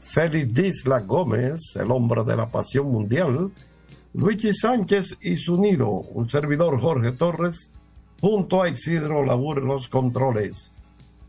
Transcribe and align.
Félix 0.00 0.52
Disla 0.52 0.98
Gómez, 1.00 1.60
el 1.76 1.92
hombre 1.92 2.24
de 2.24 2.36
la 2.36 2.50
pasión 2.50 2.90
mundial, 2.90 3.52
Luigi 4.14 4.52
Sánchez 4.52 5.16
y 5.22 5.38
su 5.38 5.58
nido, 5.58 5.88
un 5.88 6.28
servidor 6.28 6.78
Jorge 6.78 7.12
Torres, 7.12 7.70
junto 8.20 8.62
a 8.62 8.68
Isidro 8.68 9.24
Labur 9.24 9.62
los 9.62 9.88
controles. 9.88 10.70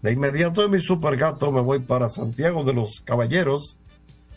De 0.01 0.11
inmediato 0.11 0.61
de 0.61 0.67
mi 0.67 0.81
supergato 0.81 1.49
me 1.51 1.61
voy 1.61 1.79
para 1.79 2.09
Santiago 2.09 2.65
de 2.65 2.73
los 2.73 2.99
Caballeros 3.05 3.77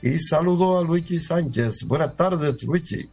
y 0.01 0.21
saludo 0.21 0.79
a 0.79 0.85
Luigi 0.85 1.19
Sánchez. 1.19 1.83
Buenas 1.87 2.17
tardes, 2.17 2.63
Luigi. 2.63 3.09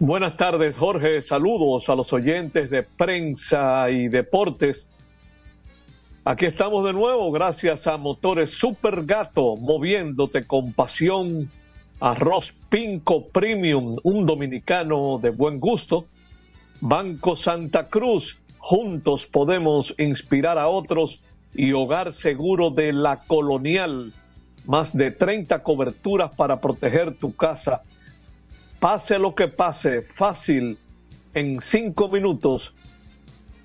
Buenas 0.00 0.36
tardes, 0.36 0.76
Jorge. 0.76 1.22
Saludos 1.22 1.88
a 1.88 1.94
los 1.94 2.12
oyentes 2.12 2.70
de 2.70 2.82
prensa 2.82 3.88
y 3.90 4.08
deportes. 4.08 4.88
Aquí 6.24 6.46
estamos 6.46 6.84
de 6.84 6.92
nuevo 6.92 7.30
gracias 7.30 7.86
a 7.86 7.96
Motores 7.96 8.50
Super 8.50 9.04
Gato, 9.04 9.56
moviéndote 9.56 10.44
con 10.44 10.72
pasión 10.72 11.48
Arroz 12.00 12.54
Pinco 12.68 13.26
Premium, 13.28 13.96
un 14.04 14.24
dominicano 14.24 15.18
de 15.20 15.30
buen 15.30 15.58
gusto. 15.58 16.06
Banco 16.80 17.34
Santa 17.34 17.88
Cruz, 17.88 18.38
juntos 18.58 19.26
podemos 19.26 19.94
inspirar 19.98 20.58
a 20.58 20.68
otros 20.68 21.20
y 21.54 21.72
Hogar 21.72 22.12
Seguro 22.12 22.70
de 22.70 22.92
la 22.92 23.16
Colonial. 23.22 24.12
Más 24.66 24.96
de 24.96 25.10
30 25.10 25.62
coberturas 25.64 26.34
para 26.36 26.60
proteger 26.60 27.16
tu 27.16 27.34
casa. 27.34 27.82
Pase 28.78 29.18
lo 29.18 29.34
que 29.34 29.48
pase, 29.48 30.02
fácil, 30.02 30.78
en 31.34 31.60
cinco 31.60 32.08
minutos. 32.08 32.74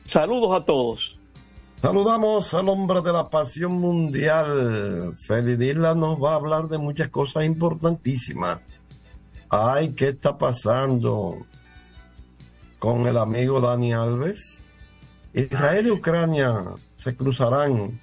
Saludos 0.06 0.60
a 0.60 0.66
todos. 0.66 1.20
Saludamos 1.84 2.54
al 2.54 2.70
hombre 2.70 3.02
de 3.02 3.12
la 3.12 3.30
pasión 3.30 3.74
mundial. 3.74 5.16
Feli 5.18 5.58
Dilla 5.58 5.94
nos 5.94 6.18
va 6.18 6.32
a 6.32 6.36
hablar 6.36 6.70
de 6.70 6.78
muchas 6.78 7.10
cosas 7.10 7.44
importantísimas. 7.44 8.62
Ay, 9.50 9.94
¿qué 9.94 10.08
está 10.08 10.38
pasando 10.38 11.46
con 12.80 13.06
el 13.06 13.18
amigo 13.18 13.60
Dani 13.60 13.92
Alves? 13.92 14.64
Israel 15.34 15.88
y 15.88 15.92
Ucrania 15.92 16.54
se 16.96 17.18
cruzarán 17.18 18.00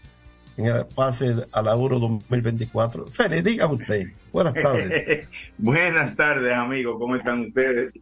en 0.58 0.66
el 0.66 0.84
pase 0.94 1.46
a 1.50 1.62
la 1.62 1.72
Euro 1.72 1.98
2024. 2.00 3.06
Feli, 3.06 3.40
diga 3.40 3.66
usted. 3.66 4.08
Buenas 4.30 4.52
tardes. 4.52 5.26
Buenas 5.56 6.14
tardes, 6.16 6.52
amigos. 6.52 6.96
¿Cómo 6.98 7.16
están 7.16 7.46
ustedes? 7.46 7.94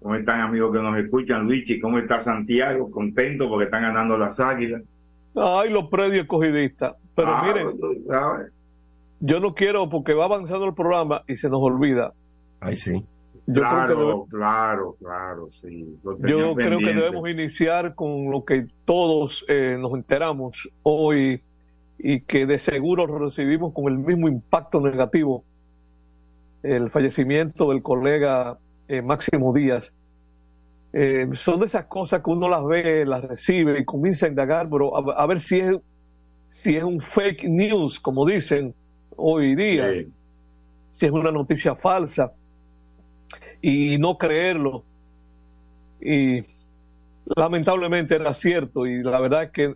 ¿Cómo 0.00 0.16
están, 0.16 0.40
amigos 0.40 0.74
que 0.74 0.82
nos 0.82 0.98
escuchan? 0.98 1.44
Luigi, 1.44 1.78
¿cómo 1.78 2.00
está 2.00 2.24
Santiago? 2.24 2.90
Contento 2.90 3.48
porque 3.48 3.66
están 3.66 3.82
ganando 3.82 4.18
las 4.18 4.40
águilas. 4.40 4.82
Ay, 5.36 5.70
los 5.70 5.88
predios 5.88 6.22
escogidistas. 6.22 6.94
Pero 7.14 7.28
ah, 7.28 7.44
miren, 7.46 7.78
yo 9.20 9.40
no 9.40 9.54
quiero 9.54 9.88
porque 9.88 10.14
va 10.14 10.24
avanzando 10.24 10.66
el 10.66 10.74
programa 10.74 11.22
y 11.26 11.36
se 11.36 11.48
nos 11.48 11.60
olvida. 11.60 12.12
Ay, 12.60 12.76
sí. 12.76 13.04
claro, 13.52 14.26
claro, 14.30 14.96
claro, 14.98 15.48
sí. 15.60 15.98
Yo 16.26 16.54
creo 16.54 16.78
que 16.78 16.94
debemos 16.94 17.28
iniciar 17.28 17.94
con 17.94 18.30
lo 18.30 18.44
que 18.44 18.66
todos 18.84 19.44
eh, 19.48 19.76
nos 19.78 19.92
enteramos 19.92 20.68
hoy 20.82 21.42
y 21.98 22.20
que 22.20 22.46
de 22.46 22.58
seguro 22.58 23.06
recibimos 23.06 23.72
con 23.72 23.86
el 23.86 23.98
mismo 23.98 24.28
impacto 24.28 24.80
negativo. 24.80 25.44
El 26.62 26.90
fallecimiento 26.90 27.70
del 27.70 27.82
colega 27.82 28.58
eh, 28.88 29.02
Máximo 29.02 29.52
Díaz 29.52 29.92
eh, 30.92 31.28
son 31.34 31.60
de 31.60 31.66
esas 31.66 31.86
cosas 31.86 32.22
que 32.22 32.30
uno 32.30 32.48
las 32.48 32.64
ve, 32.64 33.04
las 33.04 33.24
recibe 33.24 33.80
y 33.80 33.84
comienza 33.84 34.26
a 34.26 34.28
indagar, 34.28 34.68
pero 34.70 34.96
a, 34.96 35.26
ver 35.26 35.40
si 35.40 35.58
es, 35.58 35.76
si 36.50 36.76
es 36.76 36.84
un 36.84 37.00
fake 37.00 37.44
news, 37.44 38.00
como 38.00 38.24
dicen 38.24 38.74
hoy 39.16 39.54
día, 39.54 39.90
si 40.92 41.06
es 41.06 41.12
una 41.12 41.30
noticia 41.30 41.74
falsa. 41.74 42.32
Y 43.60 43.98
no 43.98 44.16
creerlo. 44.16 44.84
Y 46.00 46.44
lamentablemente 47.34 48.14
era 48.14 48.34
cierto 48.34 48.86
y 48.86 49.02
la 49.02 49.18
verdad 49.18 49.44
es 49.44 49.50
que 49.50 49.74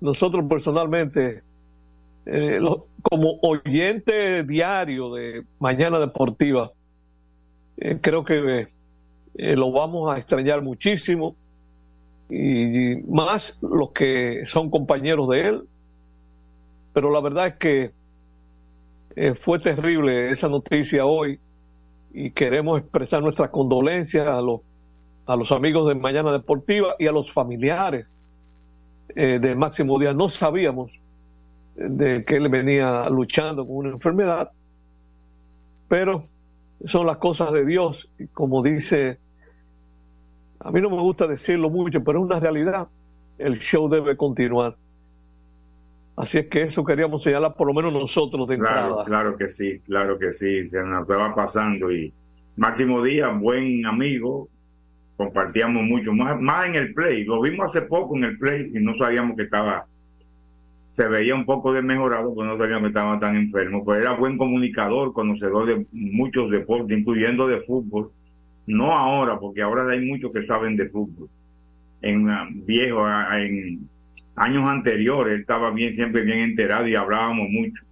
nosotros 0.00 0.44
personalmente, 0.48 1.42
eh, 2.26 2.60
como 3.02 3.38
oyente 3.42 4.44
diario 4.44 5.14
de 5.14 5.44
Mañana 5.58 5.98
Deportiva, 5.98 6.70
eh, 7.78 7.98
creo 8.00 8.24
que 8.24 8.68
eh, 9.38 9.54
lo 9.54 9.70
vamos 9.70 10.10
a 10.12 10.18
extrañar 10.18 10.62
muchísimo 10.62 11.36
y, 12.30 12.96
más 13.06 13.58
los 13.60 13.90
que 13.90 14.46
son 14.46 14.70
compañeros 14.70 15.28
de 15.28 15.48
él. 15.48 15.62
Pero 16.92 17.10
la 17.10 17.20
verdad 17.20 17.48
es 17.48 17.56
que 17.56 17.90
eh, 19.14 19.34
fue 19.34 19.58
terrible 19.58 20.30
esa 20.30 20.48
noticia 20.48 21.04
hoy 21.04 21.38
y 22.12 22.30
queremos 22.30 22.80
expresar 22.80 23.22
nuestras 23.22 23.50
condolencias 23.50 24.26
a 24.26 24.40
los, 24.40 24.62
a 25.26 25.36
los 25.36 25.52
amigos 25.52 25.88
de 25.88 25.94
Mañana 25.94 26.32
Deportiva 26.32 26.94
y 26.98 27.06
a 27.06 27.12
los 27.12 27.30
familiares 27.30 28.12
eh, 29.14 29.38
de 29.38 29.54
Máximo 29.54 29.98
Díaz. 29.98 30.16
No 30.16 30.30
sabíamos 30.30 30.92
de 31.74 32.24
que 32.24 32.36
él 32.36 32.48
venía 32.48 33.06
luchando 33.10 33.66
con 33.66 33.76
una 33.76 33.90
enfermedad, 33.90 34.50
pero 35.88 36.24
son 36.86 37.06
las 37.06 37.18
cosas 37.18 37.52
de 37.52 37.66
Dios, 37.66 38.08
como 38.32 38.62
dice 38.62 39.18
a 40.60 40.70
mí 40.70 40.80
no 40.80 40.90
me 40.90 41.00
gusta 41.00 41.26
decirlo 41.26 41.70
mucho, 41.70 42.02
pero 42.02 42.18
es 42.18 42.24
una 42.24 42.40
realidad. 42.40 42.88
El 43.38 43.58
show 43.58 43.88
debe 43.88 44.16
continuar. 44.16 44.76
Así 46.16 46.38
es 46.38 46.46
que 46.46 46.62
eso 46.62 46.82
queríamos 46.82 47.22
señalar 47.22 47.54
por 47.54 47.66
lo 47.66 47.74
menos 47.74 47.92
nosotros 47.92 48.48
de 48.48 48.58
claro, 48.58 48.86
entrada. 48.86 49.04
Claro 49.04 49.36
que 49.36 49.48
sí, 49.50 49.80
claro 49.80 50.18
que 50.18 50.32
sí, 50.32 50.68
se 50.70 50.82
nos 50.82 51.02
estaba 51.02 51.34
pasando 51.34 51.92
y 51.92 52.12
Máximo 52.56 53.02
Díaz, 53.02 53.38
buen 53.38 53.84
amigo, 53.84 54.48
compartíamos 55.18 55.82
mucho, 55.82 56.14
más, 56.14 56.40
más 56.40 56.66
en 56.68 56.74
el 56.74 56.94
play, 56.94 57.24
lo 57.24 57.40
vimos 57.42 57.68
hace 57.68 57.82
poco 57.82 58.16
en 58.16 58.24
el 58.24 58.38
play 58.38 58.70
y 58.74 58.80
no 58.80 58.96
sabíamos 58.96 59.36
que 59.36 59.42
estaba, 59.42 59.84
se 60.92 61.06
veía 61.06 61.34
un 61.34 61.44
poco 61.44 61.74
desmejorado, 61.74 62.34
pues 62.34 62.48
no 62.48 62.56
sabíamos 62.56 62.84
que 62.84 62.88
estaba 62.88 63.20
tan 63.20 63.36
enfermo, 63.36 63.84
pero 63.84 64.00
era 64.00 64.12
buen 64.12 64.38
comunicador, 64.38 65.12
conocedor 65.12 65.66
de 65.66 65.86
muchos 65.92 66.48
deportes, 66.48 66.98
incluyendo 66.98 67.46
de 67.46 67.60
fútbol, 67.60 68.10
no 68.66 68.92
ahora, 68.92 69.38
porque 69.38 69.62
ahora 69.62 69.88
hay 69.88 70.04
muchos 70.04 70.32
que 70.32 70.46
saben 70.46 70.76
de 70.76 70.88
fútbol. 70.88 71.28
En 72.02 72.28
uh, 72.28 72.64
viejo, 72.66 73.02
uh, 73.02 73.34
en 73.34 73.88
años 74.34 74.68
anteriores, 74.68 75.34
él 75.34 75.40
estaba 75.40 75.70
bien, 75.70 75.94
siempre 75.94 76.22
bien 76.22 76.40
enterado 76.40 76.86
y 76.86 76.94
hablábamos 76.94 77.48
mucho. 77.48 77.82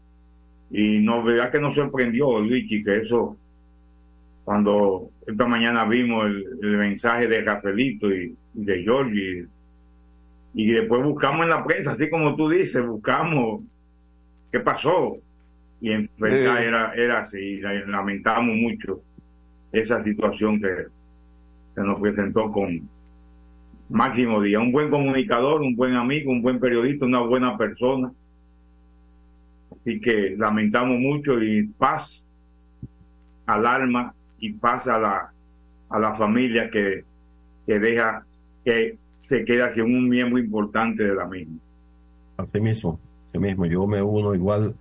Y 0.71 0.99
no, 0.99 1.23
verdad 1.23 1.53
que 1.53 1.61
nos 1.61 1.75
sorprendió, 1.75 2.41
Luigi, 2.41 2.83
que 2.83 2.99
eso, 2.99 3.37
cuando 4.45 5.11
esta 5.27 5.47
mañana 5.47 5.85
vimos 5.85 6.27
el, 6.27 6.77
mensaje 6.77 7.29
de 7.29 7.43
Rafaelito 7.43 8.13
y, 8.13 8.37
de 8.53 8.83
Georgie, 8.83 9.47
y 10.55 10.67
después 10.73 11.03
buscamos 11.03 11.45
en 11.45 11.51
la 11.51 11.65
prensa, 11.65 11.93
así 11.93 12.11
como 12.11 12.37
tú 12.37 12.49
dices, 12.49 12.85
buscamos 12.85 13.63
qué 14.51 14.61
pasó. 14.61 15.17
Y 15.81 15.91
en 15.91 16.09
verdad 16.19 16.65
era, 16.65 16.95
era 16.95 17.21
así, 17.21 17.61
lamentamos 17.61 18.57
mucho 18.57 19.03
esa 19.75 20.03
situación 20.03 20.61
que 20.61 20.87
se 21.75 21.81
nos 21.83 22.01
presentó 22.01 22.51
con 22.53 22.89
Máximo 23.91 24.41
Díaz, 24.41 24.63
un 24.63 24.73
buen 24.73 24.91
comunicador, 24.91 25.61
un 25.63 25.75
buen 25.75 25.95
amigo, 25.95 26.31
un 26.31 26.43
buen 26.43 26.61
periodista, 26.61 27.05
una 27.05 27.21
buena 27.21 27.59
persona. 27.59 28.13
Así 29.73 30.01
que 30.01 30.37
lamentamos 30.39 30.99
mucho 30.99 31.43
y 31.43 31.67
paz 31.67 32.25
al 33.47 33.67
alma 33.67 34.15
y 34.39 34.53
paz 34.53 34.87
a 34.87 34.99
la, 34.99 35.33
a 35.91 35.99
la 35.99 36.15
familia 36.15 36.71
que, 36.71 37.05
que 37.67 37.79
deja, 37.79 38.25
que 38.65 38.97
se 39.29 39.45
queda 39.45 39.75
sin 39.75 39.85
un 39.85 40.09
miembro 40.09 40.39
importante 40.39 41.03
de 41.03 41.15
la 41.15 41.27
misma. 41.27 41.59
Así 42.37 42.61
mismo, 42.61 42.99
así 43.29 43.39
mismo, 43.39 43.67
yo 43.67 43.87
me 43.87 44.01
uno 44.01 44.35
igual 44.35 44.75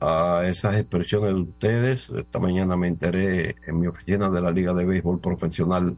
a 0.00 0.48
esas 0.48 0.76
expresiones 0.76 1.34
de 1.34 1.40
ustedes. 1.42 2.08
Esta 2.10 2.38
mañana 2.38 2.76
me 2.76 2.88
enteré 2.88 3.56
en 3.66 3.78
mi 3.78 3.86
oficina 3.86 4.30
de 4.30 4.40
la 4.40 4.50
Liga 4.50 4.72
de 4.72 4.86
Béisbol 4.86 5.20
Profesional 5.20 5.96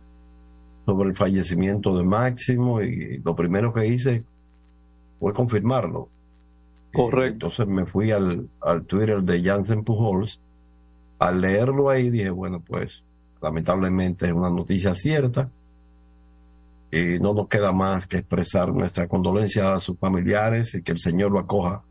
sobre 0.84 1.10
el 1.10 1.16
fallecimiento 1.16 1.96
de 1.96 2.02
Máximo 2.02 2.82
y 2.82 3.18
lo 3.24 3.36
primero 3.36 3.72
que 3.72 3.86
hice 3.86 4.24
fue 5.20 5.32
confirmarlo. 5.32 6.08
Correcto. 6.92 7.46
Entonces 7.46 7.66
me 7.68 7.86
fui 7.86 8.10
al, 8.10 8.48
al 8.60 8.84
Twitter 8.84 9.22
de 9.22 9.42
Jansen 9.42 9.84
Pujols. 9.84 10.40
Al 11.20 11.40
leerlo 11.40 11.88
ahí 11.88 12.10
dije, 12.10 12.30
bueno, 12.30 12.60
pues 12.60 13.04
lamentablemente 13.40 14.26
es 14.26 14.32
una 14.32 14.50
noticia 14.50 14.94
cierta 14.96 15.48
y 16.90 17.18
no 17.20 17.32
nos 17.32 17.46
queda 17.48 17.72
más 17.72 18.06
que 18.06 18.18
expresar 18.18 18.72
nuestra 18.72 19.06
condolencia 19.06 19.74
a 19.74 19.80
sus 19.80 19.96
familiares 19.98 20.74
y 20.74 20.82
que 20.82 20.92
el 20.92 20.98
Señor 20.98 21.30
lo 21.30 21.38
acoja 21.38 21.82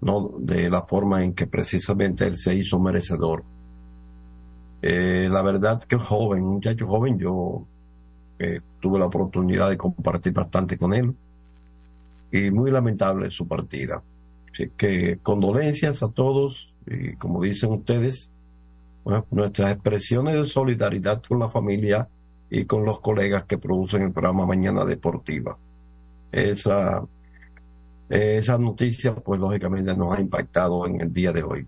no 0.00 0.34
de 0.38 0.70
la 0.70 0.82
forma 0.82 1.22
en 1.22 1.34
que 1.34 1.46
precisamente 1.46 2.26
él 2.26 2.36
se 2.36 2.54
hizo 2.54 2.78
merecedor. 2.78 3.44
Eh, 4.82 5.28
la 5.30 5.42
verdad 5.42 5.82
que 5.82 5.96
joven, 5.96 6.44
muchacho 6.44 6.86
joven, 6.86 7.18
yo 7.18 7.64
eh, 8.38 8.60
tuve 8.80 8.98
la 8.98 9.06
oportunidad 9.06 9.70
de 9.70 9.76
compartir 9.76 10.32
bastante 10.32 10.76
con 10.76 10.94
él 10.94 11.14
y 12.30 12.50
muy 12.50 12.70
lamentable 12.70 13.30
su 13.30 13.48
partida. 13.48 14.02
Así 14.52 14.70
que 14.76 15.18
condolencias 15.22 16.02
a 16.02 16.08
todos 16.08 16.68
y 16.86 17.16
como 17.16 17.42
dicen 17.42 17.72
ustedes, 17.72 18.30
nuestras 19.30 19.72
expresiones 19.72 20.34
de 20.34 20.46
solidaridad 20.46 21.22
con 21.22 21.38
la 21.38 21.48
familia 21.48 22.08
y 22.50 22.64
con 22.64 22.84
los 22.84 23.00
colegas 23.00 23.44
que 23.44 23.58
producen 23.58 24.02
el 24.02 24.12
programa 24.12 24.46
Mañana 24.46 24.84
Deportiva. 24.84 25.56
Esa, 26.32 27.02
esa 28.08 28.58
noticia, 28.58 29.14
pues 29.14 29.40
lógicamente 29.40 29.94
nos 29.96 30.16
ha 30.16 30.20
impactado 30.20 30.86
en 30.86 31.00
el 31.00 31.12
día 31.12 31.32
de 31.32 31.42
hoy. 31.42 31.66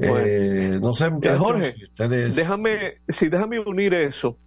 Eh, 0.00 0.78
no 0.80 0.94
sé, 0.94 1.10
Jorge, 1.38 1.74
ustedes... 1.90 2.34
déjame, 2.34 2.94
sí, 3.08 3.28
déjame 3.28 3.60
unir 3.60 3.92
eso 3.92 4.38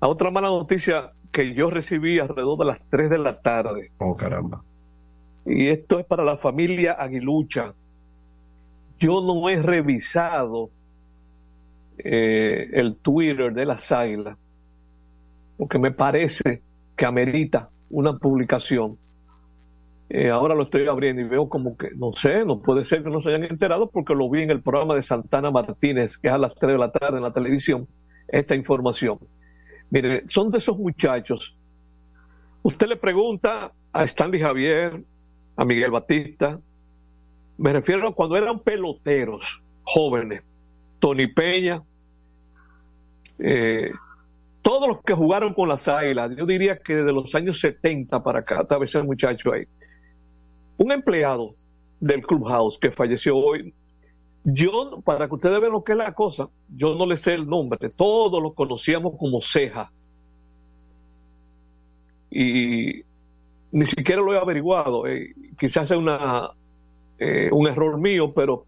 a 0.00 0.08
otra 0.08 0.30
mala 0.30 0.48
noticia 0.48 1.12
que 1.32 1.54
yo 1.54 1.70
recibí 1.70 2.18
alrededor 2.18 2.58
de 2.58 2.64
las 2.64 2.80
3 2.90 3.10
de 3.10 3.18
la 3.18 3.40
tarde. 3.40 3.90
Oh, 3.98 4.14
caramba. 4.14 4.62
Y 5.46 5.68
esto 5.68 5.98
es 5.98 6.06
para 6.06 6.24
la 6.24 6.36
familia 6.36 6.92
Aguilucha. 6.92 7.74
Yo 8.98 9.20
no 9.20 9.48
he 9.48 9.60
revisado 9.60 10.70
eh, 11.98 12.70
el 12.72 12.96
Twitter 12.96 13.52
de 13.52 13.66
las 13.66 13.90
águilas, 13.92 14.36
porque 15.56 15.78
me 15.78 15.90
parece 15.90 16.62
que 16.96 17.06
amerita 17.06 17.68
una 17.94 18.18
publicación. 18.18 18.98
Eh, 20.10 20.30
ahora 20.30 20.54
lo 20.54 20.64
estoy 20.64 20.86
abriendo 20.86 21.22
y 21.22 21.24
veo 21.24 21.48
como 21.48 21.76
que, 21.76 21.90
no 21.96 22.12
sé, 22.12 22.44
no 22.44 22.60
puede 22.60 22.84
ser 22.84 23.02
que 23.02 23.10
no 23.10 23.20
se 23.20 23.28
hayan 23.30 23.44
enterado 23.44 23.88
porque 23.88 24.14
lo 24.14 24.28
vi 24.28 24.42
en 24.42 24.50
el 24.50 24.60
programa 24.60 24.94
de 24.94 25.02
Santana 25.02 25.50
Martínez, 25.50 26.18
que 26.18 26.28
es 26.28 26.34
a 26.34 26.38
las 26.38 26.54
3 26.56 26.72
de 26.72 26.78
la 26.78 26.90
tarde 26.90 27.16
en 27.16 27.22
la 27.22 27.32
televisión, 27.32 27.86
esta 28.28 28.54
información. 28.54 29.18
Mire, 29.90 30.24
son 30.28 30.50
de 30.50 30.58
esos 30.58 30.76
muchachos. 30.76 31.56
Usted 32.62 32.88
le 32.88 32.96
pregunta 32.96 33.72
a 33.92 34.04
Stanley 34.04 34.40
Javier, 34.40 35.02
a 35.56 35.64
Miguel 35.64 35.92
Batista, 35.92 36.58
me 37.56 37.72
refiero 37.72 38.08
a 38.08 38.14
cuando 38.14 38.36
eran 38.36 38.58
peloteros 38.58 39.62
jóvenes, 39.84 40.42
Tony 40.98 41.28
Peña, 41.28 41.82
eh, 43.38 43.92
todos 44.64 44.88
los 44.88 45.02
que 45.02 45.12
jugaron 45.12 45.52
con 45.52 45.68
las 45.68 45.86
águilas, 45.86 46.34
yo 46.36 46.46
diría 46.46 46.78
que 46.78 46.94
desde 46.94 47.12
los 47.12 47.34
años 47.34 47.60
70 47.60 48.22
para 48.22 48.38
acá, 48.40 48.64
tal 48.64 48.80
vez 48.80 48.94
el 48.94 49.04
muchacho 49.04 49.52
ahí, 49.52 49.64
un 50.78 50.90
empleado 50.90 51.54
del 52.00 52.22
Clubhouse 52.22 52.78
que 52.80 52.90
falleció 52.90 53.36
hoy, 53.36 53.74
yo, 54.42 55.02
para 55.04 55.28
que 55.28 55.34
ustedes 55.34 55.60
vean 55.60 55.72
lo 55.72 55.84
que 55.84 55.92
es 55.92 55.98
la 55.98 56.14
cosa, 56.14 56.48
yo 56.74 56.94
no 56.94 57.04
le 57.04 57.18
sé 57.18 57.34
el 57.34 57.46
nombre, 57.46 57.90
todos 57.90 58.42
lo 58.42 58.54
conocíamos 58.54 59.18
como 59.18 59.42
Ceja. 59.42 59.92
Y 62.30 63.02
ni 63.70 63.84
siquiera 63.86 64.22
lo 64.22 64.32
he 64.32 64.38
averiguado, 64.38 65.06
eh, 65.06 65.34
quizás 65.58 65.88
sea 65.88 65.98
una, 65.98 66.48
eh, 67.18 67.50
un 67.52 67.68
error 67.68 68.00
mío, 68.00 68.32
pero 68.32 68.64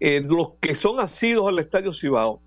los 0.00 0.54
que 0.60 0.74
son 0.74 1.00
asidos 1.00 1.48
al 1.48 1.58
Estadio 1.58 1.92
Cibao 1.92 2.40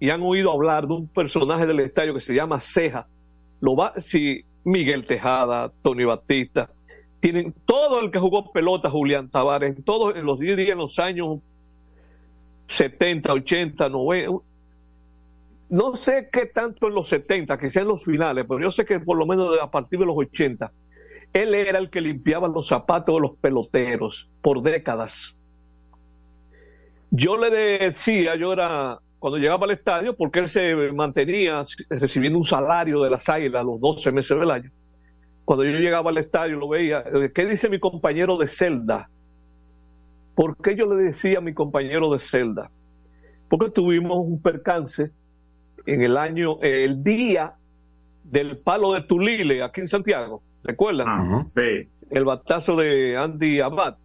y 0.00 0.10
han 0.10 0.22
oído 0.22 0.52
hablar 0.52 0.86
de 0.86 0.94
un 0.94 1.08
personaje 1.08 1.66
del 1.66 1.80
estadio 1.80 2.14
que 2.14 2.20
se 2.20 2.34
llama 2.34 2.60
Ceja, 2.60 3.06
lo 3.60 3.74
va, 3.74 3.94
si 4.00 4.44
Miguel 4.64 5.04
Tejada, 5.04 5.72
Tony 5.82 6.04
Batista, 6.04 6.70
tienen 7.20 7.54
todo 7.66 8.00
el 8.00 8.10
que 8.10 8.18
jugó 8.18 8.52
pelota, 8.52 8.90
Julián 8.90 9.28
Tavares, 9.28 9.76
todos 9.84 10.14
en 10.14 10.24
los 10.24 10.38
10 10.38 10.56
días, 10.56 10.70
en 10.70 10.78
los 10.78 10.98
años 10.98 11.40
70, 12.68 13.32
80, 13.32 13.88
90, 13.88 14.44
no 15.70 15.96
sé 15.96 16.28
qué 16.32 16.46
tanto 16.46 16.86
en 16.86 16.94
los 16.94 17.08
70, 17.08 17.58
que 17.58 17.70
sean 17.70 17.88
los 17.88 18.04
finales, 18.04 18.46
pero 18.48 18.60
yo 18.60 18.70
sé 18.70 18.84
que 18.84 19.00
por 19.00 19.18
lo 19.18 19.26
menos 19.26 19.58
a 19.60 19.70
partir 19.70 19.98
de 19.98 20.06
los 20.06 20.16
80, 20.16 20.70
él 21.32 21.54
era 21.54 21.78
el 21.78 21.90
que 21.90 22.00
limpiaba 22.00 22.48
los 22.48 22.68
zapatos 22.68 23.16
de 23.16 23.20
los 23.20 23.36
peloteros 23.36 24.28
por 24.40 24.62
décadas. 24.62 25.36
Yo 27.10 27.36
le 27.36 27.50
decía, 27.50 28.36
yo 28.36 28.52
era 28.52 29.00
cuando 29.18 29.38
llegaba 29.38 29.64
al 29.64 29.72
estadio, 29.72 30.16
porque 30.16 30.40
él 30.40 30.48
se 30.48 30.74
mantenía 30.92 31.64
recibiendo 31.90 32.38
un 32.38 32.44
salario 32.44 33.02
de 33.02 33.10
las 33.10 33.28
águilas 33.28 33.64
los 33.64 33.80
12 33.80 34.12
meses 34.12 34.38
del 34.38 34.50
año. 34.50 34.70
Cuando 35.44 35.64
yo 35.64 35.78
llegaba 35.78 36.10
al 36.10 36.18
estadio 36.18 36.56
lo 36.58 36.68
veía, 36.68 37.02
¿qué 37.34 37.46
dice 37.46 37.68
mi 37.68 37.80
compañero 37.80 38.36
de 38.36 38.48
celda? 38.48 39.08
¿Por 40.34 40.56
qué 40.58 40.76
yo 40.76 40.86
le 40.86 41.02
decía 41.02 41.38
a 41.38 41.40
mi 41.40 41.52
compañero 41.52 42.12
de 42.12 42.20
celda? 42.20 42.70
Porque 43.48 43.70
tuvimos 43.70 44.18
un 44.18 44.40
percance 44.40 45.10
en 45.86 46.02
el 46.02 46.16
año, 46.16 46.60
el 46.60 47.02
día 47.02 47.54
del 48.22 48.58
palo 48.58 48.92
de 48.92 49.02
Tulile 49.02 49.62
aquí 49.62 49.80
en 49.80 49.88
Santiago, 49.88 50.42
¿recuerdan? 50.62 51.46
sí. 51.54 51.88
El 52.10 52.24
batazo 52.24 52.76
de 52.76 53.16
Andy 53.16 53.60
Abad 53.60 53.96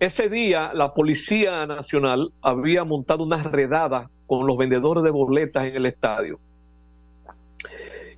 ese 0.00 0.28
día 0.28 0.72
la 0.74 0.94
Policía 0.94 1.66
Nacional 1.66 2.30
había 2.40 2.84
montado 2.84 3.24
una 3.24 3.42
redada 3.42 4.10
con 4.26 4.46
los 4.46 4.56
vendedores 4.56 5.02
de 5.02 5.10
boletas 5.10 5.64
en 5.64 5.74
el 5.74 5.86
estadio. 5.86 6.38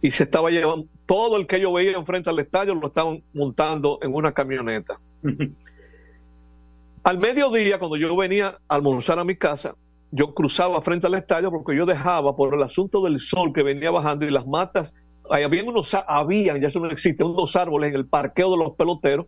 Y 0.02 0.10
se 0.10 0.24
estaba 0.24 0.50
llevando, 0.50 0.86
todo 1.06 1.36
el 1.36 1.46
que 1.46 1.60
yo 1.60 1.72
veía 1.72 1.92
enfrente 1.92 2.28
al 2.30 2.38
estadio 2.38 2.74
lo 2.74 2.88
estaban 2.88 3.22
montando 3.32 3.98
en 4.02 4.14
una 4.14 4.32
camioneta. 4.32 4.98
al 7.04 7.18
mediodía, 7.18 7.78
cuando 7.78 7.96
yo 7.96 8.14
venía 8.16 8.58
a 8.68 8.74
almorzar 8.74 9.18
a 9.18 9.24
mi 9.24 9.36
casa, 9.36 9.74
yo 10.10 10.34
cruzaba 10.34 10.82
frente 10.82 11.06
al 11.06 11.14
estadio 11.14 11.50
porque 11.50 11.76
yo 11.76 11.86
dejaba 11.86 12.34
por 12.34 12.54
el 12.54 12.62
asunto 12.62 13.02
del 13.04 13.20
sol 13.20 13.52
que 13.52 13.62
venía 13.62 13.90
bajando 13.90 14.26
y 14.26 14.30
las 14.30 14.46
matas, 14.46 14.92
había 15.30 15.62
unos, 15.62 15.94
habían, 15.94 16.60
ya 16.60 16.68
eso 16.68 16.80
no 16.80 16.90
existe, 16.90 17.22
unos 17.22 17.54
árboles 17.56 17.90
en 17.90 17.96
el 17.96 18.06
parqueo 18.06 18.50
de 18.50 18.56
los 18.64 18.74
peloteros 18.74 19.26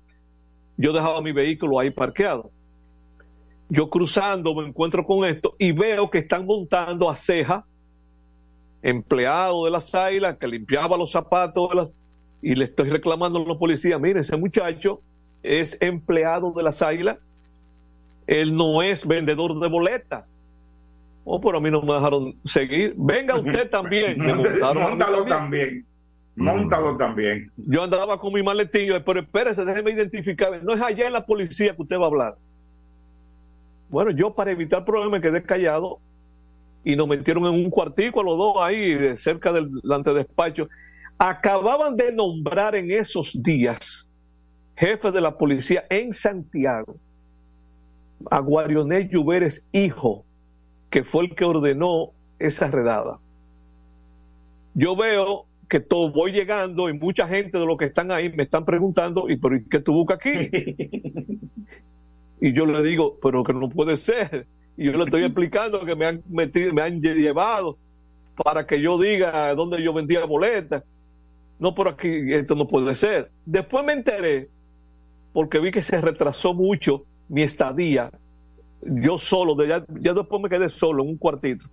yo 0.76 0.92
dejaba 0.92 1.20
mi 1.20 1.32
vehículo 1.32 1.78
ahí 1.78 1.90
parqueado. 1.90 2.50
Yo 3.68 3.88
cruzando 3.88 4.54
me 4.54 4.66
encuentro 4.66 5.04
con 5.04 5.24
esto 5.24 5.54
y 5.58 5.72
veo 5.72 6.10
que 6.10 6.18
están 6.18 6.44
montando 6.46 7.08
a 7.08 7.16
Ceja, 7.16 7.64
empleado 8.82 9.64
de 9.64 9.70
las 9.70 9.94
águilas, 9.94 10.36
que 10.38 10.48
limpiaba 10.48 10.96
los 10.96 11.10
zapatos 11.10 11.70
de 11.70 11.76
las... 11.76 11.92
y 12.42 12.54
le 12.54 12.64
estoy 12.64 12.90
reclamando 12.90 13.40
a 13.40 13.44
los 13.44 13.56
policías, 13.56 14.00
mire, 14.00 14.20
ese 14.20 14.36
muchacho 14.36 15.00
es 15.42 15.76
empleado 15.80 16.52
de 16.52 16.62
las 16.62 16.82
águilas, 16.82 17.18
él 18.26 18.54
no 18.54 18.82
es 18.82 19.06
vendedor 19.06 19.58
de 19.58 19.68
boletas. 19.68 20.24
Oh, 21.24 21.40
pero 21.40 21.58
a 21.58 21.60
mí 21.60 21.70
no 21.70 21.82
me 21.82 21.94
dejaron 21.94 22.34
seguir. 22.44 22.94
Venga 22.96 23.38
usted 23.38 23.70
también. 23.70 24.18
Me 24.18 24.34
también. 25.28 25.86
Montado 26.34 26.96
también. 26.96 27.50
Yo 27.56 27.82
andaba 27.82 28.18
con 28.18 28.32
mi 28.32 28.42
maletín, 28.42 28.90
pero 29.04 29.20
espérese, 29.20 29.64
déjeme 29.64 29.92
identificar. 29.92 30.62
No 30.62 30.74
es 30.74 30.80
allá 30.80 31.06
en 31.06 31.12
la 31.12 31.26
policía 31.26 31.74
que 31.74 31.82
usted 31.82 31.96
va 31.96 32.04
a 32.04 32.06
hablar. 32.06 32.36
Bueno, 33.90 34.10
yo 34.10 34.34
para 34.34 34.50
evitar 34.50 34.84
problemas 34.84 35.12
me 35.12 35.20
quedé 35.20 35.42
callado 35.42 35.98
y 36.84 36.96
nos 36.96 37.06
metieron 37.06 37.44
en 37.44 37.64
un 37.64 37.70
cuartico 37.70 38.20
a 38.20 38.24
los 38.24 38.38
dos 38.38 38.56
ahí, 38.60 39.16
cerca 39.16 39.52
del 39.52 39.70
antedespacho. 39.90 40.68
Acababan 41.18 41.96
de 41.96 42.10
nombrar 42.10 42.74
en 42.74 42.90
esos 42.90 43.40
días 43.42 44.08
jefe 44.76 45.10
de 45.12 45.20
la 45.20 45.36
policía 45.36 45.84
en 45.90 46.12
Santiago 46.12 46.96
a 48.30 48.40
Guarionel 48.40 49.08
Lluveres, 49.08 49.62
hijo, 49.72 50.24
que 50.90 51.04
fue 51.04 51.24
el 51.24 51.34
que 51.34 51.44
ordenó 51.44 52.10
esa 52.38 52.68
redada. 52.68 53.18
Yo 54.74 54.96
veo 54.96 55.46
que 55.72 55.80
todo 55.80 56.10
voy 56.12 56.32
llegando 56.32 56.90
y 56.90 56.92
mucha 56.92 57.26
gente 57.26 57.56
de 57.56 57.64
los 57.64 57.78
que 57.78 57.86
están 57.86 58.10
ahí 58.10 58.28
me 58.28 58.42
están 58.42 58.66
preguntando, 58.66 59.30
¿y 59.30 59.38
por 59.38 59.58
qué 59.70 59.80
tú 59.80 59.94
buscas 59.94 60.18
aquí? 60.18 60.50
y 62.42 62.52
yo 62.52 62.66
le 62.66 62.82
digo, 62.82 63.18
pero 63.22 63.42
que 63.42 63.54
no 63.54 63.70
puede 63.70 63.96
ser. 63.96 64.46
Y 64.76 64.84
yo 64.84 64.92
le 64.92 65.04
estoy 65.04 65.24
explicando 65.24 65.82
que 65.86 65.96
me 65.96 66.04
han 66.04 66.22
metido, 66.28 66.74
me 66.74 66.82
han 66.82 67.00
llevado 67.00 67.78
para 68.36 68.66
que 68.66 68.82
yo 68.82 69.00
diga 69.00 69.54
dónde 69.54 69.82
yo 69.82 69.94
vendía 69.94 70.26
boletas. 70.26 70.84
No, 71.58 71.74
por 71.74 71.88
aquí, 71.88 72.34
esto 72.34 72.54
no 72.54 72.68
puede 72.68 72.94
ser. 72.94 73.30
Después 73.46 73.82
me 73.82 73.94
enteré, 73.94 74.50
porque 75.32 75.58
vi 75.58 75.70
que 75.70 75.82
se 75.82 76.02
retrasó 76.02 76.52
mucho 76.52 77.06
mi 77.30 77.44
estadía. 77.44 78.10
Yo 78.82 79.16
solo, 79.16 79.56
ya, 79.64 79.86
ya 80.02 80.12
después 80.12 80.42
me 80.42 80.50
quedé 80.50 80.68
solo 80.68 81.02
en 81.02 81.08
un 81.08 81.16
cuartito. 81.16 81.64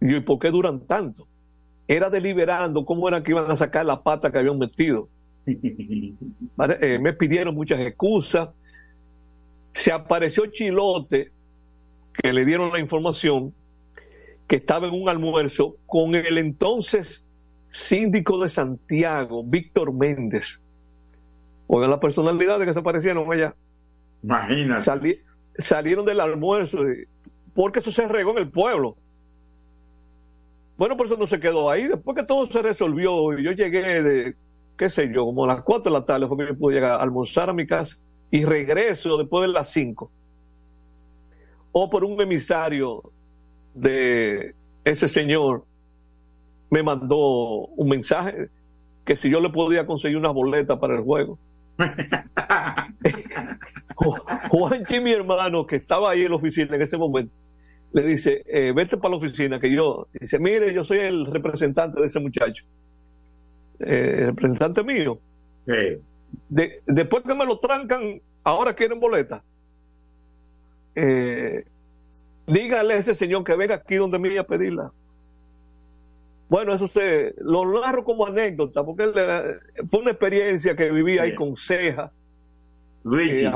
Y 0.00 0.10
yo, 0.10 0.16
¿y 0.16 0.20
por 0.20 0.38
qué 0.38 0.50
duran 0.50 0.86
tanto? 0.86 1.28
Era 1.86 2.10
deliberando 2.10 2.84
cómo 2.84 3.08
era 3.08 3.22
que 3.22 3.32
iban 3.32 3.50
a 3.50 3.56
sacar 3.56 3.84
la 3.84 4.02
pata 4.02 4.30
que 4.30 4.38
habían 4.38 4.58
metido. 4.58 5.08
Eh, 6.80 7.00
me 7.00 7.12
pidieron 7.12 7.52
muchas 7.54 7.80
excusas. 7.80 8.48
Se 9.74 9.90
apareció 9.90 10.46
Chilote, 10.46 11.32
que 12.12 12.32
le 12.32 12.44
dieron 12.44 12.70
la 12.72 12.78
información, 12.78 13.52
que 14.46 14.56
estaba 14.56 14.86
en 14.86 14.94
un 14.94 15.08
almuerzo 15.08 15.74
con 15.86 16.14
el 16.14 16.38
entonces 16.38 17.26
síndico 17.70 18.38
de 18.40 18.48
Santiago, 18.48 19.42
Víctor 19.44 19.92
Méndez. 19.92 20.60
Oigan 21.66 21.90
las 21.90 21.98
personalidades 21.98 22.66
que 22.66 22.72
se 22.72 22.78
aparecieron 22.78 23.30
allá. 23.32 23.54
Imagínate. 24.22 25.20
salieron 25.58 26.04
del 26.04 26.20
almuerzo, 26.20 26.78
porque 27.52 27.80
eso 27.80 27.90
se 27.90 28.06
regó 28.06 28.30
en 28.32 28.38
el 28.38 28.50
pueblo. 28.50 28.96
Bueno, 30.76 30.96
por 30.96 31.06
eso 31.06 31.16
no 31.16 31.26
se 31.26 31.40
quedó 31.40 31.70
ahí. 31.70 31.86
Después 31.86 32.16
que 32.16 32.24
todo 32.24 32.46
se 32.46 32.62
resolvió, 32.62 33.38
y 33.38 33.44
yo 33.44 33.52
llegué 33.52 34.02
de, 34.02 34.34
qué 34.76 34.90
sé 34.90 35.10
yo, 35.12 35.24
como 35.24 35.44
a 35.44 35.48
las 35.48 35.62
4 35.62 35.92
de 35.92 35.98
la 35.98 36.04
tarde, 36.04 36.26
fue 36.26 36.38
que 36.38 36.52
yo 36.52 36.58
pude 36.58 36.74
llegar 36.74 36.92
a 36.92 37.02
almorzar 37.02 37.50
a 37.50 37.52
mi 37.52 37.66
casa 37.66 37.96
y 38.30 38.44
regreso 38.44 39.16
después 39.16 39.42
de 39.46 39.52
las 39.52 39.70
5. 39.70 40.10
O 41.72 41.90
por 41.90 42.04
un 42.04 42.20
emisario 42.20 43.02
de 43.74 44.54
ese 44.84 45.08
señor 45.08 45.64
me 46.70 46.82
mandó 46.82 47.66
un 47.66 47.88
mensaje 47.88 48.48
que 49.04 49.16
si 49.16 49.30
yo 49.30 49.40
le 49.40 49.50
podía 49.50 49.86
conseguir 49.86 50.16
una 50.16 50.30
boleta 50.30 50.78
para 50.78 50.96
el 50.96 51.02
juego. 51.02 51.38
Juanchi, 54.50 55.00
mi 55.00 55.12
hermano, 55.12 55.66
que 55.66 55.76
estaba 55.76 56.10
ahí 56.10 56.22
en 56.22 56.30
la 56.30 56.36
oficina 56.36 56.74
en 56.74 56.82
ese 56.82 56.96
momento, 56.96 57.32
le 57.94 58.02
dice, 58.02 58.42
eh, 58.46 58.72
vete 58.74 58.96
para 58.96 59.10
la 59.10 59.18
oficina, 59.18 59.60
que 59.60 59.72
yo, 59.72 60.08
dice, 60.12 60.40
mire, 60.40 60.74
yo 60.74 60.84
soy 60.84 60.98
el 60.98 61.26
representante 61.26 62.00
de 62.00 62.08
ese 62.08 62.18
muchacho, 62.18 62.64
eh, 63.78 64.16
el 64.18 64.26
representante 64.26 64.82
mío. 64.82 65.20
después 66.48 67.22
que 67.22 67.34
me 67.34 67.46
lo 67.46 67.60
trancan, 67.60 68.20
ahora 68.42 68.74
quieren 68.74 68.98
boleta. 68.98 69.44
Eh, 70.96 71.64
dígale 72.48 72.94
a 72.94 72.96
ese 72.96 73.14
señor 73.14 73.44
que 73.44 73.54
venga 73.54 73.76
aquí 73.76 73.94
donde 73.94 74.18
me 74.18 74.32
iba 74.32 74.42
a 74.42 74.46
pedirla. 74.46 74.90
Bueno, 76.48 76.74
eso 76.74 76.88
se 76.88 77.32
lo 77.38 77.80
narro 77.80 78.02
como 78.02 78.26
anécdota, 78.26 78.82
porque 78.82 79.12
fue 79.88 80.00
una 80.00 80.10
experiencia 80.10 80.74
que 80.74 80.90
viví 80.90 81.18
ahí 81.18 81.36
con 81.36 81.56
Ceja. 81.56 82.10
Luigi, 83.04 83.46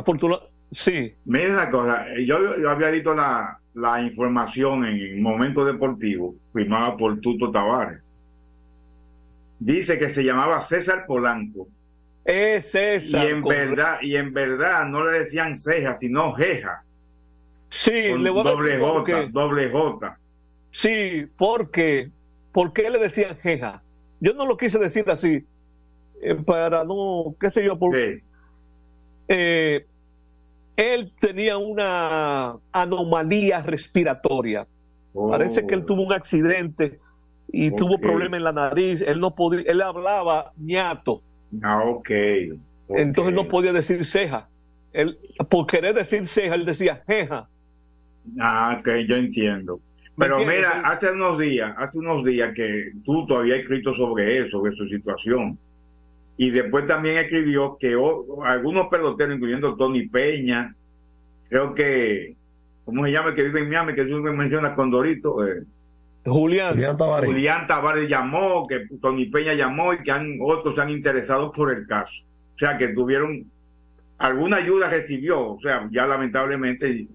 sí. 0.70 1.12
Mira 1.24 1.54
una 1.54 1.70
cosa, 1.70 2.06
yo 2.24 2.36
había 2.68 2.90
visto 2.90 3.14
la, 3.14 3.58
la 3.78 4.02
información 4.02 4.84
en 4.84 5.22
Momento 5.22 5.64
Deportivo, 5.64 6.34
firmada 6.52 6.96
por 6.96 7.20
Tuto 7.20 7.50
Tavares. 7.50 8.00
Dice 9.60 9.98
que 9.98 10.08
se 10.08 10.24
llamaba 10.24 10.60
César 10.62 11.06
Polanco. 11.06 11.68
Es 12.24 12.72
César. 12.72 13.24
Y 13.24 13.28
en 13.28 13.42
verdad, 13.42 13.98
y 14.02 14.16
en 14.16 14.32
verdad 14.32 14.86
no 14.86 15.04
le 15.04 15.20
decían 15.20 15.56
ceja, 15.56 15.96
sino 15.98 16.32
jeja. 16.34 16.82
Sí, 17.70 17.92
le 17.92 18.30
voy 18.30 18.40
a 18.40 18.50
doble 18.50 18.78
J, 18.78 19.26
doble 19.30 19.70
J. 19.70 20.18
Sí, 20.70 21.26
porque, 21.36 22.10
¿por 22.52 22.72
qué 22.72 22.90
le 22.90 22.98
decían 22.98 23.36
jeja? 23.36 23.82
Yo 24.20 24.34
no 24.34 24.44
lo 24.46 24.56
quise 24.56 24.78
decir 24.78 25.04
así, 25.08 25.44
eh, 26.20 26.34
para 26.34 26.82
no, 26.82 27.36
qué 27.40 27.50
sé 27.50 27.64
yo, 27.64 27.78
por, 27.78 27.94
eh, 29.28 29.86
él 30.78 31.10
tenía 31.20 31.58
una 31.58 32.54
anomalía 32.70 33.62
respiratoria. 33.62 34.64
Parece 35.12 35.66
que 35.66 35.74
él 35.74 35.84
tuvo 35.84 36.02
un 36.02 36.12
accidente 36.12 37.00
y 37.48 37.72
tuvo 37.72 37.98
problema 37.98 38.36
en 38.36 38.44
la 38.44 38.52
nariz. 38.52 39.02
Él 39.04 39.18
no 39.18 39.34
podía, 39.34 39.62
él 39.66 39.82
hablaba 39.82 40.52
ñato. 40.56 41.20
Ah, 41.64 41.82
ok. 41.82 42.10
Entonces 42.90 43.34
no 43.34 43.48
podía 43.48 43.72
decir 43.72 44.04
ceja. 44.04 44.48
Él, 44.92 45.18
por 45.50 45.66
querer 45.66 45.96
decir 45.96 46.24
ceja, 46.28 46.54
él 46.54 46.64
decía 46.64 47.02
jeja. 47.08 47.48
Ah, 48.38 48.76
ok, 48.78 48.88
yo 49.08 49.16
entiendo. 49.16 49.80
Pero 50.16 50.38
mira, 50.38 50.82
hace 50.84 51.10
unos 51.10 51.40
días, 51.40 51.74
hace 51.76 51.98
unos 51.98 52.24
días 52.24 52.54
que 52.54 52.92
tú 53.04 53.26
todavía 53.26 53.56
has 53.56 53.62
escrito 53.62 53.94
sobre 53.96 54.38
eso, 54.38 54.50
sobre 54.58 54.76
su 54.76 54.86
situación 54.86 55.58
y 56.40 56.50
después 56.50 56.86
también 56.86 57.18
escribió 57.18 57.76
que 57.78 57.96
algunos 58.44 58.86
peloteros, 58.86 59.34
incluyendo 59.34 59.74
Tony 59.74 60.08
Peña, 60.08 60.72
creo 61.48 61.74
que, 61.74 62.36
¿cómo 62.84 63.04
se 63.04 63.10
llama 63.10 63.30
el 63.30 63.34
que 63.34 63.42
vive 63.42 63.60
en 63.60 63.68
Miami? 63.68 63.94
Que 63.94 64.04
tú 64.04 64.18
me 64.18 64.30
mencionas 64.30 64.76
Condorito. 64.76 65.44
Eh, 65.44 65.64
Julián. 66.24 66.74
Julián 66.74 66.96
Tavares. 66.96 67.28
Julián 67.28 67.66
Tavares 67.66 68.08
llamó, 68.08 68.68
que 68.68 68.86
Tony 69.02 69.26
Peña 69.26 69.54
llamó 69.54 69.92
y 69.92 69.98
que 70.04 70.12
han, 70.12 70.38
otros 70.40 70.76
se 70.76 70.80
han 70.80 70.90
interesado 70.90 71.50
por 71.50 71.76
el 71.76 71.88
caso. 71.88 72.14
O 72.54 72.58
sea, 72.58 72.78
que 72.78 72.88
tuvieron 72.88 73.44
alguna 74.18 74.58
ayuda 74.58 74.88
recibió, 74.88 75.54
o 75.54 75.60
sea, 75.60 75.88
ya 75.90 76.06
lamentablemente 76.06 77.08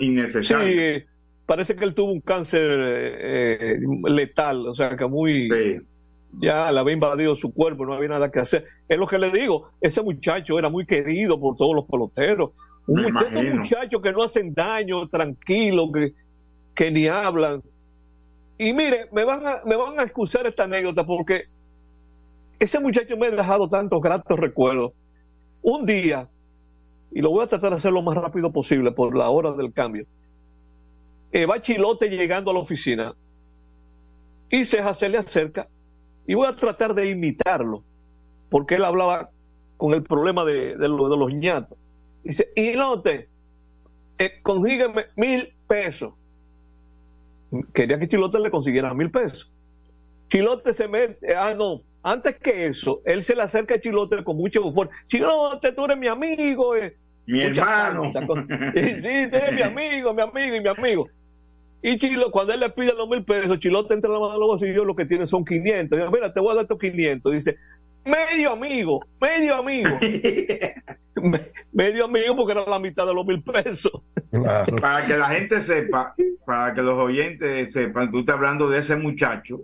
innecesario. 0.00 0.98
Sí, 0.98 1.04
parece 1.46 1.76
que 1.76 1.84
él 1.84 1.94
tuvo 1.94 2.10
un 2.10 2.20
cáncer 2.20 2.68
eh, 2.68 3.72
eh, 3.72 3.78
letal, 4.08 4.66
o 4.66 4.74
sea, 4.74 4.96
que 4.96 5.06
muy 5.06 5.48
ya 6.32 6.70
le 6.70 6.80
había 6.80 6.94
invadido 6.94 7.36
su 7.36 7.52
cuerpo, 7.52 7.86
no 7.86 7.94
había 7.94 8.10
nada 8.10 8.30
que 8.30 8.40
hacer. 8.40 8.66
Es 8.88 8.98
lo 8.98 9.06
que 9.06 9.18
le 9.18 9.30
digo, 9.30 9.70
ese 9.80 10.02
muchacho 10.02 10.58
era 10.58 10.68
muy 10.68 10.86
querido 10.86 11.40
por 11.40 11.56
todos 11.56 11.74
los 11.74 11.86
peloteros. 11.86 12.50
Un 12.86 13.12
muchacho 13.12 14.00
que 14.00 14.12
no 14.12 14.22
hacen 14.22 14.54
daño, 14.54 15.08
tranquilo, 15.08 15.90
que, 15.92 16.14
que 16.74 16.90
ni 16.90 17.06
hablan. 17.06 17.62
Y 18.58 18.72
mire, 18.72 19.08
me 19.12 19.24
van, 19.24 19.46
a, 19.46 19.60
me 19.64 19.76
van 19.76 19.98
a 20.00 20.04
excusar 20.04 20.46
esta 20.46 20.64
anécdota 20.64 21.04
porque 21.04 21.44
ese 22.58 22.80
muchacho 22.80 23.16
me 23.16 23.28
ha 23.28 23.30
dejado 23.30 23.68
tantos 23.68 24.00
gratos 24.00 24.38
recuerdos. 24.38 24.92
Un 25.62 25.86
día, 25.86 26.28
y 27.10 27.20
lo 27.20 27.30
voy 27.30 27.44
a 27.44 27.48
tratar 27.48 27.70
de 27.70 27.76
hacer 27.76 27.92
lo 27.92 28.02
más 28.02 28.16
rápido 28.16 28.52
posible 28.52 28.92
por 28.92 29.16
la 29.16 29.28
hora 29.30 29.52
del 29.52 29.72
cambio, 29.72 30.06
eh, 31.30 31.46
va 31.46 31.60
Chilote 31.60 32.08
llegando 32.08 32.50
a 32.50 32.54
la 32.54 32.60
oficina 32.60 33.14
y 34.50 34.64
Ceja 34.64 34.94
se 34.94 35.08
le 35.08 35.18
acerca 35.18 35.68
y 36.28 36.34
voy 36.34 36.46
a 36.46 36.54
tratar 36.54 36.94
de 36.94 37.08
imitarlo, 37.08 37.82
porque 38.50 38.74
él 38.74 38.84
hablaba 38.84 39.30
con 39.78 39.94
el 39.94 40.02
problema 40.02 40.44
de, 40.44 40.76
de, 40.76 40.88
los 40.88 41.32
ñatos. 41.32 41.78
Dice, 42.22 42.50
y 42.54 42.72
note, 42.72 43.28
eh, 44.18 44.32
consígueme 44.42 45.06
mil 45.16 45.54
pesos. 45.66 46.12
Quería 47.72 47.98
que 47.98 48.08
Chilote 48.08 48.38
le 48.40 48.50
consiguiera 48.50 48.92
mil 48.92 49.10
pesos. 49.10 49.50
Chilote 50.28 50.74
se 50.74 50.86
mete, 50.86 51.34
ah, 51.34 51.54
no, 51.56 51.80
antes 52.02 52.36
que 52.36 52.66
eso, 52.66 53.00
él 53.06 53.24
se 53.24 53.34
le 53.34 53.42
acerca 53.42 53.76
a 53.76 53.80
Chilote 53.80 54.22
con 54.22 54.36
mucho 54.36 54.70
fuerza. 54.70 54.94
Chilote, 55.06 55.72
tú 55.72 55.86
eres 55.86 55.96
mi 55.96 56.08
amigo. 56.08 56.76
Eh. 56.76 56.94
Mi 57.24 57.40
hermano. 57.40 58.02
sí, 58.12 58.12
tú 58.12 58.26
eres 58.26 59.54
mi 59.54 59.62
amigo, 59.62 60.12
mi 60.12 60.20
amigo 60.20 60.56
y 60.56 60.60
mi 60.60 60.68
amigo. 60.68 61.08
Y 61.82 61.96
Chilo, 61.98 62.30
cuando 62.30 62.52
él 62.52 62.60
le 62.60 62.70
pide 62.70 62.92
los 62.94 63.08
mil 63.08 63.24
pesos, 63.24 63.58
Chilote 63.58 63.94
entra 63.94 64.10
la 64.10 64.18
mano 64.18 64.32
a 64.32 64.38
los 64.38 64.48
bolsillos, 64.48 64.84
lo 64.84 64.96
que 64.96 65.04
tiene 65.04 65.26
son 65.26 65.44
500. 65.44 65.98
Dice, 65.98 66.10
mira, 66.10 66.32
te 66.32 66.40
voy 66.40 66.52
a 66.52 66.54
dar 66.56 66.62
estos 66.62 66.78
500. 66.78 67.32
Dice, 67.32 67.56
medio 68.04 68.52
amigo, 68.52 69.00
medio 69.20 69.56
amigo. 69.56 69.90
medio 71.72 72.04
amigo 72.04 72.36
porque 72.36 72.52
era 72.52 72.68
la 72.68 72.78
mitad 72.78 73.06
de 73.06 73.14
los 73.14 73.26
mil 73.26 73.42
pesos. 73.42 73.92
Para 74.80 75.06
que 75.06 75.16
la 75.16 75.28
gente 75.28 75.60
sepa, 75.62 76.14
para 76.44 76.74
que 76.74 76.82
los 76.82 76.98
oyentes 76.98 77.72
sepan, 77.72 78.10
tú 78.10 78.20
estás 78.20 78.36
hablando 78.36 78.68
de 78.68 78.80
ese 78.80 78.96
muchacho. 78.96 79.60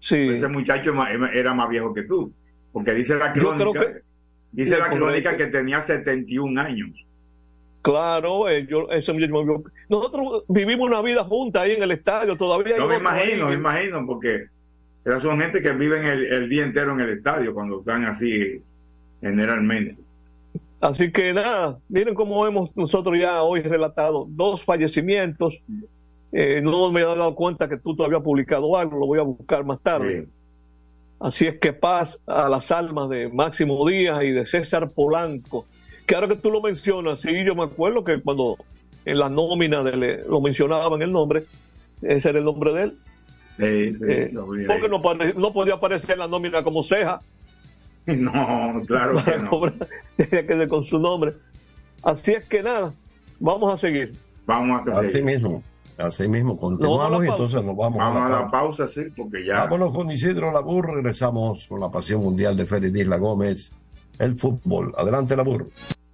Sí. 0.00 0.30
Ese 0.30 0.48
muchacho 0.48 0.92
era 1.32 1.54
más 1.54 1.68
viejo 1.68 1.92
que 1.92 2.02
tú. 2.02 2.32
Porque 2.72 2.94
dice 2.94 3.16
la 3.16 3.32
crónica, 3.32 3.92
dice 4.50 4.78
la 4.78 4.88
crónica 4.88 5.36
que 5.36 5.46
tenía 5.48 5.82
71 5.82 6.60
años. 6.60 7.06
Claro, 7.82 8.48
eh, 8.48 8.64
yo, 8.68 8.88
ese 8.90 9.12
nosotros 9.88 10.44
vivimos 10.48 10.86
una 10.86 11.02
vida 11.02 11.24
junta 11.24 11.62
ahí 11.62 11.72
en 11.72 11.82
el 11.82 11.90
estadio, 11.90 12.36
todavía. 12.36 12.76
Yo 12.76 12.86
me 12.86 12.96
imagino, 12.96 13.48
me 13.48 13.54
imagino, 13.54 14.06
porque 14.06 14.46
esas 15.04 15.22
son 15.22 15.40
gente 15.40 15.60
que 15.60 15.72
viven 15.72 16.06
el, 16.06 16.24
el, 16.26 16.48
día 16.48 16.62
entero 16.62 16.92
en 16.92 17.00
el 17.00 17.10
estadio 17.10 17.52
cuando 17.52 17.80
están 17.80 18.04
así 18.04 18.62
generalmente. 19.20 19.96
Así 20.80 21.10
que 21.10 21.32
nada, 21.32 21.78
miren 21.88 22.14
cómo 22.14 22.46
hemos 22.46 22.76
nosotros 22.76 23.18
ya 23.18 23.42
hoy 23.42 23.62
relatado 23.62 24.26
dos 24.28 24.62
fallecimientos. 24.62 25.58
Eh, 26.30 26.60
no 26.62 26.90
me 26.92 27.00
he 27.00 27.04
dado 27.04 27.34
cuenta 27.34 27.68
que 27.68 27.78
tú 27.78 27.96
todavía 27.96 28.18
has 28.18 28.24
publicado 28.24 28.76
algo, 28.76 28.98
lo 28.98 29.06
voy 29.06 29.18
a 29.18 29.22
buscar 29.22 29.64
más 29.64 29.80
tarde. 29.80 30.28
Así 31.18 31.46
es 31.46 31.58
que 31.58 31.72
paz 31.72 32.20
a 32.26 32.48
las 32.48 32.70
almas 32.70 33.08
de 33.10 33.28
Máximo 33.28 33.88
Díaz 33.88 34.22
y 34.22 34.30
de 34.30 34.46
César 34.46 34.90
Polanco 34.90 35.66
que 36.12 36.16
ahora 36.16 36.28
que 36.28 36.36
tú 36.36 36.50
lo 36.50 36.60
mencionas, 36.60 37.20
sí, 37.20 37.30
yo 37.42 37.54
me 37.54 37.64
acuerdo 37.64 38.04
que 38.04 38.20
cuando 38.20 38.58
en 39.06 39.18
la 39.18 39.30
nómina 39.30 39.82
de 39.82 40.22
lo 40.28 40.42
mencionaban 40.42 41.00
el 41.00 41.10
nombre, 41.10 41.44
ese 42.02 42.28
era 42.28 42.38
el 42.38 42.44
nombre 42.44 42.74
de 42.74 42.82
él. 42.82 42.92
Sí, 43.56 43.96
sí, 43.96 44.04
eh, 44.06 44.34
porque 44.66 44.88
no, 44.90 45.00
no, 45.40 45.52
podía 45.54 45.72
aparecer 45.72 46.12
en 46.12 46.18
la 46.18 46.28
nómina 46.28 46.62
como 46.62 46.82
ceja. 46.82 47.20
No, 48.04 48.80
claro 48.86 49.24
que 49.24 49.38
no. 49.38 49.60
Tenía 50.16 50.46
que 50.46 50.54
ser 50.54 50.68
con 50.68 50.84
su 50.84 50.98
nombre. 50.98 51.32
Así 52.02 52.32
es 52.32 52.44
que 52.46 52.62
nada, 52.62 52.92
vamos 53.40 53.72
a 53.72 53.76
seguir. 53.78 54.12
Vamos 54.44 54.82
a 54.82 54.84
seguir. 54.84 55.10
Así 55.10 55.22
mismo. 55.22 55.62
Así 55.96 56.28
mismo, 56.28 56.58
continuamos 56.58 57.24
y 57.24 57.28
entonces 57.28 57.64
nos 57.64 57.76
vamos, 57.76 57.98
vamos 57.98 58.20
a, 58.20 58.28
la, 58.28 58.50
pausa. 58.50 58.86
sí, 58.88 59.02
porque 59.16 59.46
ya. 59.46 59.64
Vámonos 59.64 59.94
con 59.94 60.10
Isidro 60.10 60.52
Labur, 60.52 60.94
regresamos 60.94 61.66
con 61.68 61.80
la 61.80 61.90
pasión 61.90 62.22
mundial 62.22 62.54
de 62.56 62.66
Félix 62.66 62.98
Isla 62.98 63.16
Gómez, 63.18 63.70
el 64.18 64.36
fútbol. 64.36 64.92
Adelante, 64.96 65.36
Labur. 65.36 65.68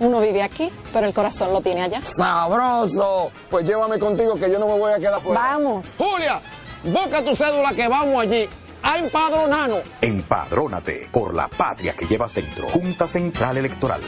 uno 0.00 0.20
vive 0.20 0.42
aquí, 0.42 0.70
pero 0.92 1.06
el 1.06 1.14
corazón 1.14 1.52
lo 1.52 1.60
tiene 1.60 1.82
allá. 1.82 2.00
¡Sabroso! 2.04 3.30
Pues 3.50 3.66
llévame 3.66 3.98
contigo 3.98 4.34
que 4.36 4.50
yo 4.50 4.58
no 4.58 4.68
me 4.68 4.78
voy 4.78 4.92
a 4.92 4.98
quedar 4.98 5.20
fuera. 5.20 5.40
Vamos. 5.40 5.86
Julia, 5.96 6.40
busca 6.84 7.24
tu 7.24 7.34
cédula 7.34 7.72
que 7.74 7.88
vamos 7.88 8.22
allí 8.22 8.48
a 8.82 8.98
empadronarnos. 8.98 9.80
Empadrónate 10.00 11.08
por 11.10 11.34
la 11.34 11.48
patria 11.48 11.94
que 11.94 12.06
llevas 12.06 12.34
dentro. 12.34 12.68
Junta 12.68 13.08
Central 13.08 13.56
Electoral. 13.56 14.00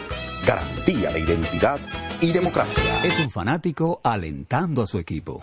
Garantía 0.46 1.11
de 1.11 1.20
identidad 1.20 1.79
y 2.20 2.33
democracia. 2.33 2.83
Es 3.05 3.18
un 3.20 3.31
fanático 3.31 4.00
alentando 4.03 4.83
a 4.83 4.87
su 4.87 4.98
equipo. 4.98 5.42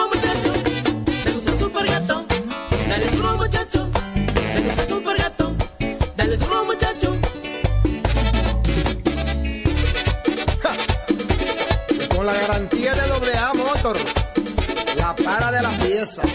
para 15.15 15.51
de 15.51 15.61
la 15.61 15.69
pieza. 15.71 16.21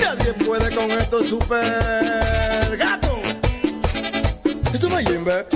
Nadie 0.00 0.34
puede 0.44 0.74
con 0.74 0.90
esto 0.90 1.22
super 1.24 2.76
gato. 2.76 3.18
Esto 4.72 4.88
no 4.88 4.98
Jimbe. 4.98 5.46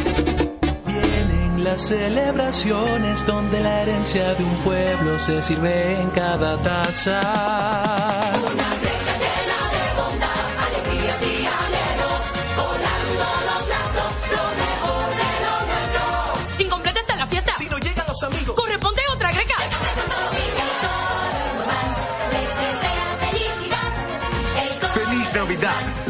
Vienen 0.86 1.64
las 1.64 1.80
celebraciones 1.82 3.26
donde 3.26 3.60
la 3.60 3.82
herencia 3.82 4.34
de 4.34 4.44
un 4.44 4.56
pueblo 4.64 5.18
se 5.18 5.42
sirve 5.42 6.00
en 6.00 6.10
cada 6.10 6.56
taza. 6.58 8.19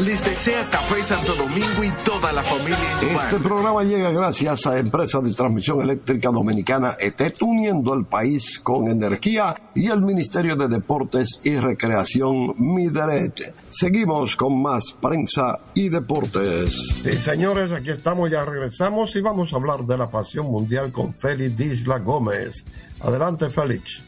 Les 0.05 0.23
desea 0.25 0.67
Café 0.71 1.03
Santo 1.03 1.35
Domingo 1.35 1.83
y 1.83 1.91
toda 2.03 2.31
la 2.31 2.41
familia. 2.41 2.77
Este 3.01 3.37
programa 3.37 3.83
llega 3.83 4.09
gracias 4.09 4.65
a 4.65 4.79
Empresa 4.79 5.21
de 5.21 5.31
Transmisión 5.31 5.79
Eléctrica 5.79 6.29
Dominicana 6.29 6.95
ET, 6.99 7.21
uniendo 7.41 7.93
el 7.93 8.05
país 8.05 8.59
con 8.59 8.87
energía 8.87 9.53
y 9.75 9.89
el 9.89 10.01
Ministerio 10.01 10.55
de 10.55 10.69
Deportes 10.69 11.39
y 11.43 11.55
Recreación 11.55 12.55
Mideret. 12.57 13.53
Seguimos 13.69 14.35
con 14.35 14.59
más 14.59 14.91
prensa 14.99 15.59
y 15.75 15.89
deportes. 15.89 17.01
Sí, 17.03 17.13
señores, 17.13 17.71
aquí 17.71 17.91
estamos, 17.91 18.31
ya 18.31 18.43
regresamos 18.43 19.15
y 19.15 19.21
vamos 19.21 19.53
a 19.53 19.57
hablar 19.57 19.81
de 19.81 19.99
la 19.99 20.09
pasión 20.09 20.47
mundial 20.47 20.91
con 20.91 21.13
Félix 21.13 21.55
Disla 21.55 21.99
Gómez. 21.99 22.65
Adelante, 23.01 23.51
Félix. 23.51 24.01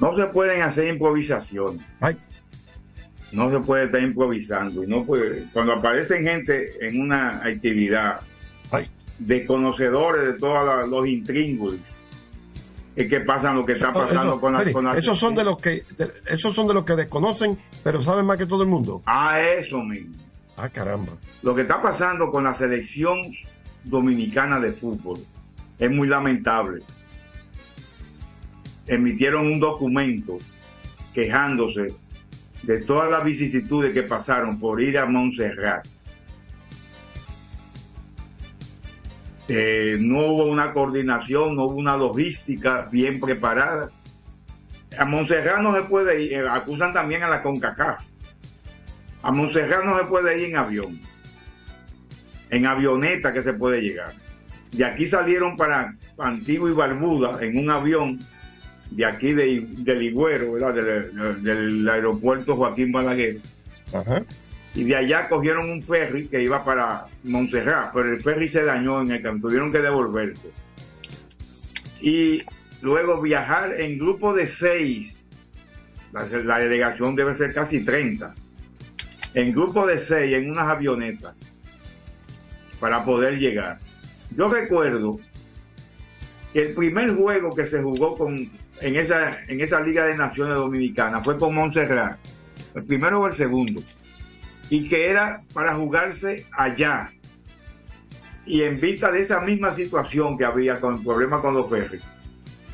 No 0.00 0.16
se 0.16 0.26
pueden 0.26 0.62
hacer 0.62 0.86
improvisaciones. 0.86 1.82
No 3.32 3.50
se 3.50 3.60
puede 3.60 3.84
estar 3.86 4.02
improvisando. 4.02 4.84
Y 4.84 4.86
no 4.86 5.04
puede, 5.04 5.44
cuando 5.52 5.72
aparecen 5.74 6.24
gente 6.24 6.72
en 6.86 7.00
una 7.00 7.38
actividad, 7.38 8.20
desconocedores 9.18 10.26
de 10.26 10.32
todos 10.38 10.64
la- 10.66 10.86
los 10.86 11.06
intríngulis, 11.06 11.80
es 12.96 13.08
que 13.08 13.20
pasan 13.20 13.56
lo 13.56 13.64
que 13.64 13.72
está 13.72 13.92
pasando 13.92 14.32
Eso, 14.32 14.40
con 14.40 14.52
la, 14.52 14.72
con 14.72 14.84
la- 14.84 14.98
esos 14.98 15.18
son 15.18 15.34
de 15.34 15.44
los 15.44 15.58
que 15.60 15.82
de- 15.96 16.12
esos 16.28 16.54
son 16.54 16.66
de 16.66 16.74
los 16.74 16.84
que 16.84 16.94
desconocen, 16.96 17.56
pero 17.82 18.02
saben 18.02 18.26
más 18.26 18.36
que 18.36 18.46
todo 18.46 18.62
el 18.64 18.68
mundo. 18.68 19.02
Ah, 19.06 19.40
eso 19.40 19.78
mismo. 19.82 20.14
Ah, 20.56 20.68
caramba. 20.68 21.12
Lo 21.42 21.54
que 21.54 21.62
está 21.62 21.80
pasando 21.80 22.30
con 22.30 22.44
la 22.44 22.54
selección 22.54 23.18
dominicana 23.84 24.60
de 24.60 24.72
fútbol 24.72 25.18
es 25.78 25.90
muy 25.90 26.06
lamentable. 26.08 26.82
Emitieron 28.86 29.46
un 29.46 29.60
documento 29.60 30.38
quejándose 31.14 31.94
de 32.62 32.80
todas 32.82 33.10
las 33.10 33.24
vicisitudes 33.24 33.92
que 33.92 34.04
pasaron 34.04 34.58
por 34.58 34.80
ir 34.80 34.98
a 34.98 35.06
Montserrat. 35.06 35.86
Eh, 39.48 39.96
no 40.00 40.20
hubo 40.26 40.44
una 40.44 40.72
coordinación, 40.72 41.56
no 41.56 41.64
hubo 41.64 41.74
una 41.74 41.96
logística 41.96 42.88
bien 42.90 43.18
preparada. 43.18 43.90
A 44.98 45.04
Montserrat 45.04 45.60
no 45.60 45.74
se 45.74 45.82
puede 45.82 46.22
ir, 46.22 46.32
eh, 46.34 46.48
acusan 46.48 46.92
también 46.92 47.22
a 47.24 47.28
la 47.28 47.42
CONCACAF. 47.42 48.04
A 49.22 49.30
Montserrat 49.30 49.84
no 49.84 49.98
se 49.98 50.04
puede 50.04 50.38
ir 50.38 50.50
en 50.50 50.56
avión, 50.56 51.00
en 52.50 52.66
avioneta 52.66 53.32
que 53.32 53.42
se 53.42 53.52
puede 53.52 53.80
llegar. 53.80 54.12
De 54.70 54.84
aquí 54.84 55.06
salieron 55.06 55.56
para 55.56 55.94
Antigua 56.18 56.70
y 56.70 56.72
Barbuda 56.72 57.38
en 57.42 57.58
un 57.58 57.70
avión 57.70 58.20
de 58.96 59.06
aquí 59.06 59.32
de, 59.32 59.66
de 59.68 59.94
Ligüero, 59.94 60.52
¿verdad? 60.52 60.74
Del, 60.74 61.42
del 61.42 61.88
aeropuerto 61.88 62.56
Joaquín 62.56 62.92
Balaguer. 62.92 63.38
Y 64.74 64.84
de 64.84 64.96
allá 64.96 65.28
cogieron 65.28 65.70
un 65.70 65.82
ferry 65.82 66.28
que 66.28 66.42
iba 66.42 66.64
para 66.64 67.04
Montserrat, 67.24 67.92
pero 67.92 68.12
el 68.12 68.22
ferry 68.22 68.48
se 68.48 68.64
dañó 68.64 69.02
en 69.02 69.10
el 69.12 69.22
camino, 69.22 69.48
tuvieron 69.48 69.70
que 69.70 69.78
devolverse. 69.78 70.50
Y 72.00 72.42
luego 72.80 73.20
viajar 73.20 73.78
en 73.80 73.98
grupo 73.98 74.32
de 74.32 74.46
seis, 74.46 75.14
la, 76.12 76.26
la 76.26 76.58
delegación 76.58 77.14
debe 77.14 77.36
ser 77.36 77.52
casi 77.52 77.84
30, 77.84 78.34
en 79.34 79.52
grupo 79.52 79.86
de 79.86 79.98
seis, 79.98 80.36
en 80.36 80.50
unas 80.50 80.68
avionetas, 80.68 81.36
para 82.80 83.04
poder 83.04 83.38
llegar. 83.38 83.78
Yo 84.34 84.48
recuerdo 84.48 85.18
que 86.52 86.62
el 86.62 86.74
primer 86.74 87.14
juego 87.14 87.54
que 87.54 87.66
se 87.66 87.82
jugó 87.82 88.16
con, 88.16 88.50
en, 88.82 88.96
esa, 88.96 89.44
en 89.46 89.60
esa 89.60 89.80
Liga 89.80 90.06
de 90.06 90.16
Naciones 90.16 90.56
Dominicanas 90.56 91.24
fue 91.24 91.38
con 91.38 91.54
Montserrat, 91.54 92.18
el 92.74 92.84
primero 92.84 93.20
o 93.20 93.26
el 93.26 93.36
segundo, 93.36 93.80
y 94.70 94.88
que 94.88 95.08
era 95.08 95.42
para 95.52 95.74
jugarse 95.74 96.46
allá. 96.52 97.10
Y 98.44 98.62
en 98.62 98.80
vista 98.80 99.12
de 99.12 99.22
esa 99.22 99.40
misma 99.40 99.74
situación 99.74 100.36
que 100.36 100.44
había 100.44 100.80
con 100.80 100.96
el 100.96 101.04
problema 101.04 101.40
con 101.40 101.54
los 101.54 101.70
ferries, 101.70 102.04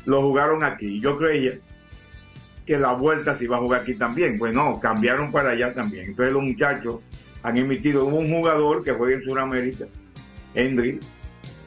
lo 0.05 0.21
jugaron 0.21 0.63
aquí. 0.63 0.99
Yo 0.99 1.17
creía 1.17 1.53
que 2.65 2.77
la 2.77 2.93
vuelta 2.93 3.35
se 3.35 3.43
iba 3.43 3.57
a 3.57 3.59
jugar 3.59 3.81
aquí 3.81 3.93
también. 3.93 4.39
Pues 4.39 4.53
no, 4.53 4.79
cambiaron 4.79 5.31
para 5.31 5.51
allá 5.51 5.73
también. 5.73 6.07
Entonces 6.07 6.33
los 6.33 6.43
muchachos 6.43 7.01
han 7.43 7.57
emitido 7.57 8.05
un 8.05 8.31
jugador 8.31 8.83
que 8.83 8.93
fue 8.95 9.13
en 9.13 9.23
Sudamérica, 9.23 9.85
Hendry, 10.55 10.99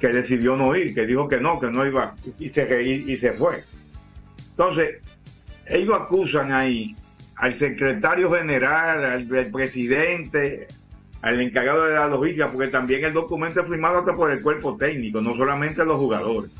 que 0.00 0.08
decidió 0.08 0.56
no 0.56 0.74
ir, 0.74 0.94
que 0.94 1.06
dijo 1.06 1.28
que 1.28 1.38
no, 1.38 1.60
que 1.60 1.70
no 1.70 1.86
iba 1.86 2.16
y 2.40 2.48
se, 2.48 2.82
y, 2.82 3.12
y 3.12 3.16
se 3.16 3.32
fue. 3.32 3.62
Entonces, 4.62 5.00
ellos 5.66 5.98
acusan 6.00 6.52
ahí 6.52 6.94
al 7.34 7.54
secretario 7.58 8.30
general, 8.30 9.04
al, 9.04 9.26
presidente, 9.50 10.68
al 11.20 11.40
encargado 11.40 11.86
de 11.86 11.94
la 11.94 12.06
logística, 12.06 12.48
porque 12.48 12.68
también 12.68 13.04
el 13.04 13.12
documento 13.12 13.60
es 13.60 13.68
firmado 13.68 13.98
hasta 13.98 14.14
por 14.14 14.30
el 14.30 14.40
cuerpo 14.40 14.76
técnico, 14.76 15.20
no 15.20 15.36
solamente 15.36 15.84
los 15.84 15.96
jugadores. 15.96 16.52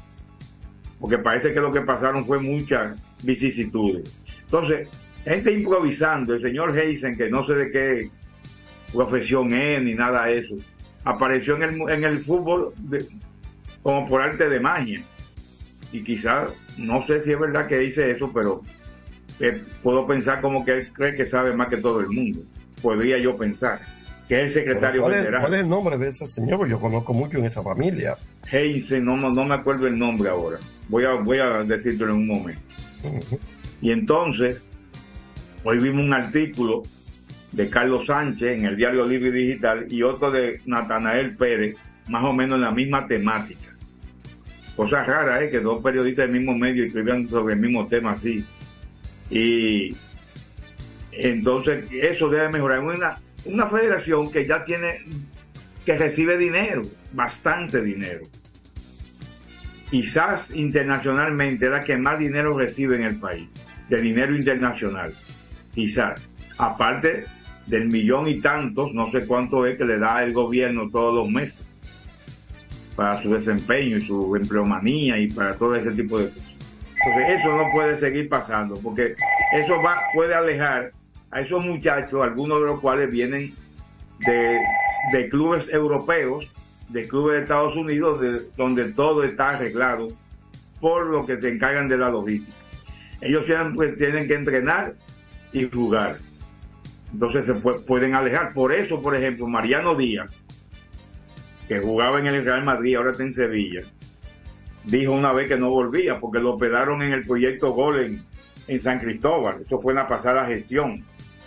Porque 0.99 1.19
parece 1.19 1.53
que 1.53 1.61
lo 1.61 1.71
que 1.71 1.83
pasaron 1.83 2.27
fue 2.27 2.41
muchas 2.41 2.99
vicisitudes. 3.23 4.13
Entonces, 4.47 4.89
gente 5.23 5.53
improvisando, 5.53 6.35
el 6.35 6.43
señor 6.43 6.77
Heisen, 6.77 7.17
que 7.17 7.31
no 7.31 7.47
sé 7.47 7.55
de 7.55 7.71
qué 7.71 8.11
profesión 8.93 9.55
es 9.55 9.81
ni 9.81 9.95
nada 9.95 10.27
de 10.27 10.39
eso, 10.39 10.57
apareció 11.05 11.55
en 11.55 11.63
el, 11.63 11.91
en 11.91 12.03
el 12.03 12.19
fútbol 12.19 12.75
como 13.85 14.09
por 14.09 14.23
arte 14.23 14.49
de 14.49 14.59
magia. 14.59 15.03
Y 15.93 16.03
quizás, 16.03 16.49
no 16.79 17.07
sé 17.07 17.23
si 17.25 17.33
es 17.33 17.39
verdad 17.39 17.67
que 17.67 17.79
dice 17.79 18.11
eso, 18.11 18.31
pero 18.33 18.63
eh, 19.41 19.61
puedo 19.83 20.07
pensar 20.07 20.41
como 20.41 20.65
que 20.65 20.73
él 20.73 20.89
cree 20.93 21.15
que 21.15 21.29
sabe 21.29 21.55
más 21.55 21.69
que 21.69 21.79
todo 21.79 22.01
el 22.01 22.09
mundo. 22.09 22.41
Podría 22.81 23.19
yo 23.19 23.37
pensar. 23.37 23.81
Que 24.29 24.41
es 24.41 24.49
el 24.49 24.53
secretario 24.53 25.03
¿Cuál 25.03 25.15
es, 25.15 25.19
general. 25.21 25.41
cuál 25.41 25.55
es 25.55 25.61
el 25.61 25.69
nombre 25.69 25.99
de 25.99 26.09
ese 26.09 26.27
señor? 26.27 26.69
Yo 26.69 26.79
conozco 26.81 27.13
mucho 27.13 27.39
en 27.39 27.47
esa 27.47 27.63
familia. 27.63 28.17
Heisen, 28.51 29.05
no, 29.05 29.17
no 29.17 29.45
me 29.45 29.55
acuerdo 29.55 29.87
el 29.87 29.99
nombre 29.99 30.31
ahora. 30.31 30.59
Voy 30.89 31.05
a, 31.05 31.15
voy 31.15 31.39
a 31.39 31.65
decírtelo 31.65 32.11
en 32.11 32.19
un 32.19 32.27
momento. 32.29 32.63
Y 33.81 33.91
entonces, 33.91 34.63
hoy 35.65 35.79
vimos 35.79 36.05
un 36.05 36.15
artículo 36.15 36.83
de 37.51 37.69
Carlos 37.69 38.07
Sánchez 38.07 38.59
en 38.59 38.65
el 38.67 38.77
diario 38.77 39.07
Libre 39.07 39.33
Digital 39.33 39.87
y 39.91 40.03
otro 40.03 40.31
de 40.31 40.61
Natanael 40.67 41.37
Pérez, 41.37 41.77
más 42.09 42.25
o 42.25 42.33
menos 42.33 42.57
en 42.57 42.63
la 42.63 42.71
misma 42.71 43.07
temática. 43.07 43.72
Cosa 44.77 45.05
rara, 45.05 45.45
¿eh? 45.45 45.51
Que 45.51 45.61
dos 45.61 45.83
periodistas 45.83 46.27
del 46.27 46.39
mismo 46.39 46.57
medio 46.57 46.85
escribían 46.85 47.29
sobre 47.29 47.55
el 47.55 47.61
mismo 47.61 47.87
tema 47.87 48.13
así. 48.13 48.45
Y 49.31 49.95
entonces 51.13 51.85
eso 51.93 52.29
debe 52.29 52.49
mejorar. 52.49 52.81
Una, 52.81 53.19
una 53.45 53.67
federación 53.67 54.31
que 54.31 54.47
ya 54.47 54.65
tiene, 54.65 55.01
que 55.85 55.99
recibe 55.99 56.39
dinero, 56.39 56.83
bastante 57.13 57.83
dinero. 57.83 58.23
Quizás 59.91 60.51
internacionalmente 60.57 61.69
la 61.69 61.81
que 61.81 61.99
más 61.99 62.19
dinero 62.19 62.57
recibe 62.57 62.97
en 62.97 63.05
el 63.05 63.17
país, 63.17 63.47
de 63.91 64.01
dinero 64.01 64.35
internacional. 64.35 65.13
Quizás. 65.75 66.29
Aparte 66.59 67.25
del 67.67 67.89
millón 67.89 68.29
y 68.29 68.41
tantos, 68.41 68.93
no 68.93 69.11
sé 69.11 69.27
cuánto 69.27 69.67
es 69.67 69.77
que 69.77 69.85
le 69.85 69.99
da 69.99 70.23
el 70.23 70.33
gobierno 70.33 70.89
todos 70.91 71.15
los 71.15 71.31
meses 71.31 71.62
para 73.03 73.21
su 73.21 73.35
desempeño 73.35 73.97
y 73.97 74.01
su 74.03 74.37
empleomanía 74.37 75.19
y 75.19 75.27
para 75.29 75.57
todo 75.57 75.75
ese 75.75 75.91
tipo 75.91 76.19
de 76.21 76.29
cosas. 76.29 76.53
Entonces 77.05 77.41
eso 77.41 77.57
no 77.57 77.65
puede 77.73 77.99
seguir 77.99 78.29
pasando, 78.29 78.77
porque 78.81 79.17
eso 79.53 79.83
va, 79.83 79.99
puede 80.15 80.33
alejar 80.37 80.93
a 81.33 81.41
esos 81.41 81.65
muchachos, 81.65 82.23
algunos 82.23 82.61
de 82.61 82.67
los 82.67 82.79
cuales 82.79 83.11
vienen 83.11 83.55
de, 84.25 84.61
de 85.11 85.29
clubes 85.29 85.65
europeos, 85.73 86.53
de 86.91 87.09
clubes 87.09 87.35
de 87.39 87.43
Estados 87.43 87.75
Unidos, 87.75 88.21
de- 88.21 88.43
donde 88.57 88.85
todo 88.93 89.25
está 89.25 89.49
arreglado 89.49 90.07
por 90.81 91.07
lo 91.07 91.27
que 91.27 91.41
se 91.41 91.49
encargan 91.49 91.89
de 91.89 91.99
la 91.99 92.09
logística. 92.09 92.57
Ellos 93.21 93.45
siempre 93.47 93.89
tienen 93.95 94.29
que 94.29 94.35
entrenar 94.35 94.93
y 95.53 95.69
jugar. 95.69 96.19
Entonces 97.13 97.47
se 97.47 97.55
pu- 97.57 97.85
pueden 97.85 98.15
alejar. 98.15 98.53
Por 98.53 98.73
eso, 98.73 99.03
por 99.03 99.17
ejemplo, 99.17 99.49
Mariano 99.49 99.97
Díaz, 99.97 100.33
que 101.73 101.81
jugaba 101.81 102.19
en 102.19 102.27
el 102.27 102.45
Real 102.45 102.65
Madrid, 102.65 102.97
ahora 102.97 103.13
está 103.13 103.23
en 103.23 103.33
Sevilla, 103.33 103.81
dijo 104.85 105.13
una 105.13 105.33
vez 105.33 105.49
que 105.49 105.57
no 105.57 105.71
volvía 105.71 106.21
porque 106.21 106.39
lo 106.39 106.53
hospedaron 106.53 107.03
en 107.03 107.13
el 107.13 107.25
proyecto 107.27 107.73
Gol 107.73 108.21
en, 108.69 108.83
San 108.83 108.99
Cristóbal. 109.01 109.63
Eso 109.65 109.81
fue 109.81 109.95
la 109.95 110.07
pasada 110.07 110.45
gestión 110.45 111.03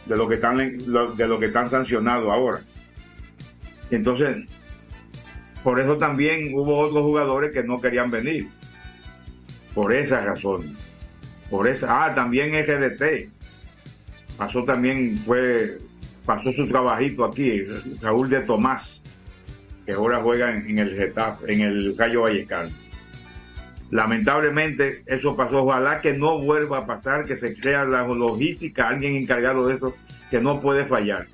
de 0.06 0.18
lo 0.18 0.28
que 0.28 0.36
están 0.36 0.58
de 0.58 1.28
lo 1.28 1.40
que 1.40 1.46
están 1.46 1.70
sancionados 1.70 2.32
ahora. 2.32 2.60
Entonces, 3.92 4.48
por 5.64 5.80
eso 5.80 5.98
también 5.98 6.54
hubo 6.56 6.80
otros 6.80 7.04
jugadores 7.04 7.54
que 7.54 7.64
no 7.64 7.80
querían 7.80 8.10
venir. 8.10 8.48
Por 9.76 9.94
esa 9.94 10.22
razón. 10.22 10.76
Por 11.50 11.68
esa, 11.68 12.06
ah, 12.06 12.16
también 12.16 12.52
RDT. 12.54 13.30
Pasó 14.38 14.64
también, 14.64 15.18
fue, 15.18 15.78
pasó 16.26 16.52
su 16.52 16.68
trabajito 16.68 17.26
aquí, 17.26 17.64
Raúl 18.02 18.30
de 18.30 18.42
Tomás, 18.42 19.02
que 19.86 19.94
ahora 19.94 20.22
juega 20.22 20.54
en, 20.54 20.80
el 20.80 20.96
Getafe, 20.96 21.54
en 21.54 21.62
el 21.62 21.98
Rayo 21.98 22.24
Vallecano. 22.24 22.70
Lamentablemente 23.92 25.04
eso 25.06 25.36
pasó, 25.36 25.64
ojalá 25.64 26.02
que 26.02 26.14
no 26.14 26.40
vuelva 26.40 26.80
a 26.80 26.86
pasar, 26.86 27.26
que 27.26 27.38
se 27.38 27.56
crea 27.56 27.86
la 27.86 28.04
logística, 28.04 28.90
alguien 28.90 29.16
encargado 29.16 29.68
de 29.68 29.76
eso, 29.76 29.96
que 30.30 30.40
no 30.40 30.60
puede 30.60 30.86
fallar. 30.86 31.28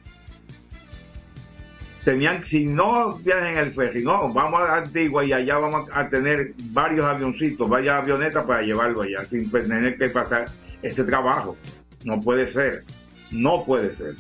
Tenían, 2.04 2.44
si 2.44 2.66
no 2.66 3.16
viajan 3.18 3.48
en 3.54 3.58
el 3.60 3.72
ferry, 3.72 4.04
no, 4.04 4.34
vamos 4.34 4.62
a 4.62 4.78
Antigua 4.78 5.24
y 5.24 5.34
allá 5.34 5.60
vamos 5.60 5.88
a 5.94 6.10
tener 6.10 6.54
varios 6.72 7.06
avioncitos, 7.06 7.70
varias 7.70 8.02
avionetas 8.02 8.44
para 8.44 8.64
llevarlo 8.64 9.04
allá, 9.04 9.24
sin 9.30 9.50
tener 9.50 9.98
que 9.98 10.10
pasar 10.10 10.46
ese 10.82 11.04
trabajo. 11.04 11.56
No 12.04 12.20
puede 12.20 12.48
ser, 12.48 12.84
no 13.30 13.64
puede 13.64 13.96
ser. 13.96 14.16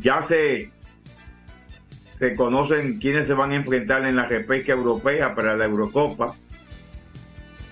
Ya 0.00 0.26
se, 0.26 0.70
se 2.18 2.34
conocen 2.34 2.98
quiénes 2.98 3.26
se 3.26 3.34
van 3.34 3.52
a 3.52 3.56
enfrentar 3.56 4.04
en 4.06 4.16
la 4.16 4.26
repesca 4.26 4.72
europea 4.72 5.34
para 5.34 5.56
la 5.56 5.64
Eurocopa. 5.64 6.34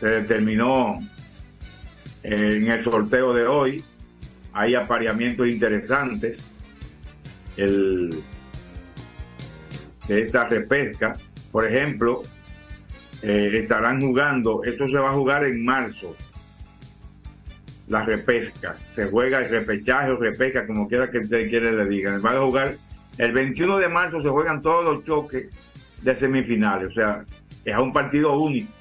Se 0.01 0.07
determinó 0.07 0.99
en 2.23 2.69
el 2.69 2.85
sorteo 2.85 3.33
de 3.33 3.47
hoy. 3.47 3.85
Hay 4.53 4.75
apareamientos 4.75 5.47
interesantes. 5.49 6.39
El, 7.57 8.23
de 10.09 10.23
esta 10.23 10.49
repesca, 10.49 11.17
por 11.53 11.67
ejemplo, 11.67 12.23
eh, 13.23 13.51
estarán 13.55 14.01
jugando, 14.01 14.65
esto 14.65 14.89
se 14.89 14.99
va 14.99 15.11
a 15.11 15.13
jugar 15.13 15.45
en 15.45 15.65
marzo, 15.65 16.17
la 17.89 18.05
repesca. 18.05 18.77
Se 18.93 19.07
juega 19.07 19.39
el 19.39 19.49
repechaje 19.49 20.11
o 20.11 20.17
repesca, 20.17 20.67
como 20.67 20.89
quiera 20.89 21.11
que 21.11 21.19
usted 21.19 21.49
quiera 21.49 21.71
le 21.71 21.87
digan. 21.87 22.21
Van 22.21 22.37
a 22.37 22.41
jugar 22.41 22.75
el 23.19 23.33
21 23.33 23.79
de 23.79 23.89
marzo, 23.89 24.23
se 24.23 24.29
juegan 24.29 24.63
todos 24.63 24.85
los 24.85 25.05
choques 25.05 25.47
de 26.03 26.17
semifinales, 26.17 26.89
o 26.89 26.93
sea, 26.93 27.25
es 27.65 27.77
un 27.77 27.93
partido 27.93 28.37
único. 28.39 28.73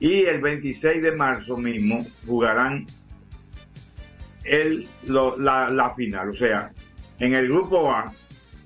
Y 0.00 0.24
el 0.24 0.40
26 0.40 1.02
de 1.02 1.12
marzo 1.12 1.56
mismo 1.56 1.98
jugarán 2.26 2.86
el, 4.44 4.86
la, 5.06 5.68
la 5.70 5.94
final, 5.94 6.30
o 6.30 6.36
sea, 6.36 6.70
en 7.18 7.34
el 7.34 7.48
grupo 7.48 7.90
A 7.90 8.12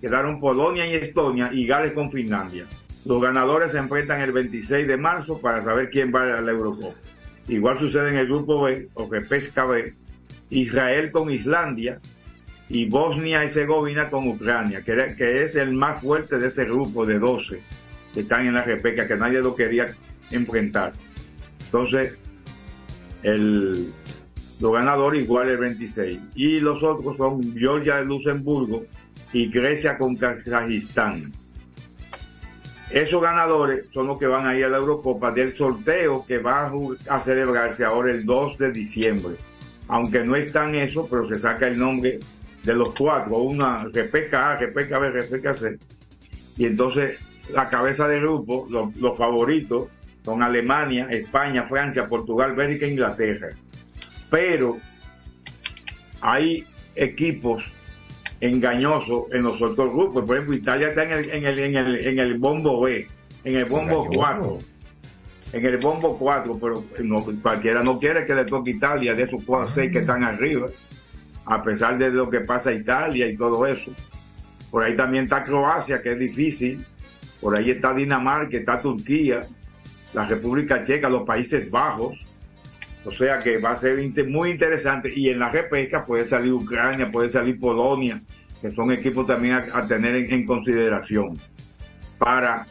quedaron 0.00 0.40
Polonia 0.40 0.86
y 0.86 0.94
Estonia 0.94 1.50
y 1.52 1.66
Gales 1.66 1.92
con 1.92 2.10
Finlandia. 2.10 2.66
Los 3.04 3.22
ganadores 3.22 3.72
se 3.72 3.78
enfrentan 3.78 4.20
el 4.20 4.32
26 4.32 4.86
de 4.86 4.96
marzo 4.96 5.40
para 5.40 5.62
saber 5.62 5.90
quién 5.90 6.12
va 6.14 6.38
a 6.38 6.40
la 6.40 6.50
Eurocopa. 6.50 6.98
Igual 7.48 7.78
sucede 7.78 8.10
en 8.10 8.16
el 8.16 8.26
grupo 8.26 8.62
B, 8.62 8.88
o 8.94 9.08
repesca 9.10 9.64
B, 9.64 9.94
Israel 10.50 11.10
con 11.10 11.30
Islandia 11.30 12.00
y 12.72 12.86
Bosnia 12.88 13.44
y 13.44 13.48
Herzegovina 13.48 14.08
con 14.08 14.26
Ucrania, 14.26 14.80
que, 14.80 15.44
es 15.44 15.54
el 15.56 15.74
más 15.74 16.00
fuerte 16.00 16.38
de 16.38 16.48
este 16.48 16.64
grupo 16.64 17.04
de 17.04 17.18
12 17.18 17.60
que 18.14 18.20
están 18.20 18.46
en 18.46 18.54
la 18.54 18.62
repesca, 18.62 19.06
que 19.06 19.14
nadie 19.14 19.40
lo 19.40 19.54
quería 19.54 19.86
enfrentar. 20.30 20.94
Entonces, 21.66 22.16
el, 23.22 23.92
los 24.58 24.72
ganadores 24.72 25.22
igual 25.22 25.50
el 25.50 25.58
26. 25.58 26.18
Y 26.34 26.60
los 26.60 26.82
otros 26.82 27.14
son 27.18 27.54
Georgia 27.54 27.96
de 27.96 28.06
Luxemburgo 28.06 28.84
y 29.34 29.50
Grecia 29.50 29.98
con 29.98 30.16
Kazajistán. 30.16 31.30
Esos 32.90 33.20
ganadores 33.20 33.86
son 33.92 34.06
los 34.06 34.18
que 34.18 34.26
van 34.26 34.46
a 34.46 34.56
ir 34.56 34.64
a 34.64 34.70
la 34.70 34.78
Eurocopa 34.78 35.30
del 35.30 35.54
sorteo 35.56 36.24
que 36.26 36.38
va 36.38 36.72
a 37.08 37.20
celebrarse 37.20 37.84
ahora 37.84 38.12
el 38.12 38.24
2 38.24 38.58
de 38.58 38.72
diciembre. 38.72 39.34
Aunque 39.88 40.24
no 40.24 40.36
están 40.36 40.74
eso, 40.74 41.06
pero 41.10 41.28
se 41.28 41.38
saca 41.38 41.68
el 41.68 41.78
nombre 41.78 42.18
de 42.62 42.74
los 42.74 42.90
cuatro, 42.90 43.38
una 43.38 43.84
repesca 43.92 44.52
A, 44.52 44.56
repesca 44.56 44.98
B, 44.98 45.10
repesca 45.10 45.54
C. 45.54 45.78
Y 46.56 46.66
entonces 46.66 47.18
la 47.52 47.68
cabeza 47.68 48.06
del 48.06 48.20
grupo, 48.20 48.66
los, 48.70 48.94
los 48.96 49.16
favoritos, 49.16 49.88
son 50.24 50.42
Alemania, 50.42 51.08
España, 51.10 51.64
Francia, 51.64 52.08
Portugal, 52.08 52.54
Bélgica 52.54 52.86
e 52.86 52.90
Inglaterra. 52.90 53.48
Pero 54.30 54.78
hay 56.20 56.64
equipos 56.94 57.64
engañosos 58.40 59.24
en 59.32 59.42
los 59.42 59.60
otros 59.60 59.92
grupos. 59.92 60.24
Por 60.24 60.36
ejemplo, 60.36 60.56
Italia 60.56 60.88
está 60.88 61.04
en 61.04 61.12
el, 61.12 61.30
en 61.30 61.46
el, 61.46 61.58
en 61.58 61.76
el, 61.76 62.06
en 62.06 62.18
el 62.18 62.38
bombo 62.38 62.80
B, 62.80 63.06
en 63.44 63.56
el 63.56 63.64
bombo 63.64 64.06
Engañoso. 64.06 64.20
4. 64.20 64.58
En 65.52 65.66
el 65.66 65.76
bombo 65.78 66.18
4, 66.18 66.58
pero 66.58 66.84
no, 67.02 67.24
cualquiera 67.42 67.82
no 67.82 67.98
quiere 67.98 68.24
que 68.24 68.34
le 68.34 68.44
toque 68.46 68.70
Italia 68.70 69.12
de 69.14 69.24
esos 69.24 69.42
4 69.44 69.74
6 69.74 69.92
que 69.92 69.98
están 69.98 70.24
arriba, 70.24 70.68
a 71.44 71.62
pesar 71.62 71.98
de 71.98 72.10
lo 72.10 72.30
que 72.30 72.40
pasa 72.40 72.70
a 72.70 72.74
Italia 72.74 73.26
y 73.26 73.36
todo 73.36 73.66
eso. 73.66 73.90
Por 74.70 74.82
ahí 74.82 74.96
también 74.96 75.24
está 75.24 75.44
Croacia, 75.44 76.00
que 76.00 76.12
es 76.12 76.18
difícil. 76.18 76.84
Por 77.40 77.56
ahí 77.56 77.70
está 77.70 77.92
Dinamarca, 77.92 78.56
está 78.56 78.80
Turquía, 78.80 79.46
la 80.14 80.26
República 80.26 80.84
Checa, 80.84 81.08
los 81.08 81.24
Países 81.24 81.70
Bajos. 81.70 82.14
O 83.04 83.10
sea 83.10 83.40
que 83.40 83.58
va 83.58 83.72
a 83.72 83.80
ser 83.80 83.98
muy 84.28 84.50
interesante. 84.50 85.12
Y 85.14 85.30
en 85.30 85.40
la 85.40 85.50
repesca 85.50 86.06
puede 86.06 86.28
salir 86.28 86.52
Ucrania, 86.52 87.10
puede 87.10 87.32
salir 87.32 87.58
Polonia, 87.58 88.22
que 88.60 88.70
son 88.72 88.92
equipos 88.92 89.26
también 89.26 89.54
a, 89.54 89.86
tener 89.86 90.14
en, 90.14 90.46
consideración 90.46 91.36
para, 92.18 92.64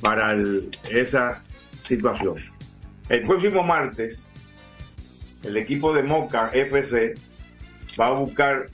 para 0.00 0.36
esa 0.90 1.42
situación. 1.84 2.36
El 3.08 3.26
próximo 3.26 3.64
martes, 3.64 4.22
el 5.44 5.56
equipo 5.56 5.92
de 5.92 6.02
Moca 6.02 6.50
FC 6.52 7.14
va 7.98 8.08
a 8.08 8.12
buscar 8.12 8.66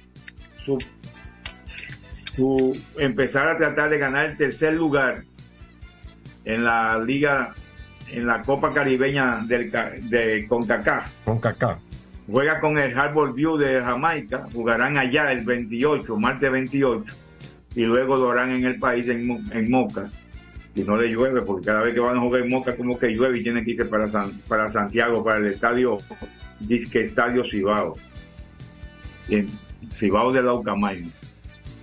su, 0.64 0.78
su 2.34 2.78
empezar 2.96 3.48
a 3.48 3.58
tratar 3.58 3.90
de 3.90 3.98
ganar 3.98 4.26
el 4.26 4.36
tercer 4.36 4.74
lugar 4.74 5.24
en 6.44 6.64
la 6.64 6.98
liga 6.98 7.54
en 8.10 8.26
la 8.26 8.42
Copa 8.42 8.72
Caribeña 8.72 9.42
del, 9.46 9.70
de 9.70 10.46
CONCACAF. 10.48 11.10
Con 11.24 11.38
Kaká. 11.38 11.78
Juega 12.30 12.60
con 12.60 12.78
el 12.78 12.96
Harbor 12.98 13.34
View 13.34 13.56
de 13.56 13.80
Jamaica, 13.80 14.46
jugarán 14.52 14.98
allá 14.98 15.32
el 15.32 15.44
28, 15.44 16.16
martes 16.16 16.50
28, 16.50 17.14
y 17.74 17.84
luego 17.84 18.16
lo 18.16 18.30
harán 18.30 18.50
en 18.50 18.64
el 18.66 18.78
país, 18.78 19.08
en 19.08 19.70
Moca. 19.70 20.10
Si 20.78 20.84
no 20.84 20.96
le 20.96 21.08
llueve, 21.08 21.42
porque 21.42 21.66
cada 21.66 21.82
vez 21.82 21.92
que 21.92 21.98
van 21.98 22.16
a 22.16 22.20
jugar 22.20 22.42
en 22.42 22.50
Moca, 22.50 22.76
como 22.76 22.96
que 22.96 23.08
llueve 23.08 23.40
y 23.40 23.42
tienen 23.42 23.64
que 23.64 23.72
irse 23.72 23.86
para, 23.86 24.08
San- 24.08 24.30
para 24.46 24.70
Santiago, 24.70 25.24
para 25.24 25.38
el 25.38 25.46
estadio, 25.46 25.98
disque 26.60 27.00
estadio 27.00 27.42
Cibao. 27.44 27.96
Y 29.28 29.34
en- 29.38 29.48
Cibao 29.92 30.30
de 30.32 30.40
la 30.40 30.54
Ucamaima. 30.54 31.08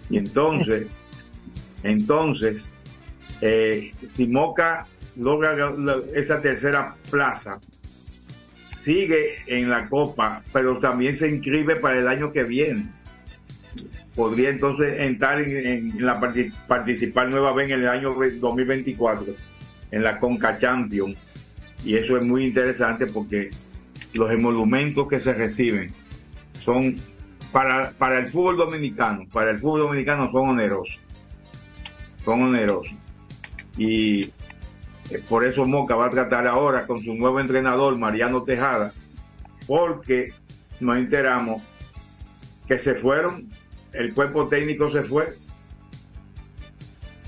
Y 0.09 0.17
entonces, 0.17 0.87
entonces, 1.83 2.63
eh, 3.41 3.91
si 4.13 4.27
Moca 4.27 4.85
logra 5.17 5.53
la- 5.57 5.71
la- 5.71 6.01
esa 6.13 6.41
tercera 6.41 6.95
plaza, 7.11 7.59
sigue 8.81 9.39
en 9.47 9.69
la 9.69 9.89
Copa, 9.89 10.41
pero 10.53 10.77
también 10.79 11.17
se 11.19 11.27
inscribe 11.27 11.75
para 11.75 11.99
el 11.99 12.07
año 12.07 12.31
que 12.31 12.43
viene. 12.43 12.85
Podría 14.15 14.49
entonces 14.49 14.99
entrar 15.01 15.41
en, 15.41 15.93
la 16.05 16.19
parti- 16.19 16.51
participar 16.67 17.29
nueva 17.29 17.51
vez 17.53 17.69
en 17.71 17.79
el 17.81 17.87
año 17.89 18.13
2024 18.13 19.33
en 19.91 20.03
la 20.03 20.19
Conca 20.19 20.57
Champions. 20.57 21.17
Y 21.83 21.95
eso 21.95 22.17
es 22.17 22.25
muy 22.25 22.45
interesante 22.45 23.07
porque 23.07 23.49
los 24.13 24.31
emolumentos 24.31 25.07
que 25.07 25.19
se 25.19 25.33
reciben 25.33 25.91
son 26.63 26.95
para, 27.51 27.91
para 27.91 28.19
el 28.19 28.27
fútbol 28.29 28.57
dominicano, 28.57 29.25
para 29.31 29.51
el 29.51 29.59
fútbol 29.59 29.81
dominicano 29.81 30.31
son 30.31 30.49
onerosos. 30.49 30.97
Son 32.23 32.43
onerosos. 32.43 32.93
Y 33.77 34.31
Eh, 35.11 35.21
Por 35.29 35.45
eso 35.45 35.65
Moca 35.65 35.95
va 35.95 36.07
a 36.07 36.09
tratar 36.09 36.47
ahora 36.47 36.87
con 36.87 36.97
su 36.99 37.13
nuevo 37.13 37.39
entrenador, 37.39 37.95
Mariano 37.95 38.41
Tejada, 38.41 38.91
porque 39.67 40.29
nos 40.79 40.97
enteramos 40.97 41.61
que 42.67 42.79
se 42.79 42.95
fueron, 42.95 43.47
el 43.97 44.13
cuerpo 44.13 44.47
técnico 44.47 44.91
se 44.91 45.03
fue. 45.03 45.37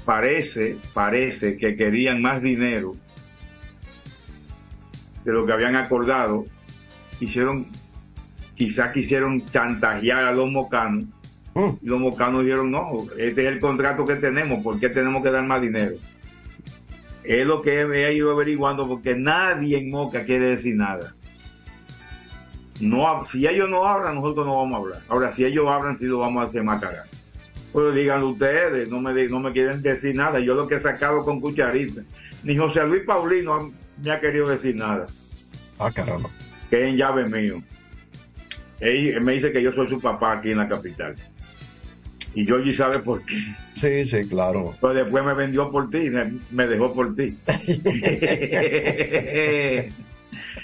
Parece, 0.06 0.78
parece 0.94 1.58
que 1.58 1.76
querían 1.76 2.22
más 2.22 2.42
dinero 2.42 2.96
de 5.24 5.34
lo 5.34 5.46
que 5.46 5.54
habían 5.54 5.76
acordado. 5.76 6.46
Hicieron, 7.20 7.68
quizás 8.56 8.94
quisieron 8.94 9.44
chantajear 9.46 10.26
a 10.26 10.32
los 10.32 10.50
mocanos. 10.50 11.06
Y 11.82 11.88
los 11.88 12.00
mocanos 12.00 12.44
dijeron, 12.44 12.70
no, 12.70 13.08
este 13.18 13.42
es 13.42 13.48
el 13.48 13.60
contrato 13.60 14.06
que 14.06 14.16
tenemos, 14.16 14.64
¿por 14.64 14.80
qué 14.80 14.90
tenemos 14.90 15.24
que 15.24 15.32
dar 15.32 15.44
más 15.44 15.60
dinero? 15.60 15.96
Es 17.24 17.46
lo 17.46 17.64
que 17.64 17.82
he 17.82 18.14
ido 18.14 18.32
averiguando 18.32 18.88
porque 18.88 19.16
nadie 19.16 19.80
en 19.80 19.90
Moca 19.90 20.24
quiere 20.24 20.52
decir 20.56 20.76
nada. 20.76 21.17
No, 22.80 23.26
si 23.32 23.48
ellos 23.48 23.70
no 23.70 23.88
hablan, 23.88 24.16
nosotros 24.16 24.46
no 24.46 24.58
vamos 24.58 24.74
a 24.74 24.78
hablar. 24.78 25.02
Ahora, 25.10 25.36
si 25.36 25.46
ellos 25.46 25.68
hablan, 25.68 25.98
sí 25.98 26.06
lo 26.06 26.20
vamos 26.20 26.44
a 26.44 26.48
hacer 26.48 26.64
más 26.64 26.80
cagar. 26.80 27.06
Pues 27.72 27.96
díganlo 27.96 28.30
ustedes, 28.30 28.90
no 28.90 29.00
me, 29.02 29.28
no 29.28 29.40
me 29.40 29.52
quieren 29.52 29.82
decir 29.82 30.16
nada. 30.16 30.40
Yo 30.40 30.54
lo 30.56 30.68
que 30.68 30.76
he 30.76 30.80
sacado 30.80 31.24
con 31.24 31.42
cucharita. 31.42 32.02
Ni 32.44 32.56
José 32.56 32.86
Luis 32.86 33.04
Paulino 33.04 33.74
me 34.04 34.12
ha 34.12 34.20
querido 34.20 34.48
decir 34.48 34.76
nada. 34.76 35.08
Ah, 35.80 35.92
caramba. 35.92 36.30
Que 36.70 36.84
es 36.84 36.90
en 36.90 36.98
llave 36.98 37.26
mío. 37.28 37.62
Él, 38.80 39.20
me 39.22 39.34
dice 39.34 39.52
que 39.52 39.62
yo 39.62 39.72
soy 39.72 39.88
su 39.88 40.00
papá 40.00 40.34
aquí 40.34 40.52
en 40.52 40.58
la 40.58 40.68
capital. 40.68 41.16
Y 42.36 42.46
Georgie 42.46 42.74
sabe 42.74 43.00
por 43.00 43.24
qué. 43.26 43.42
Sí, 43.80 44.08
sí, 44.08 44.30
claro. 44.30 44.76
Pues 44.80 44.96
después 44.96 45.24
me 45.24 45.34
vendió 45.34 45.72
por 45.72 45.90
ti, 45.90 46.12
me 46.52 46.68
dejó 46.68 46.94
por 46.94 47.16
ti. 47.16 47.36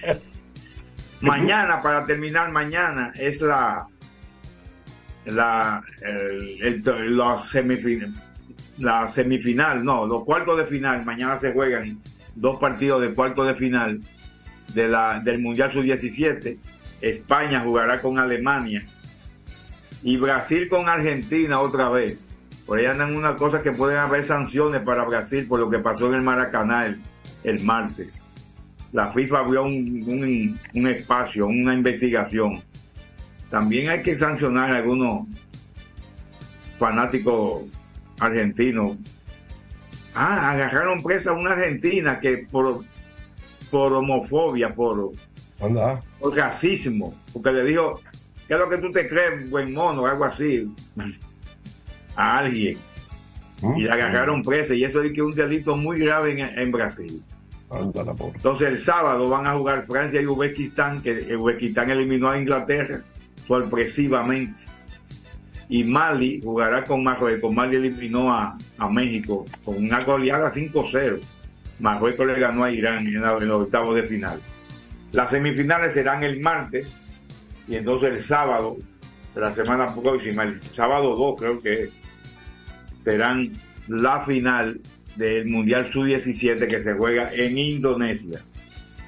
mañana, 1.23 1.81
para 1.81 2.05
terminar, 2.05 2.51
mañana 2.51 3.11
es 3.15 3.41
la 3.41 3.87
la 5.25 5.81
la 8.77 9.11
semifinal, 9.13 9.83
no, 9.83 10.05
los 10.05 10.23
cuartos 10.23 10.57
de 10.57 10.65
final, 10.65 11.05
mañana 11.05 11.39
se 11.39 11.51
juegan 11.51 11.99
dos 12.35 12.59
partidos 12.59 13.01
de 13.01 13.13
cuartos 13.13 13.47
de 13.47 13.55
final 13.55 14.01
de 14.73 14.87
la, 14.87 15.19
del 15.19 15.39
Mundial 15.39 15.71
Sub-17. 15.71 16.57
España 17.01 17.61
jugará 17.61 18.01
con 18.01 18.17
Alemania 18.17 18.85
y 20.01 20.17
Brasil 20.17 20.67
con 20.69 20.87
Argentina 20.87 21.59
otra 21.59 21.89
vez. 21.89 22.19
Por 22.65 22.79
ahí 22.79 22.85
andan 22.85 23.15
unas 23.15 23.35
cosas 23.35 23.61
que 23.61 23.71
pueden 23.71 23.97
haber 23.97 24.25
sanciones 24.25 24.81
para 24.81 25.03
Brasil 25.03 25.45
por 25.47 25.59
lo 25.59 25.69
que 25.69 25.79
pasó 25.79 26.07
en 26.07 26.15
el 26.15 26.21
Maracaná 26.21 26.87
el, 26.87 27.01
el 27.43 27.63
martes. 27.63 28.22
La 28.93 29.11
FIFA 29.11 29.39
abrió 29.39 29.63
un, 29.63 30.03
un, 30.07 30.59
un 30.73 30.87
espacio, 30.87 31.47
una 31.47 31.73
investigación. 31.73 32.61
También 33.49 33.89
hay 33.89 34.01
que 34.01 34.17
sancionar 34.17 34.71
a 34.71 34.77
algunos 34.77 35.27
fanáticos 36.77 37.63
argentinos. 38.19 38.97
Ah, 40.15 40.51
agarraron 40.51 41.01
presa 41.01 41.31
a 41.31 41.33
una 41.33 41.51
argentina 41.51 42.19
que 42.19 42.47
por, 42.51 42.83
por 43.71 43.93
homofobia, 43.93 44.73
por, 44.73 45.11
Anda. 45.59 45.99
por 46.19 46.35
racismo, 46.35 47.15
porque 47.33 47.51
le 47.51 47.63
dijo, 47.63 47.99
¿qué 48.47 48.53
es 48.53 48.59
lo 48.59 48.69
que 48.69 48.77
tú 48.77 48.91
te 48.91 49.07
crees, 49.09 49.49
buen 49.49 49.73
mono? 49.73 50.05
Algo 50.05 50.25
así, 50.25 50.71
a 52.15 52.37
alguien. 52.37 52.77
Y 53.77 53.83
la 53.83 53.93
agarraron 53.93 54.43
presa, 54.43 54.75
y 54.75 54.83
eso 54.83 55.01
es 55.01 55.13
que 55.13 55.21
un 55.21 55.31
delito 55.31 55.75
muy 55.77 55.97
grave 55.97 56.33
en, 56.33 56.59
en 56.59 56.71
Brasil. 56.71 57.23
Entonces 57.75 58.67
el 58.67 58.79
sábado 58.79 59.29
van 59.29 59.47
a 59.47 59.53
jugar 59.53 59.85
Francia 59.87 60.21
y 60.21 60.25
Uzbekistán, 60.25 61.01
que 61.01 61.35
Uzbekistán 61.35 61.89
eliminó 61.89 62.29
a 62.29 62.39
Inglaterra 62.39 63.01
sorpresivamente. 63.47 64.61
Y 65.69 65.83
Mali 65.83 66.41
jugará 66.43 66.83
con 66.83 67.03
Marruecos. 67.03 67.51
Mali 67.51 67.77
eliminó 67.77 68.31
a, 68.31 68.57
a 68.77 68.89
México 68.89 69.45
con 69.63 69.77
una 69.77 70.03
goleada 70.03 70.53
5-0. 70.53 71.19
Marruecos 71.79 72.27
le 72.27 72.39
ganó 72.39 72.63
a 72.63 72.71
Irán 72.71 73.07
en, 73.07 73.21
los 73.21 73.63
octavos 73.63 73.95
de 73.95 74.03
final. 74.03 74.39
Las 75.11 75.29
semifinales 75.29 75.93
serán 75.93 76.23
el 76.23 76.39
martes 76.39 76.95
y 77.67 77.75
entonces 77.75 78.11
el 78.11 78.23
sábado 78.23 78.77
de 79.33 79.41
la 79.41 79.53
semana 79.53 79.93
próxima, 79.93 80.43
el 80.43 80.61
sábado 80.61 81.15
2 81.15 81.39
creo 81.39 81.61
que 81.61 81.89
serán 83.03 83.51
la 83.87 84.21
final 84.21 84.79
del 85.15 85.45
Mundial 85.45 85.91
Sub-17 85.91 86.67
que 86.67 86.83
se 86.83 86.93
juega 86.93 87.33
en 87.33 87.57
Indonesia. 87.57 88.41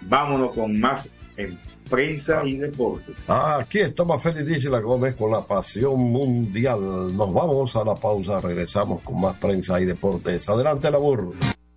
Vámonos 0.03 0.53
con 0.53 0.79
más 0.79 1.07
en 1.37 1.57
prensa 1.89 2.43
y 2.45 2.57
deportes. 2.57 3.15
Ah, 3.27 3.59
Aquí 3.61 3.79
estamos 3.79 4.21
Félix 4.21 4.63
la 4.65 4.79
Gómez 4.79 5.15
con 5.15 5.31
la 5.31 5.41
pasión 5.41 5.99
mundial. 5.99 6.79
Nos 7.15 7.33
vamos 7.33 7.75
a 7.75 7.83
la 7.83 7.95
pausa, 7.95 8.41
regresamos 8.41 9.01
con 9.01 9.21
más 9.21 9.35
prensa 9.37 9.79
y 9.79 9.85
deportes. 9.85 10.47
Adelante, 10.49 10.89
la 10.89 10.97
burro. 10.97 11.33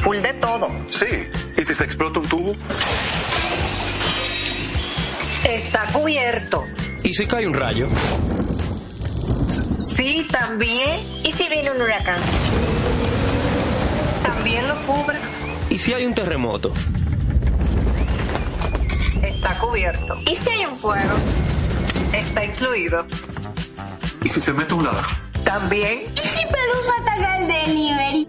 full 0.00 0.18
de 0.18 0.32
todo. 0.34 0.68
Sí. 0.88 1.28
¿Y 1.56 1.64
si 1.64 1.74
se 1.74 1.84
explota 1.84 2.20
un 2.20 2.28
tubo? 2.28 2.56
Está 5.44 5.84
cubierto. 5.92 6.64
¿Y 7.02 7.14
si 7.14 7.26
cae 7.26 7.46
un 7.46 7.54
rayo? 7.54 7.88
Sí, 9.96 10.26
también. 10.30 11.00
¿Y 11.24 11.32
si 11.32 11.48
viene 11.48 11.70
un 11.70 11.80
huracán? 11.80 12.20
También 14.22 14.66
lo 14.68 14.76
cubre. 14.86 15.18
¿Y 15.68 15.78
si 15.78 15.92
hay 15.92 16.06
un 16.06 16.14
terremoto? 16.14 16.72
está 19.22 19.58
cubierto. 19.58 20.16
¿Y 20.26 20.36
si 20.36 20.48
hay 20.48 20.64
un 20.66 20.76
fuego? 20.76 21.14
Está 22.12 22.44
incluido. 22.44 23.06
¿Y 24.22 24.28
si 24.28 24.40
se 24.40 24.52
mete 24.52 24.74
un 24.74 24.84
ladrón? 24.84 25.04
También. 25.44 26.12
¿Y 26.14 26.38
si 26.38 26.46
Pelusa 26.46 26.92
ataca 27.00 27.38
el 27.38 27.48
delivery? 27.48 28.28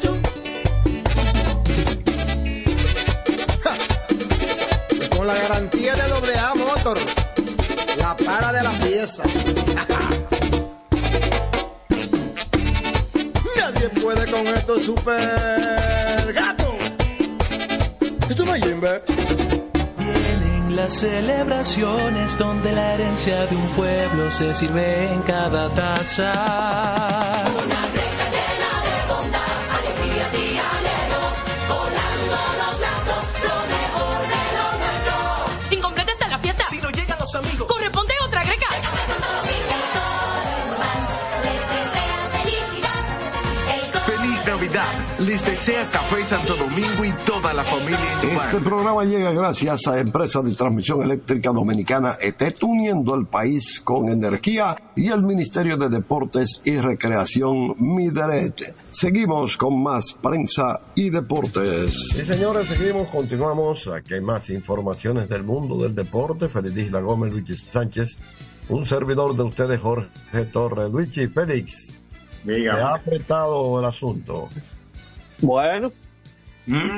Para 8.25 8.51
de 8.53 8.63
la 8.63 8.71
pieza. 8.71 9.23
Nadie 13.55 13.89
puede 14.01 14.31
con 14.31 14.47
esto 14.47 14.79
super 14.79 16.33
gato. 16.33 16.73
Esto 18.29 18.45
no 18.45 18.55
es 18.55 18.63
Jimbe. 18.63 19.01
Vienen 19.97 20.75
las 20.75 20.93
celebraciones 20.93 22.37
donde 22.37 22.71
la 22.73 22.93
herencia 22.93 23.45
de 23.45 23.55
un 23.55 23.67
pueblo 23.69 24.31
se 24.31 24.53
sirve 24.55 25.11
en 25.13 25.21
cada 25.23 25.69
taza. 25.69 26.33
Incompleta 35.71 36.11
Les 45.31 45.45
desea 45.45 45.89
Café 45.89 46.25
Santo 46.25 46.57
Domingo 46.57 47.05
y 47.05 47.11
toda 47.25 47.53
la 47.53 47.63
familia. 47.63 47.97
Este 48.21 48.57
programa 48.57 49.05
llega 49.05 49.31
gracias 49.31 49.87
a 49.87 49.97
Empresa 49.97 50.41
de 50.41 50.53
Transmisión 50.53 51.03
Eléctrica 51.03 51.51
Dominicana 51.51 52.17
ETET, 52.19 52.61
uniendo 52.63 53.15
el 53.15 53.27
país 53.27 53.79
con 53.79 54.09
energía 54.09 54.75
y 54.93 55.07
el 55.07 55.23
Ministerio 55.23 55.77
de 55.77 55.87
Deportes 55.87 56.59
y 56.65 56.75
Recreación 56.75 57.75
Mideret. 57.79 58.75
Seguimos 58.89 59.55
con 59.55 59.81
más 59.81 60.11
prensa 60.11 60.81
y 60.95 61.09
deportes. 61.09 62.09
Sí, 62.11 62.25
señores, 62.25 62.67
seguimos, 62.67 63.07
continuamos. 63.07 63.87
Aquí 63.87 64.15
hay 64.15 64.21
más 64.21 64.49
informaciones 64.49 65.29
del 65.29 65.43
mundo 65.43 65.81
del 65.81 65.95
deporte. 65.95 66.49
Feliz 66.49 66.75
Isla 66.75 66.99
Gómez, 66.99 67.31
Luigi 67.31 67.55
Sánchez, 67.55 68.17
un 68.67 68.85
servidor 68.85 69.33
de 69.37 69.43
ustedes, 69.43 69.79
Jorge 69.79 70.43
Torres. 70.51 70.91
Luigi 70.91 71.27
Félix, 71.27 71.89
Dígame. 72.43 72.79
¿te 72.79 72.83
ha 72.83 72.95
apretado 72.95 73.79
el 73.79 73.85
asunto? 73.85 74.49
Bueno, 75.41 75.91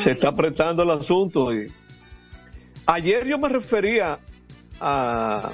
se 0.04 0.12
está 0.12 0.30
apretando 0.30 0.84
el 0.84 0.92
asunto. 0.92 1.54
Y... 1.54 1.72
Ayer 2.86 3.26
yo 3.26 3.38
me 3.38 3.50
refería 3.50 4.20
a, 4.82 5.52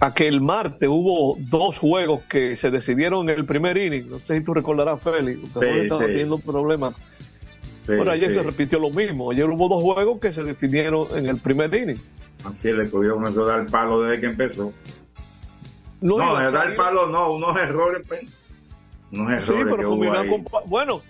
a 0.00 0.14
que 0.14 0.26
el 0.26 0.40
martes 0.40 0.88
hubo 0.88 1.36
dos 1.38 1.78
juegos 1.78 2.22
que 2.22 2.56
se 2.56 2.70
decidieron 2.70 3.28
en 3.30 3.38
el 3.38 3.44
primer 3.46 3.76
inning. 3.76 4.08
No 4.10 4.18
sé 4.18 4.38
si 4.38 4.44
tú 4.44 4.54
recordarás, 4.54 5.00
Félix, 5.00 5.40
porque 5.52 5.72
Sí, 5.72 5.80
estaba 5.80 6.00
sí. 6.02 6.06
teniendo 6.08 6.38
problemas. 6.38 6.94
Sí, 6.96 7.88
Pero 7.98 8.10
ayer 8.10 8.30
sí. 8.30 8.34
se 8.36 8.42
repitió 8.42 8.78
lo 8.78 8.90
mismo. 8.90 9.30
Ayer 9.30 9.44
hubo 9.48 9.68
dos 9.68 9.82
juegos 9.82 10.18
que 10.18 10.32
se 10.32 10.42
definieron 10.42 11.06
en 11.16 11.26
el 11.26 11.38
primer 11.38 11.72
inning. 11.74 11.98
Así 12.44 12.72
le 12.72 12.88
comenzó 12.90 13.44
a 13.44 13.56
dar 13.58 13.66
palo 13.66 14.02
desde 14.02 14.20
que 14.20 14.26
empezó. 14.26 14.72
No, 16.00 16.18
No, 16.18 16.50
dar 16.50 16.74
palo 16.76 17.06
no, 17.06 17.32
unos 17.32 17.56
errores, 17.56 18.02
pues. 18.08 18.20
Unos 19.12 19.28
Sí, 19.28 19.52
errores 19.52 19.64
pero 19.64 19.76
que 19.76 19.86
hubo 19.86 20.12
ahí. 20.12 20.28
con- 20.28 20.44
Bueno, 20.68 21.00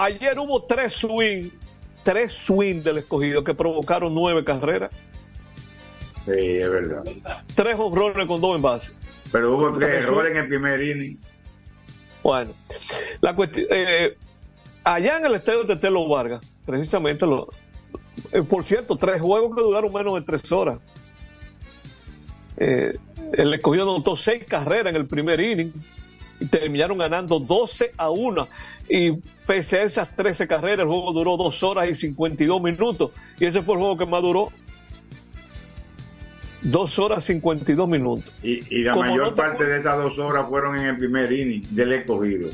ayer 0.00 0.38
hubo 0.38 0.62
tres 0.64 0.94
swing, 0.94 1.50
tres 2.02 2.32
swing 2.32 2.82
del 2.82 2.98
escogido 2.98 3.44
que 3.44 3.54
provocaron 3.54 4.14
nueve 4.14 4.44
carreras. 4.44 4.90
Sí, 6.24 6.32
es 6.32 6.70
verdad. 6.70 7.04
Tres 7.54 7.76
honrones 7.78 8.26
con 8.26 8.40
dos 8.40 8.56
envases. 8.56 8.94
Pero 9.32 9.56
hubo 9.56 9.72
tres 9.72 9.96
errores 9.96 10.32
en 10.32 10.38
el 10.38 10.48
primer 10.48 10.82
inning. 10.82 11.18
Bueno, 12.22 12.50
la 13.20 13.34
cuestión, 13.34 13.66
eh, 13.70 14.16
allá 14.84 15.18
en 15.18 15.26
el 15.26 15.34
estadio 15.34 15.64
de 15.64 15.76
Telo 15.76 16.06
Vargas, 16.08 16.40
precisamente, 16.66 17.24
lo, 17.24 17.48
eh, 18.32 18.42
por 18.42 18.64
cierto, 18.64 18.96
tres 18.96 19.22
juegos 19.22 19.54
que 19.54 19.62
duraron 19.62 19.92
menos 19.92 20.14
de 20.14 20.22
tres 20.22 20.50
horas. 20.52 20.78
Eh, 22.56 22.98
el 23.32 23.54
escogido 23.54 23.84
anotó 23.84 24.16
seis 24.16 24.44
carreras 24.46 24.94
en 24.94 25.00
el 25.00 25.06
primer 25.06 25.40
inning 25.40 25.72
terminaron 26.48 26.98
ganando 26.98 27.38
12 27.38 27.92
a 27.96 28.10
1. 28.10 28.48
Y 28.88 29.12
pese 29.46 29.78
a 29.78 29.82
esas 29.84 30.14
13 30.14 30.46
carreras, 30.46 30.80
el 30.80 30.86
juego 30.86 31.12
duró 31.12 31.36
dos 31.36 31.62
horas 31.62 31.88
y 31.88 31.94
52 31.94 32.62
minutos. 32.62 33.12
Y 33.38 33.46
ese 33.46 33.62
fue 33.62 33.74
el 33.74 33.80
juego 33.80 33.96
que 33.96 34.06
más 34.06 34.22
duró. 34.22 34.48
Dos 36.62 36.98
horas 36.98 37.24
52 37.24 37.88
minutos. 37.88 38.32
Y, 38.42 38.60
y 38.74 38.82
la 38.82 38.92
Como 38.92 39.08
mayor 39.08 39.30
no 39.30 39.34
parte 39.34 39.64
de 39.64 39.80
esas 39.80 39.96
dos 39.96 40.18
horas 40.18 40.48
fueron 40.48 40.78
en 40.78 40.86
el 40.86 40.96
primer 40.98 41.32
inning 41.32 41.62
del 41.70 41.92
escogido. 41.92 42.50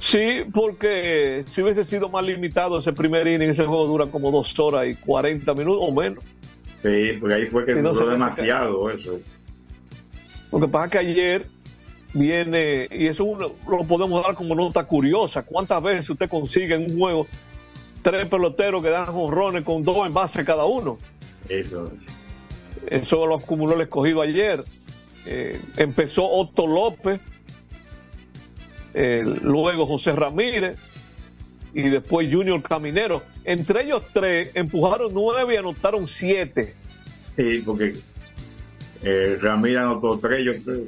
Sí, 0.00 0.44
porque 0.52 1.44
si 1.50 1.62
hubiese 1.62 1.82
sido 1.82 2.10
más 2.10 2.26
limitado 2.26 2.78
ese 2.78 2.92
primer 2.92 3.26
inning, 3.26 3.48
ese 3.48 3.64
juego 3.64 3.86
dura 3.86 4.06
como 4.06 4.30
dos 4.30 4.56
horas 4.58 4.86
y 4.86 4.94
40 4.96 5.54
minutos 5.54 5.78
o 5.80 5.92
menos. 5.92 6.22
Sí, 6.82 7.16
porque 7.18 7.34
ahí 7.34 7.46
fue 7.46 7.64
que 7.64 7.74
no 7.76 7.94
duró 7.94 8.10
demasiado 8.10 8.90
eso. 8.90 9.18
Lo 10.52 10.60
que 10.60 10.68
pasa 10.68 10.84
es 10.84 10.90
que 10.92 10.98
ayer 10.98 11.46
viene, 12.14 12.88
y 12.90 13.06
eso 13.08 13.24
uno 13.24 13.52
lo 13.68 13.78
podemos 13.80 14.22
dar 14.22 14.34
como 14.34 14.54
nota 14.54 14.84
curiosa, 14.84 15.42
¿cuántas 15.42 15.82
veces 15.82 16.08
usted 16.08 16.28
consigue 16.28 16.74
en 16.76 16.90
un 16.90 16.98
juego 16.98 17.26
tres 18.02 18.26
peloteros 18.26 18.82
que 18.82 18.90
dan 18.90 19.06
jonrones 19.06 19.64
con 19.64 19.82
dos 19.82 20.06
envases 20.06 20.46
cada 20.46 20.64
uno? 20.64 20.98
Eso. 21.48 21.92
Eso 22.86 23.26
lo 23.26 23.36
acumuló 23.36 23.74
el 23.74 23.82
escogido 23.82 24.22
ayer. 24.22 24.62
Eh, 25.26 25.60
empezó 25.76 26.28
Otto 26.30 26.66
López, 26.66 27.20
eh, 28.94 29.22
luego 29.42 29.86
José 29.86 30.12
Ramírez 30.12 30.78
y 31.72 31.88
después 31.88 32.32
Junior 32.32 32.62
Caminero. 32.62 33.22
Entre 33.44 33.84
ellos 33.84 34.04
tres 34.12 34.54
empujaron 34.54 35.12
nueve 35.12 35.54
y 35.54 35.56
anotaron 35.56 36.06
siete. 36.06 36.74
Sí, 37.36 37.62
porque 37.64 37.94
eh, 39.02 39.38
Ramírez 39.40 39.82
anotó 39.82 40.18
tres, 40.18 40.44
yo 40.44 40.52
creo. 40.62 40.84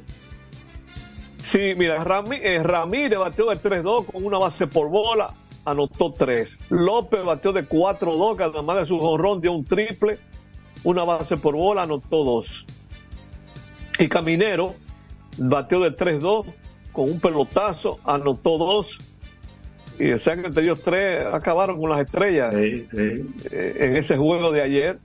Sí, 1.50 1.74
mira, 1.76 2.02
Rami- 2.04 2.40
eh, 2.42 2.62
Ramírez 2.62 3.18
bateó 3.18 3.50
de 3.50 3.56
3-2 3.56 4.06
con 4.06 4.24
una 4.24 4.38
base 4.38 4.66
por 4.66 4.88
bola, 4.88 5.30
anotó 5.64 6.12
3. 6.12 6.58
López 6.70 7.24
bateó 7.24 7.52
de 7.52 7.64
4-2, 7.64 8.36
que 8.36 8.42
además 8.44 8.80
de 8.80 8.86
su 8.86 8.98
jonrón 8.98 9.40
dio 9.40 9.52
un 9.52 9.64
triple, 9.64 10.18
una 10.82 11.04
base 11.04 11.36
por 11.36 11.54
bola, 11.54 11.82
anotó 11.82 12.24
2. 12.24 12.66
Y 14.00 14.08
Caminero 14.08 14.74
bateó 15.38 15.80
de 15.80 15.92
3-2 15.96 16.46
con 16.92 17.10
un 17.10 17.20
pelotazo, 17.20 17.98
anotó 18.04 18.58
2. 18.58 18.98
Y 19.98 20.12
o 20.12 20.18
sea 20.18 20.34
que 20.34 20.46
entre 20.48 20.62
ellos 20.64 20.82
tres 20.82 21.24
acabaron 21.32 21.80
con 21.80 21.88
las 21.90 22.00
estrellas 22.04 22.54
Sí, 22.54 22.86
sí. 22.90 23.24
eh, 23.50 23.76
en 23.80 23.96
ese 23.96 24.16
juego 24.16 24.50
de 24.52 24.62
ayer. 24.62 24.98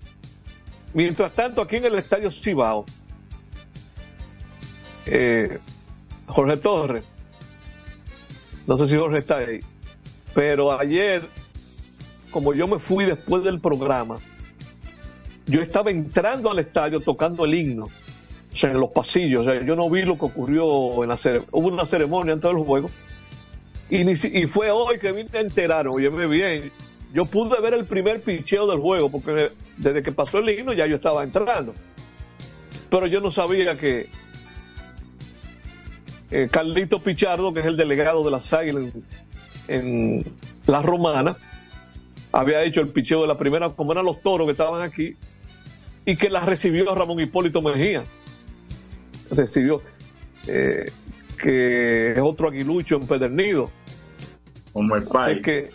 Mientras 0.94 1.32
tanto, 1.34 1.62
aquí 1.62 1.78
en 1.78 1.86
el 1.86 1.96
Estadio 1.96 2.30
Cibao, 2.32 2.84
eh, 5.06 5.60
Jorge 6.32 6.58
Torres, 6.58 7.06
no 8.68 8.78
sé 8.78 8.88
si 8.88 8.96
Jorge 8.96 9.20
está 9.20 9.38
ahí, 9.38 9.60
pero 10.34 10.78
ayer, 10.80 11.24
como 12.32 12.54
yo 12.54 12.68
me 12.68 12.80
fui 12.80 13.06
después 13.06 13.44
del 13.44 13.60
programa, 13.60 14.18
yo 15.48 15.62
estaba 15.62 15.92
entrando 15.92 16.50
al 16.52 16.60
estadio 16.60 17.00
tocando 17.00 17.46
el 17.46 17.54
himno, 17.56 17.86
o 17.86 18.56
sea, 18.56 18.72
en 18.72 18.80
los 18.80 18.92
pasillos, 18.92 19.46
o 19.46 19.52
sea, 19.52 19.62
yo 19.64 19.76
no 19.76 19.90
vi 19.90 20.04
lo 20.04 20.18
que 20.18 20.26
ocurrió 20.26 21.04
en 21.04 21.10
la 21.10 21.18
ceremonia, 21.18 21.50
hubo 21.52 21.68
una 21.68 21.86
ceremonia 21.86 22.34
antes 22.34 22.50
del 22.52 22.64
juego, 22.64 22.90
y, 23.90 24.04
ni 24.06 24.16
si- 24.16 24.28
y 24.34 24.46
fue 24.48 24.72
hoy 24.72 25.00
que 25.00 25.12
vine 25.12 25.30
a 25.34 25.42
enterar, 25.42 25.88
óyeme 25.88 26.28
bien, 26.28 26.72
yo 27.14 27.26
pude 27.26 27.60
ver 27.60 27.74
el 27.74 27.84
primer 27.86 28.22
picheo 28.22 28.68
del 28.68 28.80
juego, 28.80 29.10
porque 29.12 29.52
desde 29.78 30.02
que 30.02 30.14
pasó 30.14 30.38
el 30.38 30.50
himno 30.50 30.72
ya 30.72 30.86
yo 30.88 30.96
estaba 30.96 31.24
entrando. 31.26 31.74
Pero 32.90 33.06
yo 33.08 33.20
no 33.20 33.32
sabía 33.32 33.76
que 33.76 34.08
eh, 36.32 36.48
Carlito 36.50 37.00
Pichardo, 37.00 37.54
que 37.54 37.60
es 37.60 37.66
el 37.66 37.78
delegado 37.78 38.24
de 38.24 38.32
las 38.32 38.52
Águilas 38.54 38.94
en, 39.68 39.68
en 39.68 40.26
La 40.66 40.82
Romana, 40.82 41.36
había 42.32 42.64
hecho 42.64 42.82
el 42.82 42.90
picheo 42.90 43.22
de 43.22 43.28
la 43.28 43.38
primera, 43.38 43.70
como 43.70 43.92
eran 43.92 44.06
los 44.06 44.22
toros 44.22 44.48
que 44.48 44.52
estaban 44.52 44.82
aquí, 44.82 45.16
y 46.06 46.16
que 46.16 46.30
la 46.30 46.42
recibió 46.42 46.94
Ramón 46.96 47.20
Hipólito 47.20 47.62
Mejía. 47.62 48.04
Recibió, 49.30 49.82
eh, 50.48 50.92
que 51.38 52.14
es 52.14 52.20
otro 52.20 52.50
aguilucho 52.50 52.96
empedernido. 52.96 53.70
Como 54.74 54.96
el 54.96 55.04
pai. 55.04 55.42
que, 55.42 55.70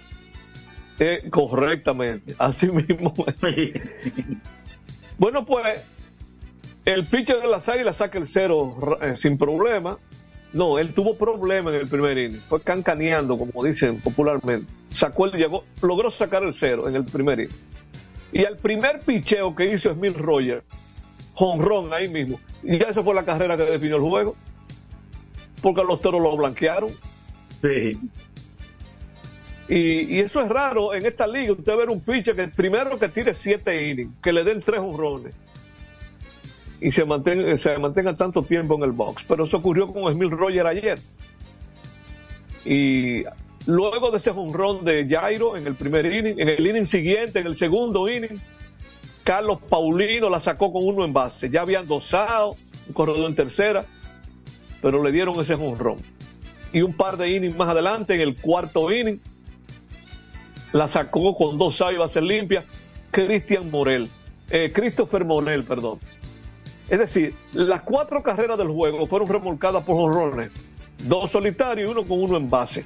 eh, 0.98 1.28
correctamente, 1.30 2.34
así 2.38 2.68
mismo. 2.68 3.12
bueno, 5.18 5.44
pues, 5.44 5.84
el 6.84 7.04
pitcher 7.04 7.40
de 7.40 7.48
las 7.48 7.68
águilas 7.68 7.96
saca 7.96 8.18
el 8.18 8.26
cero 8.26 8.98
eh, 9.02 9.14
sin 9.16 9.36
problema. 9.36 9.98
No, 10.56 10.78
él 10.78 10.94
tuvo 10.94 11.14
problema 11.14 11.68
en 11.68 11.82
el 11.82 11.86
primer 11.86 12.16
inning. 12.16 12.40
Fue 12.40 12.58
cancaneando, 12.62 13.36
como 13.36 13.62
dicen 13.62 14.00
popularmente. 14.00 14.72
Sacó 14.88 15.26
el, 15.26 15.32
llegó, 15.32 15.64
logró 15.82 16.10
sacar 16.10 16.42
el 16.44 16.54
cero 16.54 16.88
en 16.88 16.96
el 16.96 17.04
primer 17.04 17.40
inning. 17.40 17.54
Y 18.32 18.42
al 18.42 18.56
primer 18.56 19.00
picheo 19.00 19.54
que 19.54 19.74
hizo 19.74 19.92
Smith 19.92 20.16
Roger, 20.16 20.64
jonrón 21.34 21.92
ahí 21.92 22.08
mismo. 22.08 22.40
Y 22.62 22.78
ya 22.78 22.86
esa 22.86 23.04
fue 23.04 23.14
la 23.14 23.22
carrera 23.22 23.58
que 23.58 23.64
definió 23.64 23.96
el 23.96 24.02
juego. 24.02 24.34
Porque 25.60 25.84
los 25.84 26.00
toros 26.00 26.22
lo 26.22 26.34
blanquearon. 26.34 26.88
Sí. 27.60 27.92
Y, 29.68 30.16
y 30.16 30.20
eso 30.20 30.40
es 30.40 30.48
raro 30.48 30.94
en 30.94 31.04
esta 31.04 31.26
liga. 31.26 31.52
Usted 31.52 31.76
ver 31.76 31.90
un 31.90 32.00
pitcher 32.00 32.34
que 32.34 32.48
primero 32.48 32.98
que 32.98 33.10
tire 33.10 33.34
siete 33.34 33.90
innings, 33.90 34.14
que 34.22 34.32
le 34.32 34.42
den 34.42 34.60
tres 34.60 34.80
honrones 34.80 35.34
y 36.80 36.92
se 36.92 37.04
mantenga, 37.04 37.56
se 37.58 37.76
mantenga 37.78 38.16
tanto 38.16 38.42
tiempo 38.42 38.74
en 38.76 38.82
el 38.82 38.92
box. 38.92 39.24
Pero 39.26 39.44
eso 39.44 39.58
ocurrió 39.58 39.86
con 39.86 40.10
Smith 40.12 40.30
Roger 40.30 40.66
ayer. 40.66 40.98
Y 42.64 43.24
luego 43.66 44.10
de 44.10 44.18
ese 44.18 44.30
honrón 44.30 44.84
de 44.84 45.06
Jairo 45.08 45.56
en 45.56 45.66
el 45.66 45.74
primer 45.74 46.06
inning, 46.06 46.38
en 46.38 46.48
el 46.48 46.66
inning 46.66 46.86
siguiente, 46.86 47.40
en 47.40 47.46
el 47.46 47.54
segundo 47.54 48.08
inning, 48.08 48.40
Carlos 49.24 49.60
Paulino 49.68 50.30
la 50.30 50.40
sacó 50.40 50.72
con 50.72 50.84
uno 50.86 51.04
en 51.04 51.12
base. 51.12 51.50
Ya 51.50 51.62
habían 51.62 51.86
dosado 51.86 52.56
un 52.86 52.92
corredor 52.92 53.28
en 53.28 53.34
tercera, 53.34 53.84
pero 54.82 55.02
le 55.02 55.12
dieron 55.12 55.38
ese 55.40 55.54
honrón. 55.54 55.98
Y 56.72 56.82
un 56.82 56.92
par 56.92 57.16
de 57.16 57.30
innings 57.30 57.56
más 57.56 57.68
adelante, 57.68 58.14
en 58.14 58.20
el 58.20 58.36
cuarto 58.36 58.92
inning, 58.92 59.20
la 60.72 60.88
sacó 60.88 61.36
con 61.36 61.56
dos 61.56 61.80
outs 61.80 61.94
y 61.94 61.96
bases 61.96 62.22
limpias 62.22 62.64
Cristian 63.10 63.70
Morel, 63.70 64.08
eh, 64.50 64.70
Christopher 64.74 65.24
Morel, 65.24 65.64
perdón. 65.64 65.98
Es 66.88 66.98
decir, 66.98 67.34
las 67.52 67.82
cuatro 67.82 68.22
carreras 68.22 68.58
del 68.58 68.68
juego 68.68 69.06
fueron 69.06 69.28
remolcadas 69.28 69.84
por 69.84 69.96
jonrones, 69.96 70.50
dos 70.98 71.30
solitarios 71.30 71.88
y 71.88 71.92
uno 71.92 72.04
con 72.04 72.22
uno 72.22 72.36
en 72.36 72.48
base. 72.48 72.84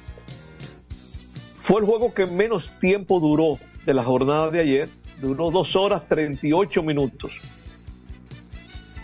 Fue 1.61 1.81
el 1.81 1.85
juego 1.85 2.13
que 2.13 2.25
menos 2.25 2.71
tiempo 2.79 3.19
duró 3.19 3.59
de 3.85 3.93
la 3.93 4.03
jornada 4.03 4.49
de 4.49 4.59
ayer, 4.59 4.89
duró 5.19 5.51
dos 5.51 5.75
horas 5.75 6.07
38 6.07 6.81
minutos. 6.81 7.31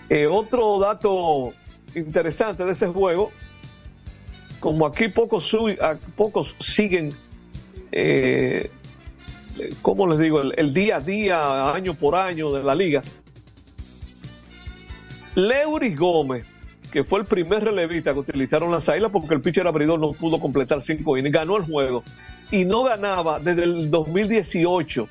Eh, 0.10 0.26
otro 0.26 0.80
dato 0.80 1.54
interesante 1.96 2.66
de 2.66 2.72
ese 2.72 2.88
juego, 2.88 3.30
como 4.60 4.88
aquí 4.88 5.10
pocos, 5.10 5.56
pocos 6.16 6.56
siguen 6.60 7.14
eh, 7.92 8.70
¿cómo 9.82 10.08
les 10.08 10.20
digo? 10.20 10.42
El 10.42 10.74
día 10.74 10.98
a 10.98 11.00
día, 11.00 11.74
año 11.74 11.94
por 11.94 12.16
año 12.16 12.52
de 12.52 12.64
la 12.64 12.76
liga. 12.76 13.02
Leuris 15.38 15.96
Gómez, 15.98 16.46
que 16.92 17.04
fue 17.04 17.20
el 17.20 17.26
primer 17.28 17.64
relevista 17.64 18.12
que 18.12 18.20
utilizaron 18.20 18.72
las 18.72 18.90
águilas 18.90 19.12
porque 19.12 19.36
el 19.36 19.42
pitcher 19.42 19.68
abridor 19.68 20.00
no 20.00 20.12
pudo 20.14 20.40
completar 20.40 20.82
cinco 20.82 21.16
innings, 21.16 21.32
ganó 21.36 21.58
el 21.58 21.64
juego 21.64 22.04
y 22.52 22.66
no 22.66 22.82
ganaba 22.84 23.40
desde 23.40 23.64
el 23.64 23.92
2018. 23.92 25.08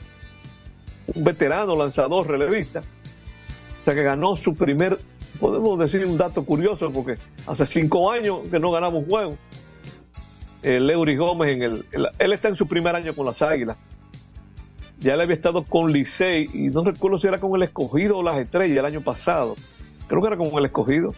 Un 1.14 1.22
veterano 1.22 1.77
lanzador 1.77 2.27
relevista. 2.27 2.81
O 2.81 3.85
sea 3.85 3.95
que 3.95 4.03
ganó 4.03 4.35
su 4.35 4.57
primer, 4.57 4.99
podemos 5.39 5.79
decir 5.79 6.05
un 6.05 6.18
dato 6.18 6.45
curioso 6.45 6.91
porque 6.91 7.14
hace 7.47 7.64
cinco 7.64 8.11
años 8.11 8.41
que 8.51 8.59
no 8.59 8.72
ganaba 8.72 8.99
un 8.99 9.07
juego. 9.07 9.37
Eh, 10.64 10.81
Leuris 10.81 11.16
Gómez, 11.16 11.53
en 11.53 11.62
el, 11.62 11.85
el- 11.93 12.09
él 12.18 12.33
está 12.33 12.49
en 12.49 12.57
su 12.57 12.66
primer 12.66 12.97
año 12.97 13.14
con 13.14 13.27
las 13.27 13.41
águilas. 13.43 13.77
Ya 14.99 15.14
él 15.14 15.20
había 15.20 15.37
estado 15.37 15.62
con 15.62 15.93
Licey 15.93 16.49
y 16.53 16.68
no 16.70 16.83
recuerdo 16.83 17.18
si 17.20 17.29
era 17.29 17.39
con 17.39 17.55
el 17.55 17.62
escogido 17.62 18.18
o 18.18 18.22
las 18.24 18.39
estrellas 18.39 18.79
el 18.79 18.85
año 18.87 19.03
pasado. 19.03 19.55
Creo 20.09 20.21
que 20.21 20.27
era 20.29 20.37
con 20.37 20.47
el 20.59 20.65
escogido. 20.67 21.15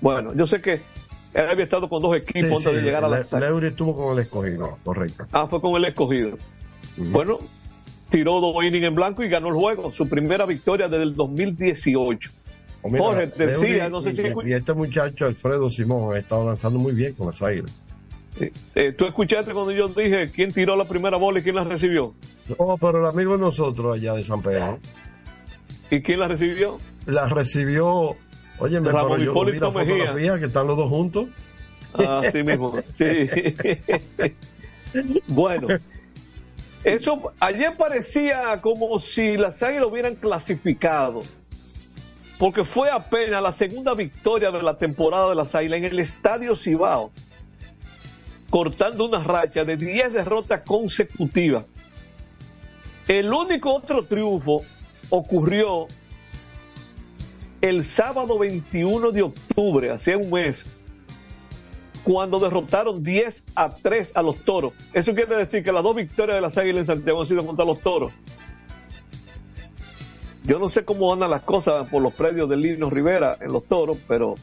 Bueno, 0.00 0.32
yo 0.34 0.46
sé 0.46 0.60
que 0.60 0.80
él 1.34 1.48
había 1.48 1.64
estado 1.64 1.88
con 1.88 2.00
dos 2.02 2.16
equipos 2.16 2.62
Sí, 2.62 2.68
antes 2.68 2.74
de 2.74 2.82
llegar 2.82 3.04
a 3.04 3.08
las 3.08 3.32
águilas. 3.32 3.50
Leury 3.50 3.68
estuvo 3.68 3.96
con 3.96 4.12
el 4.16 4.22
escogido, 4.22 4.78
correcto. 4.84 5.26
Ah, 5.32 5.46
fue 5.48 5.60
con 5.60 5.74
el 5.76 5.84
escogido. 5.84 6.36
Bueno, 6.96 7.38
tiró 8.10 8.40
dos 8.40 8.54
innings 8.64 8.86
en 8.86 8.94
blanco 8.94 9.22
y 9.22 9.28
ganó 9.28 9.48
el 9.48 9.54
juego, 9.54 9.92
su 9.92 10.08
primera 10.08 10.46
victoria 10.46 10.88
desde 10.88 11.04
el 11.04 11.14
2018. 11.14 12.30
Oh, 12.82 12.88
mira, 12.88 13.04
Jorge, 13.04 13.26
te 13.28 13.46
decía, 13.46 13.88
no 13.88 14.02
sé 14.02 14.12
si 14.12 14.22
y, 14.22 14.50
y 14.50 14.52
este 14.52 14.72
muchacho 14.72 15.26
Alfredo 15.26 15.68
Simón 15.68 16.14
ha 16.14 16.18
estado 16.18 16.46
lanzando 16.46 16.78
muy 16.78 16.92
bien 16.92 17.12
con 17.14 17.26
las 17.26 17.42
águilas. 17.42 17.72
eh, 18.74 18.92
tú 18.96 19.04
escuchaste 19.04 19.52
cuando 19.52 19.72
yo 19.72 19.88
dije 19.88 20.30
quién 20.30 20.52
tiró 20.52 20.76
la 20.76 20.84
primera 20.84 21.16
bola 21.16 21.40
y 21.40 21.42
quién 21.42 21.56
la 21.56 21.64
recibió. 21.64 22.14
No, 22.56 22.76
pero 22.78 22.98
el 22.98 23.06
amigo 23.06 23.32
de 23.32 23.38
nosotros 23.38 23.96
allá 23.96 24.14
de 24.14 24.24
San 24.24 24.40
Pedro 24.40 24.78
¿Y 25.90 26.00
quién 26.02 26.20
la 26.20 26.28
recibió? 26.28 26.78
la 27.06 27.26
recibió. 27.28 28.16
Oye, 28.58 28.80
me 28.80 28.90
Ramón 28.90 29.10
yo 29.10 29.16
vi 29.18 29.24
la 29.24 29.30
Hipólito 29.30 29.72
Mejía. 29.72 29.96
fotografía 29.96 30.38
que 30.38 30.44
están 30.46 30.66
los 30.66 30.76
dos 30.76 30.88
juntos. 30.88 31.26
Así 31.92 32.42
mismo, 32.42 32.74
sí. 32.98 33.26
bueno, 35.26 35.68
eso 36.84 37.32
ayer 37.40 37.76
parecía 37.76 38.60
como 38.60 38.98
si 39.00 39.36
las 39.36 39.62
águilas 39.62 39.86
hubieran 39.86 40.14
clasificado, 40.16 41.22
porque 42.38 42.64
fue 42.64 42.90
apenas 42.90 43.42
la 43.42 43.52
segunda 43.52 43.94
victoria 43.94 44.50
de 44.50 44.62
la 44.62 44.76
temporada 44.76 45.30
de 45.30 45.34
las 45.34 45.54
águilas 45.54 45.78
en 45.78 45.84
el 45.86 45.98
Estadio 46.00 46.54
Cibao, 46.54 47.10
cortando 48.50 49.06
una 49.06 49.22
racha 49.22 49.64
de 49.64 49.76
10 49.76 50.12
derrotas 50.12 50.62
consecutivas. 50.62 51.64
El 53.06 53.32
único 53.32 53.74
otro 53.74 54.02
triunfo 54.02 54.62
ocurrió 55.08 55.86
el 57.60 57.84
sábado 57.84 58.38
21 58.38 59.10
de 59.10 59.22
octubre, 59.22 59.90
hace 59.90 60.16
un 60.16 60.30
mes, 60.30 60.64
cuando 62.04 62.38
derrotaron 62.38 63.02
10 63.02 63.42
a 63.54 63.74
3 63.76 64.12
a 64.14 64.22
los 64.22 64.38
toros. 64.38 64.72
Eso 64.92 65.14
quiere 65.14 65.36
decir 65.36 65.62
que 65.62 65.72
las 65.72 65.82
dos 65.82 65.96
victorias 65.96 66.36
de 66.36 66.40
las 66.40 66.56
águilas 66.56 66.88
en 66.88 66.96
Santiago 66.96 67.20
han 67.20 67.26
sido 67.26 67.44
contra 67.44 67.64
los 67.64 67.80
toros. 67.80 68.12
Yo 70.44 70.58
no 70.58 70.70
sé 70.70 70.84
cómo 70.84 71.12
andan 71.12 71.30
las 71.30 71.42
cosas 71.42 71.88
por 71.88 72.00
los 72.00 72.14
predios 72.14 72.48
de 72.48 72.56
Lino 72.56 72.88
Rivera 72.88 73.36
en 73.40 73.52
los 73.52 73.64
toros, 73.66 73.98
pero 74.06 74.36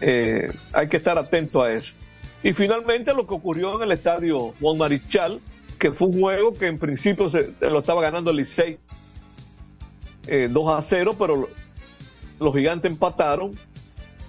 eh, 0.00 0.50
hay 0.72 0.88
que 0.88 0.96
estar 0.96 1.16
atento 1.18 1.62
a 1.62 1.72
eso. 1.72 1.92
Y 2.42 2.52
finalmente 2.52 3.14
lo 3.14 3.26
que 3.26 3.34
ocurrió 3.34 3.76
en 3.76 3.82
el 3.82 3.92
estadio 3.92 4.52
Juan 4.60 4.78
Marichal, 4.78 5.38
que 5.78 5.92
fue 5.92 6.08
un 6.08 6.20
juego 6.20 6.54
que 6.54 6.66
en 6.66 6.78
principio 6.78 7.30
se, 7.30 7.52
lo 7.60 7.78
estaba 7.78 8.02
ganando 8.02 8.32
el 8.32 8.38
Licey 8.38 8.78
eh, 10.26 10.48
2 10.50 10.68
a 10.78 10.82
0, 10.82 11.12
pero 11.18 11.36
lo- 11.36 11.48
los 12.40 12.54
gigantes 12.54 12.90
empataron 12.90 13.52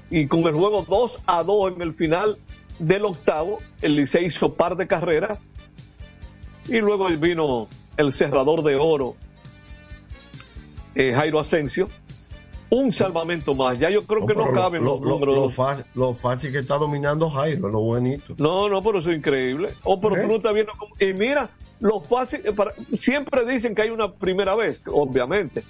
y 0.10 0.28
con 0.28 0.42
el 0.42 0.54
juego 0.54 0.86
2 0.88 1.20
a 1.26 1.44
2 1.44 1.74
en 1.76 1.82
el 1.82 1.94
final 1.94 2.38
del 2.80 3.06
octavo, 3.06 3.60
el 3.82 3.96
Licey 3.96 4.26
hizo 4.26 4.54
par 4.54 4.76
de 4.76 4.88
carreras 4.88 5.40
y 6.68 6.78
luego 6.80 7.08
vino 7.08 7.68
el 7.98 8.12
cerrador 8.14 8.64
de 8.64 8.76
oro, 8.76 9.16
eh, 10.96 11.14
Jairo 11.14 11.40
Asensio, 11.40 11.90
un 12.70 12.92
salvamento 12.92 13.54
más. 13.54 13.78
Ya 13.80 13.90
yo 13.90 14.02
creo 14.02 14.26
que 14.26 14.34
no 14.34 14.52
caben 14.52 14.84
lo, 14.84 14.94
los 14.94 15.02
lo- 15.02 15.08
números. 15.10 15.36
lo 15.36 15.50
fácil, 15.50 15.86
lo 15.96 16.14
fácil 16.14 16.52
que 16.52 16.60
está 16.60 16.78
dominando 16.78 17.30
Jairo, 17.30 17.70
lo 17.70 17.80
bonito. 17.82 18.34
No, 18.38 18.68
no, 18.70 18.82
pero 18.82 19.00
eso 19.00 19.12
es 19.12 19.18
increíble. 19.18 19.70
Oh, 19.84 20.00
pero 20.00 20.16
tú 20.22 20.28
no 20.28 20.36
estás 20.38 20.54
viendo 20.54 20.72
cómo- 20.78 20.96
Y 21.00 21.14
mira, 21.14 21.50
lo 21.84 22.00
fácil, 22.00 22.40
eh, 22.46 22.54
para- 22.54 22.72
siempre 22.98 23.46
dicen 23.46 23.76
que 23.76 23.82
hay 23.82 23.90
una 23.90 24.10
primera 24.14 24.56
vez, 24.56 24.80
obviamente. 24.88 25.64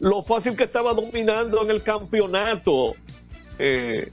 Lo 0.00 0.22
fácil 0.22 0.56
que 0.56 0.64
estaba 0.64 0.94
dominando 0.94 1.62
en 1.62 1.70
el 1.70 1.82
campeonato. 1.82 2.94
Eh, 3.58 4.10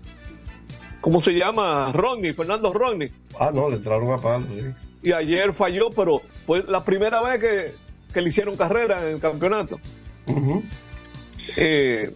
¿Cómo 1.00 1.22
se 1.22 1.32
llama? 1.32 1.92
Rodney, 1.94 2.34
Fernando 2.34 2.74
Rodney. 2.74 3.10
Ah, 3.40 3.52
no, 3.54 3.70
le 3.70 3.78
entraron 3.78 4.12
a 4.12 4.18
palo, 4.18 4.46
sí. 4.50 4.66
Y 5.10 5.12
ayer 5.14 5.54
falló, 5.54 5.90
pero 5.96 6.20
fue 6.46 6.64
la 6.68 6.84
primera 6.84 7.22
vez 7.22 7.40
que, 7.40 7.72
que 8.14 8.22
le 8.22 8.30
hicieron 8.30 8.58
carrera 8.58 9.02
en 9.08 9.16
el 9.16 9.20
campeonato. 9.22 9.80
Eh, 11.56 12.12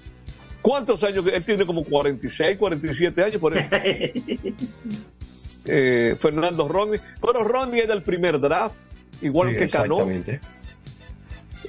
¿Cuántos 0.61 1.01
años? 1.03 1.23
Él 1.31 1.45
tiene 1.45 1.65
como 1.65 1.83
46, 1.85 2.57
47 2.57 3.23
años 3.23 3.37
por 3.39 3.57
ahí. 3.57 3.67
Eh, 5.71 6.15
Fernando 6.19 6.67
Rodney. 6.67 6.99
Pero 7.21 7.43
Rodney 7.43 7.81
es 7.81 7.87
del 7.87 8.01
primer 8.01 8.39
draft, 8.39 8.75
igual 9.21 9.49
Sí, 9.49 9.55
que 9.57 9.67
Cano. 9.69 9.95
exactamente. 9.95 10.39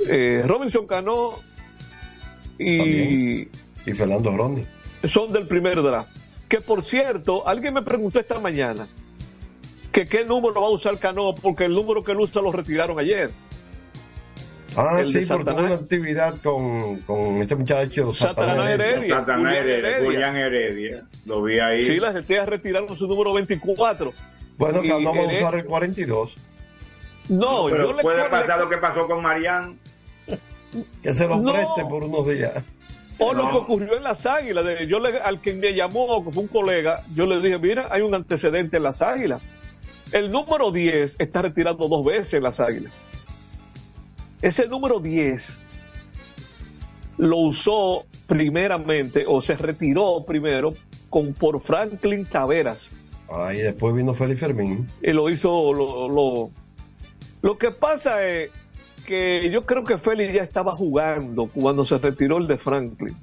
Eh, 0.09 0.42
Robinson 0.46 0.86
Cano 0.86 1.34
y 2.59 3.42
Y 3.86 3.92
Fernando 3.96 4.36
Rodney. 4.36 4.66
son 5.12 5.32
del 5.32 5.46
primer 5.46 5.82
draft. 5.82 6.11
Que 6.48 6.61
por 6.61 6.84
cierto, 6.84 7.46
alguien 7.46 7.74
me 7.74 7.82
preguntó 7.82 8.18
esta 8.18 8.38
mañana 8.38 8.86
que 9.92 10.05
qué 10.07 10.24
número 10.24 10.61
va 10.61 10.66
a 10.68 10.70
usar 10.70 10.98
Cano, 10.98 11.34
porque 11.40 11.64
el 11.64 11.74
número 11.74 12.03
que 12.05 12.12
él 12.12 12.20
usa 12.20 12.42
lo 12.42 12.53
retiraron 12.53 12.98
ayer. 12.98 13.30
Ah, 14.76 15.01
El 15.01 15.09
sí, 15.11 15.24
porque 15.26 15.51
hubo 15.51 15.59
una 15.62 15.74
actividad 15.74 16.36
con, 16.42 16.98
con 17.01 17.18
este 17.42 17.57
muchacho 17.57 18.14
Satanás 18.14 18.70
Heredia. 18.70 19.16
Satanás 19.16 19.55
Heredia. 19.57 20.05
Julián 20.05 20.36
Heredia. 20.36 21.03
Lo 21.26 21.42
vi 21.42 21.59
ahí. 21.59 21.86
Sí, 21.86 21.96
las 21.98 22.14
estrellas 22.14 22.48
retiraron 22.48 22.96
su 22.96 23.09
número 23.09 23.32
24. 23.32 24.12
Bueno, 24.59 24.78
Y 24.78 24.82
que 24.82 25.01
no 25.01 25.12
va 25.14 25.22
a 25.22 25.26
usar 25.26 25.55
el 25.57 25.64
42. 25.64 26.34
No, 27.31 27.66
Pero 27.70 27.87
yo 27.91 27.93
le 27.95 28.03
puede 28.03 28.22
le- 28.24 28.28
pasar 28.28 28.59
lo 28.61 28.68
que 28.68 28.76
pasó 28.78 29.07
con 29.07 29.22
Mariano. 29.22 29.74
Que 31.03 31.14
se 31.14 31.26
lo 31.26 31.37
No. 31.37 31.53
preste 31.53 31.85
por 31.89 32.05
unos 32.05 32.28
días. 32.28 32.62
O 33.18 33.33
lo 33.35 33.51
que 33.51 33.57
ocurrió 33.57 33.97
en 33.97 34.03
las 34.05 34.24
águilas. 34.24 34.64
yo 34.89 34.99
le, 35.01 35.18
al 35.20 35.41
que 35.41 35.53
me 35.53 35.74
llamó, 35.74 36.24
que 36.24 36.31
fue 36.33 36.43
un 36.45 36.49
colega, 36.49 37.03
yo 37.14 37.26
le 37.26 37.41
dije, 37.41 37.59
mira, 37.59 37.87
hay 37.91 38.03
un 38.03 38.14
antecedente 38.14 38.76
en 38.78 38.83
las 38.85 39.03
águilas. 39.03 39.43
El 40.12 40.31
número 40.33 40.70
10 40.72 41.16
está 41.18 41.43
retirando 41.43 41.87
dos 41.89 42.05
veces 42.05 42.35
en 42.35 42.43
las 42.45 42.61
águilas. 42.61 42.93
Ese 44.41 44.66
número 44.68 45.01
10 45.01 45.59
lo 47.18 47.37
usó 47.39 48.07
primeramente, 48.26 49.24
o 49.26 49.43
se 49.43 49.55
retiró 49.57 50.24
primero, 50.26 50.72
con, 51.11 51.35
por 51.35 51.61
Franklin 51.61 52.24
Taveras. 52.24 52.91
Ahí 53.31 53.59
después 53.59 53.95
vino 53.95 54.14
Félix 54.14 54.41
Fermín. 54.41 54.89
y 55.03 55.11
lo 55.12 55.28
hizo 55.28 55.72
lo, 55.72 56.09
lo, 56.09 56.51
lo 57.43 57.57
que 57.59 57.70
pasa 57.70 58.26
es 58.26 58.51
que 59.07 59.51
yo 59.51 59.62
creo 59.62 59.82
que 59.84 59.99
Félix 59.99 60.34
ya 60.34 60.43
estaba 60.43 60.72
jugando 60.74 61.47
cuando 61.47 61.84
se 61.86 61.99
retiró 61.99 62.38
el 62.38 62.47
de 62.47 62.59
Franklin 62.59 63.16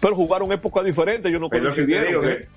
pero 0.00 0.14
jugaron 0.16 0.52
épocas 0.52 0.84
diferentes 0.84 1.30
yo 1.32 1.38
no 1.38 1.48
coincidieron 1.48 2.08
digo 2.08 2.24
¿eh? 2.24 2.48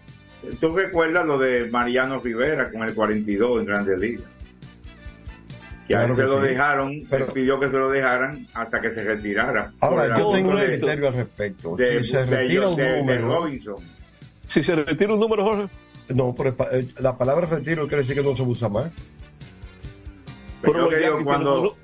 tú 0.59 0.73
recuerdas 0.75 1.25
lo 1.25 1.37
de 1.37 1.69
Mariano 1.69 2.19
Rivera 2.19 2.71
con 2.71 2.83
el 2.83 2.93
42 2.93 3.59
en 3.61 3.65
Grandes 3.65 3.99
Ligas. 3.99 4.23
Que 5.87 5.95
a 5.95 6.03
él 6.03 6.13
Claro 6.13 6.15
se 6.15 6.35
lo 6.35 6.41
dejaron, 6.41 7.01
Pero- 7.09 7.25
él 7.25 7.31
pidió 7.33 7.59
que 7.59 7.67
se 7.69 7.77
lo 7.77 7.89
dejaran 7.89 8.45
hasta 8.53 8.81
que 8.81 8.93
se 8.93 9.03
retirara. 9.05 9.71
Ahora, 9.79 10.17
yo 10.17 10.31
tengo 10.31 10.51
un 10.51 10.59
de- 10.59 10.65
criterio 10.67 11.07
al 11.07 11.13
respecto. 11.13 11.75
de- 11.77 12.03
si 12.03 12.09
se 12.11 12.25
de- 12.25 12.25
retira 12.25 12.67
un 12.69 12.75
de- 12.75 12.83
de 12.83 12.97
número. 12.99 13.27
Robinson. 13.39 13.75
si 14.49 14.63
se 14.63 14.75
retira 14.75 15.13
un 15.13 15.19
número 15.21 15.43
Jorge 15.45 15.73
No, 16.13 16.35
pero 16.35 16.55
eh, 16.71 16.87
la 16.99 17.17
palabra 17.17 17.47
retiro 17.47 17.87
quiere 17.87 18.03
decir 18.03 18.15
que 18.15 18.23
no 18.23 18.35
se 18.35 18.43
usa 18.43 18.67
más. 18.69 18.91
Pero 20.61 20.89
que 20.89 20.95
los 20.97 20.99
digo, 21.17 21.23
cuando, 21.23 21.77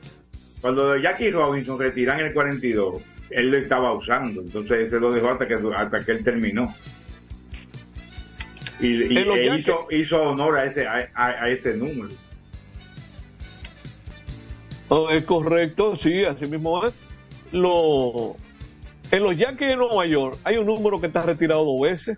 cuando 0.62 0.98
Jackie 0.98 1.32
Robinson 1.32 1.80
retiran 1.80 2.20
el 2.20 2.34
42, 2.34 3.02
él 3.30 3.52
lo 3.52 3.58
estaba 3.58 3.94
usando, 3.94 4.42
entonces 4.42 4.90
se 4.90 5.00
lo 5.00 5.12
dejó 5.12 5.30
hasta 5.30 5.48
que, 5.48 5.56
hasta 5.76 6.04
que 6.06 6.12
él 6.12 6.24
terminó. 6.24 6.74
Y, 8.80 9.14
y- 9.14 9.18
En 9.18 9.32
e 9.32 9.56
hizo, 9.58 9.88
hizo 9.92 10.22
honor 10.22 10.58
a 10.58 10.66
ese, 10.66 10.88
a, 10.88 11.10
a- 11.14 11.44
a 11.44 11.50
ese 11.50 11.76
número. 11.76 12.10
Oh, 14.90 15.10
es 15.10 15.24
correcto 15.26 15.96
sí 15.96 16.24
así 16.26 16.46
mismo 16.46 16.86
es 16.86 16.94
lo 17.52 18.36
en 19.12 19.24
los 19.24 19.36
Yankees 19.38 19.70
de 19.70 19.76
Nueva 19.76 20.06
York 20.06 20.38
hay 20.44 20.58
un 20.58 20.66
número 20.68 21.00
que 21.00 21.08
está 21.08 21.24
retirado 21.24 21.64
dos 21.66 21.82
veces 21.82 22.18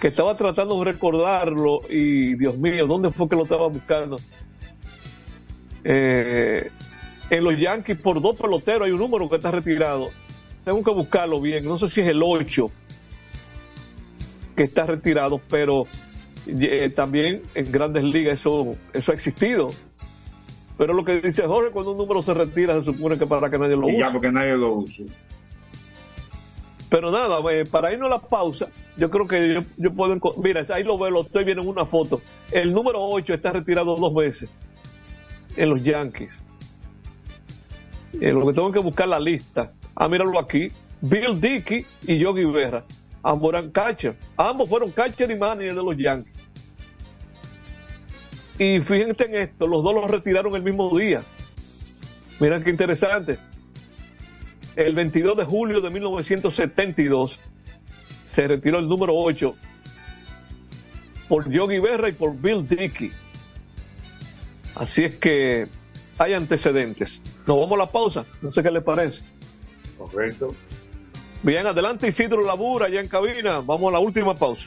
que 0.00 0.08
estaba 0.08 0.36
tratando 0.36 0.78
de 0.80 0.92
recordarlo 0.92 1.80
y 1.88 2.34
Dios 2.34 2.58
mío, 2.58 2.86
¿dónde 2.86 3.10
fue 3.10 3.28
que 3.30 3.36
lo 3.36 3.44
estaba 3.44 3.66
buscando? 3.68 4.16
Eh, 5.88 6.68
en 7.30 7.44
los 7.44 7.56
Yankees 7.56 8.00
por 8.00 8.20
dos 8.20 8.36
peloteros 8.36 8.86
hay 8.86 8.90
un 8.92 8.98
número 8.98 9.28
que 9.28 9.36
está 9.36 9.52
retirado. 9.52 10.08
Tengo 10.64 10.82
que 10.82 10.90
buscarlo 10.90 11.40
bien, 11.40 11.64
no 11.64 11.78
sé 11.78 11.88
si 11.88 12.00
es 12.00 12.08
el 12.08 12.20
8 12.24 12.68
que 14.56 14.64
está 14.64 14.84
retirado, 14.84 15.40
pero 15.48 15.84
eh, 16.48 16.90
también 16.90 17.42
en 17.54 17.70
grandes 17.70 18.02
ligas 18.02 18.40
eso, 18.40 18.74
eso 18.92 19.12
ha 19.12 19.14
existido. 19.14 19.68
Pero 20.76 20.92
lo 20.92 21.04
que 21.04 21.20
dice 21.20 21.42
Jorge, 21.46 21.70
cuando 21.70 21.92
un 21.92 21.98
número 21.98 22.20
se 22.20 22.34
retira, 22.34 22.74
se 22.80 22.92
supone 22.92 23.16
que 23.16 23.26
para 23.26 23.48
que 23.48 23.58
nadie 23.58 23.76
lo 23.76 23.88
Y 23.88 23.92
use. 23.94 24.00
ya 24.00 24.10
porque 24.10 24.32
nadie 24.32 24.56
lo 24.56 24.72
usa. 24.78 25.04
Pero 26.90 27.12
nada, 27.12 27.38
eh, 27.52 27.64
para 27.64 27.92
irnos 27.92 28.10
a 28.10 28.16
la 28.16 28.20
pausa, 28.20 28.68
yo 28.96 29.08
creo 29.08 29.26
que 29.28 29.54
yo, 29.54 29.60
yo 29.76 29.92
puedo... 29.92 30.18
Mira, 30.42 30.64
ahí 30.70 30.82
lo 30.82 30.98
veo, 30.98 31.10
lo 31.10 31.20
estoy 31.22 31.44
viendo 31.44 31.62
en 31.62 31.68
una 31.68 31.86
foto. 31.86 32.20
El 32.50 32.72
número 32.72 33.00
8 33.02 33.34
está 33.34 33.52
retirado 33.52 33.96
dos 33.96 34.14
veces 34.14 34.50
en 35.56 35.70
los 35.70 35.82
Yankees. 35.82 36.38
Eh, 38.20 38.32
lo 38.32 38.46
que 38.46 38.52
tengo 38.52 38.72
que 38.72 38.78
buscar 38.78 39.08
la 39.08 39.20
lista. 39.20 39.72
Ah, 39.94 40.08
míralo 40.08 40.38
aquí. 40.38 40.70
Bill 41.00 41.40
Dickey 41.40 41.84
y 42.06 42.18
Yogi 42.18 42.44
Berra. 42.44 42.84
Ambos 43.22 43.52
eran 43.52 43.70
catcher. 43.70 44.16
Ambos 44.36 44.68
fueron 44.68 44.90
catcher 44.90 45.30
y 45.30 45.36
manager 45.36 45.74
de 45.74 45.82
los 45.82 45.96
Yankees. 45.96 46.36
Y 48.58 48.80
fíjense 48.80 49.24
en 49.24 49.34
esto, 49.34 49.66
los 49.66 49.84
dos 49.84 49.94
los 49.94 50.10
retiraron 50.10 50.54
el 50.54 50.62
mismo 50.62 50.96
día. 50.96 51.22
Miren 52.40 52.62
qué 52.64 52.70
interesante. 52.70 53.38
El 54.76 54.94
22 54.94 55.36
de 55.36 55.44
julio 55.44 55.80
de 55.80 55.90
1972 55.90 57.38
se 58.34 58.46
retiró 58.46 58.78
el 58.78 58.88
número 58.88 59.14
8 59.14 59.54
por 61.28 61.50
Yogi 61.50 61.78
Berra 61.78 62.08
y 62.08 62.12
por 62.12 62.36
Bill 62.36 62.66
Dickey. 62.66 63.10
Así 64.76 65.04
es 65.04 65.16
que 65.16 65.66
hay 66.18 66.34
antecedentes. 66.34 67.20
Nos 67.46 67.56
vamos 67.56 67.72
a 67.72 67.76
la 67.76 67.90
pausa. 67.90 68.24
No 68.42 68.50
sé 68.50 68.62
qué 68.62 68.70
les 68.70 68.82
parece. 68.82 69.20
Correcto. 69.98 70.54
Bien, 71.42 71.66
adelante 71.66 72.08
Isidro 72.08 72.42
Labura, 72.42 72.86
allá 72.86 73.00
en 73.00 73.08
cabina. 73.08 73.60
Vamos 73.60 73.88
a 73.88 73.92
la 73.92 73.98
última 73.98 74.34
pausa. 74.34 74.66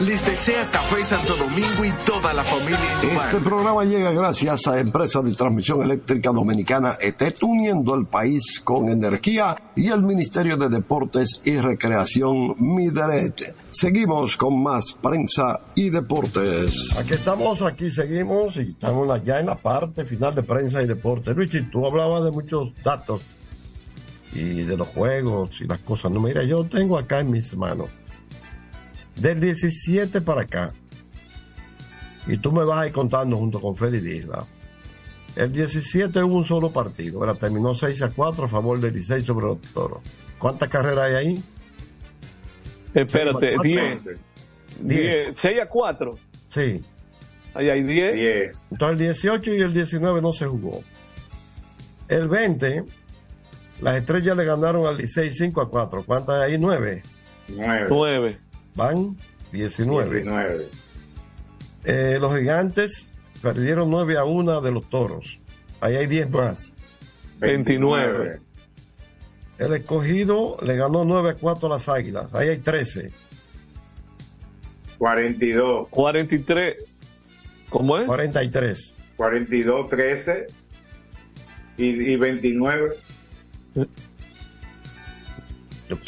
Les 0.00 0.24
desea 0.24 0.66
Café 0.70 1.04
Santo 1.04 1.36
Domingo 1.36 1.84
y 1.84 1.92
toda 2.06 2.32
la 2.32 2.42
familia. 2.42 2.78
Este 3.02 3.38
programa 3.38 3.84
llega 3.84 4.10
gracias 4.12 4.66
a 4.66 4.80
Empresa 4.80 5.20
de 5.20 5.34
Transmisión 5.34 5.82
Eléctrica 5.82 6.30
Dominicana 6.30 6.96
ET, 6.98 7.36
uniendo 7.42 7.94
el 7.94 8.06
país 8.06 8.60
con 8.64 8.88
energía 8.88 9.54
y 9.76 9.88
el 9.88 10.02
Ministerio 10.02 10.56
de 10.56 10.70
Deportes 10.70 11.42
y 11.44 11.58
Recreación 11.58 12.54
Mideret. 12.58 13.54
Seguimos 13.72 14.38
con 14.38 14.62
más 14.62 14.94
prensa 14.94 15.60
y 15.74 15.90
deportes. 15.90 16.96
Aquí 16.96 17.12
estamos, 17.12 17.60
aquí 17.60 17.90
seguimos 17.90 18.56
y 18.56 18.70
estamos 18.70 19.22
ya 19.22 19.38
en 19.38 19.46
la 19.46 19.56
parte 19.56 20.06
final 20.06 20.34
de 20.34 20.42
prensa 20.42 20.82
y 20.82 20.86
deportes. 20.86 21.36
Luigi, 21.36 21.60
tú 21.64 21.86
hablabas 21.86 22.24
de 22.24 22.30
muchos 22.30 22.72
datos 22.82 23.20
y 24.32 24.62
de 24.62 24.78
los 24.78 24.88
juegos 24.88 25.60
y 25.60 25.66
las 25.66 25.80
cosas. 25.80 26.10
No, 26.10 26.20
mira, 26.20 26.42
yo 26.42 26.64
tengo 26.64 26.96
acá 26.96 27.20
en 27.20 27.32
mis 27.32 27.54
manos 27.54 27.90
del 29.16 29.40
17 29.40 30.20
para 30.20 30.42
acá. 30.42 30.72
Y 32.26 32.38
tú 32.38 32.52
me 32.52 32.64
vas 32.64 32.78
a 32.78 32.86
ir 32.86 32.92
contando 32.92 33.36
junto 33.36 33.60
con 33.60 33.74
Freddy 33.74 34.00
Disla. 34.00 34.44
El 35.36 35.52
17 35.52 36.22
hubo 36.22 36.36
un 36.36 36.44
solo 36.44 36.70
partido. 36.70 37.20
Ahora 37.20 37.34
terminó 37.34 37.74
6 37.74 38.02
a 38.02 38.10
4 38.10 38.44
a 38.44 38.48
favor 38.48 38.80
del 38.80 38.92
16 38.92 39.24
sobre 39.24 39.46
los 39.46 39.60
toros. 39.72 40.00
¿Cuántas 40.38 40.68
carreras 40.68 41.04
hay 41.04 41.14
ahí? 41.14 41.44
Espérate, 42.94 43.54
Cuatro. 43.54 43.62
10. 43.62 44.04
Diez. 44.80 45.26
10. 45.26 45.36
6 45.40 45.60
a 45.60 45.66
4. 45.66 46.14
Sí. 46.48 46.80
Ahí 47.54 47.70
hay 47.70 47.82
10. 47.82 48.56
Entonces 48.70 48.92
el 48.92 48.98
18 48.98 49.54
y 49.54 49.60
el 49.60 49.72
19 49.72 50.22
no 50.22 50.32
se 50.32 50.46
jugó. 50.46 50.82
El 52.08 52.28
20, 52.28 52.84
las 53.80 53.96
estrellas 53.96 54.36
le 54.36 54.44
ganaron 54.44 54.86
al 54.86 54.96
16 54.96 55.36
5 55.36 55.60
a 55.60 55.70
4. 55.70 56.04
¿Cuántas 56.04 56.42
hay 56.42 56.52
ahí? 56.52 56.58
9. 56.58 57.02
9. 57.88 58.38
Van 58.74 59.16
19. 59.52 60.22
19. 60.22 60.68
Eh, 61.84 62.18
los 62.20 62.38
gigantes 62.38 63.10
perdieron 63.42 63.90
9 63.90 64.18
a 64.18 64.24
1 64.24 64.60
de 64.60 64.70
los 64.70 64.88
toros. 64.88 65.40
Ahí 65.80 65.96
hay 65.96 66.06
10 66.06 66.30
más. 66.30 66.72
29. 67.38 68.40
El 69.58 69.74
escogido 69.74 70.56
le 70.62 70.76
ganó 70.76 71.04
9 71.04 71.30
a 71.30 71.34
4 71.34 71.66
a 71.66 71.70
las 71.76 71.88
águilas. 71.88 72.32
Ahí 72.34 72.48
hay 72.48 72.58
13. 72.58 73.10
42. 74.98 75.88
43. 75.88 76.76
¿Cómo 77.70 77.98
es? 77.98 78.06
43. 78.06 78.94
42, 79.16 79.88
13 79.88 80.46
y, 81.76 82.12
y 82.12 82.16
29. 82.16 82.94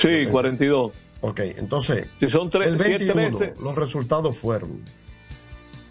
Sí, 0.01 0.27
42. 0.31 0.93
Ok, 1.23 1.41
entonces. 1.57 2.09
Si 2.21 2.29
son 2.29 2.51
tres, 2.51 2.69
el 2.69 2.79
si 2.79 2.93
es 2.93 2.99
21, 2.99 3.39
13. 3.39 3.63
los 3.63 3.75
resultados 3.75 4.37
fueron 4.37 4.83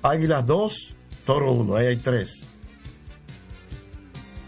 Águilas 0.03 0.45
2, 0.45 0.95
Toro 1.25 1.51
1. 1.53 1.75
Ahí 1.75 1.87
hay 1.87 1.97
3. 1.97 2.47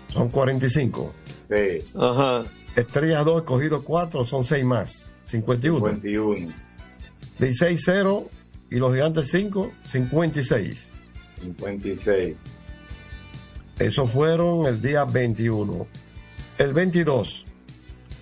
Son 0.10 0.30
45. 0.30 1.14
Sí. 1.50 1.86
Ajá. 1.98 2.44
Estrellas 2.76 3.26
2, 3.26 3.38
escogido 3.44 3.84
4, 3.84 4.26
son 4.26 4.46
6 4.46 4.66
más. 4.66 5.10
51. 5.26 5.88
51. 5.88 6.54
16-0 7.40 8.28
y 8.72 8.76
los 8.76 8.94
gigantes 8.94 9.30
5, 9.32 9.72
56. 9.86 10.90
56. 11.42 12.36
Esos 13.80 14.12
fueron 14.12 14.66
el 14.66 14.82
día 14.82 15.06
21. 15.06 15.88
El 16.58 16.74
22. 16.74 17.46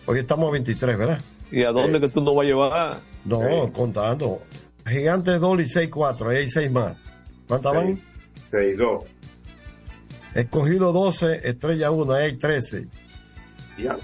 Hoy 0.05 0.19
estamos 0.19 0.49
a 0.49 0.51
23, 0.51 0.97
¿verdad? 0.97 1.21
¿Y 1.51 1.63
a 1.63 1.71
dónde 1.71 1.99
que 1.99 2.07
tú 2.07 2.21
no 2.21 2.33
vas 2.33 2.45
a 2.45 2.47
llevar? 2.47 2.99
No, 3.25 3.71
contando. 3.73 4.41
Gigantes 4.87 5.39
2 5.39 5.61
y 5.61 5.67
6, 5.67 5.89
4. 5.91 6.29
Ahí 6.29 6.37
hay 6.37 6.49
6 6.49 6.71
más. 6.71 7.05
¿Cuántas 7.47 7.73
van? 7.73 8.01
6, 8.49 8.77
2. 8.77 9.03
Escogido 10.33 10.93
12, 10.93 11.41
estrella 11.43 11.91
1, 11.91 12.13
ahí 12.13 12.25
hay 12.25 12.37
13. 12.37 12.87
Ya. 13.77 13.97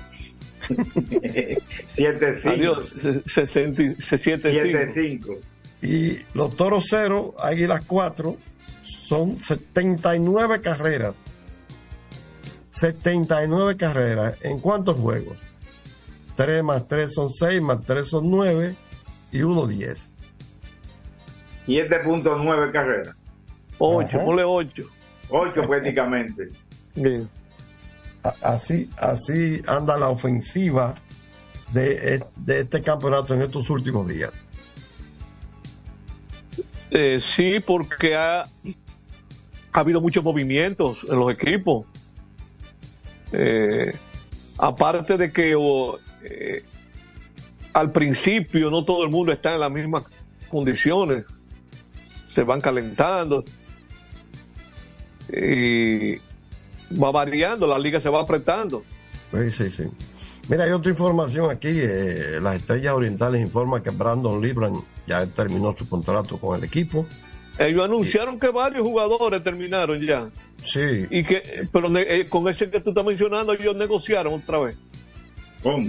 7, 1.88 2.36
5. 2.39 2.50
Adiós. 2.50 2.93
7, 3.26 3.95
7, 3.98 4.91
5. 4.93 5.36
Y 5.82 6.20
los 6.34 6.56
toros 6.58 6.86
0, 6.89 7.36
águilas 7.39 7.86
4, 7.86 8.36
son 8.84 9.41
79 9.41 10.60
carreras. 10.62 11.14
79 12.72 13.78
carreras. 13.78 14.38
¿En 14.43 14.60
cuántos 14.60 15.00
juegos? 15.00 15.38
3 16.38 16.64
más 16.64 16.88
3 16.88 17.14
son 17.14 17.30
6, 17.32 17.62
más 17.62 17.82
3 17.86 18.08
son 18.08 18.30
9 18.32 18.76
y 19.34 19.42
1 19.42 19.68
10. 19.68 20.12
7.9 21.68 22.72
carreras. 22.72 23.16
8, 23.80 24.08
Ajá. 24.08 24.24
ponle 24.26 24.44
8. 24.46 24.84
8 25.30 25.62
prácticamente. 25.68 26.50
Bien. 26.96 27.28
Así, 28.42 28.90
así 28.98 29.62
anda 29.68 29.98
la 29.98 30.10
ofensiva 30.10 30.96
de, 31.74 32.16
e- 32.16 32.24
de 32.38 32.62
este 32.62 32.82
campeonato 32.82 33.34
en 33.34 33.42
estos 33.42 33.70
últimos 33.70 34.08
días. 34.08 34.32
Eh, 36.92 37.20
sí, 37.36 37.60
porque 37.66 38.16
ha, 38.16 38.42
ha 38.44 39.80
habido 39.80 40.00
muchos 40.02 40.24
movimientos 40.24 40.98
en 41.10 41.20
los 41.20 41.32
equipos. 41.32 41.86
Eh, 43.34 43.94
aparte 44.58 45.18
de 45.18 45.32
que 45.32 45.54
o, 45.58 46.00
eh, 46.30 46.63
al 47.73 47.91
principio 47.91 48.69
no 48.69 48.84
todo 48.84 49.03
el 49.03 49.09
mundo 49.09 49.32
está 49.32 49.53
en 49.53 49.59
las 49.59 49.71
mismas 49.71 50.03
condiciones, 50.49 51.25
se 52.34 52.43
van 52.43 52.61
calentando 52.61 53.43
y 55.32 56.15
va 57.01 57.11
variando, 57.11 57.67
la 57.67 57.78
liga 57.80 57.99
se 57.99 58.09
va 58.09 58.21
apretando. 58.21 58.84
Sí, 59.32 59.51
sí, 59.51 59.71
sí. 59.71 59.84
Mira, 60.49 60.63
hay 60.63 60.71
otra 60.71 60.91
información 60.91 61.51
aquí. 61.51 61.69
eh, 61.69 62.39
las 62.41 62.55
Estrellas 62.55 62.93
Orientales 62.93 63.41
informan 63.41 63.84
que 63.84 63.89
Brandon 63.89 64.41
Libran 64.41 64.73
ya 65.05 65.25
terminó 65.28 65.75
su 65.78 65.88
contrato 65.89 66.38
con 66.38 66.57
el 66.57 66.63
equipo. 66.63 67.05
Ellos 67.59 67.84
anunciaron 67.84 68.39
que 68.39 68.49
varios 68.49 68.88
jugadores 68.88 69.43
terminaron 69.43 69.99
ya. 69.99 70.30
Sí. 70.63 71.05
Y 71.09 71.23
que, 71.23 71.67
pero 71.71 71.95
eh, 71.97 72.28
con 72.30 72.47
ese 72.47 72.69
que 72.69 72.80
tú 72.80 72.91
estás 72.91 73.03
mencionando, 73.03 73.53
ellos 73.53 73.75
negociaron 73.75 74.36
otra 74.36 74.59
vez. 74.59 74.78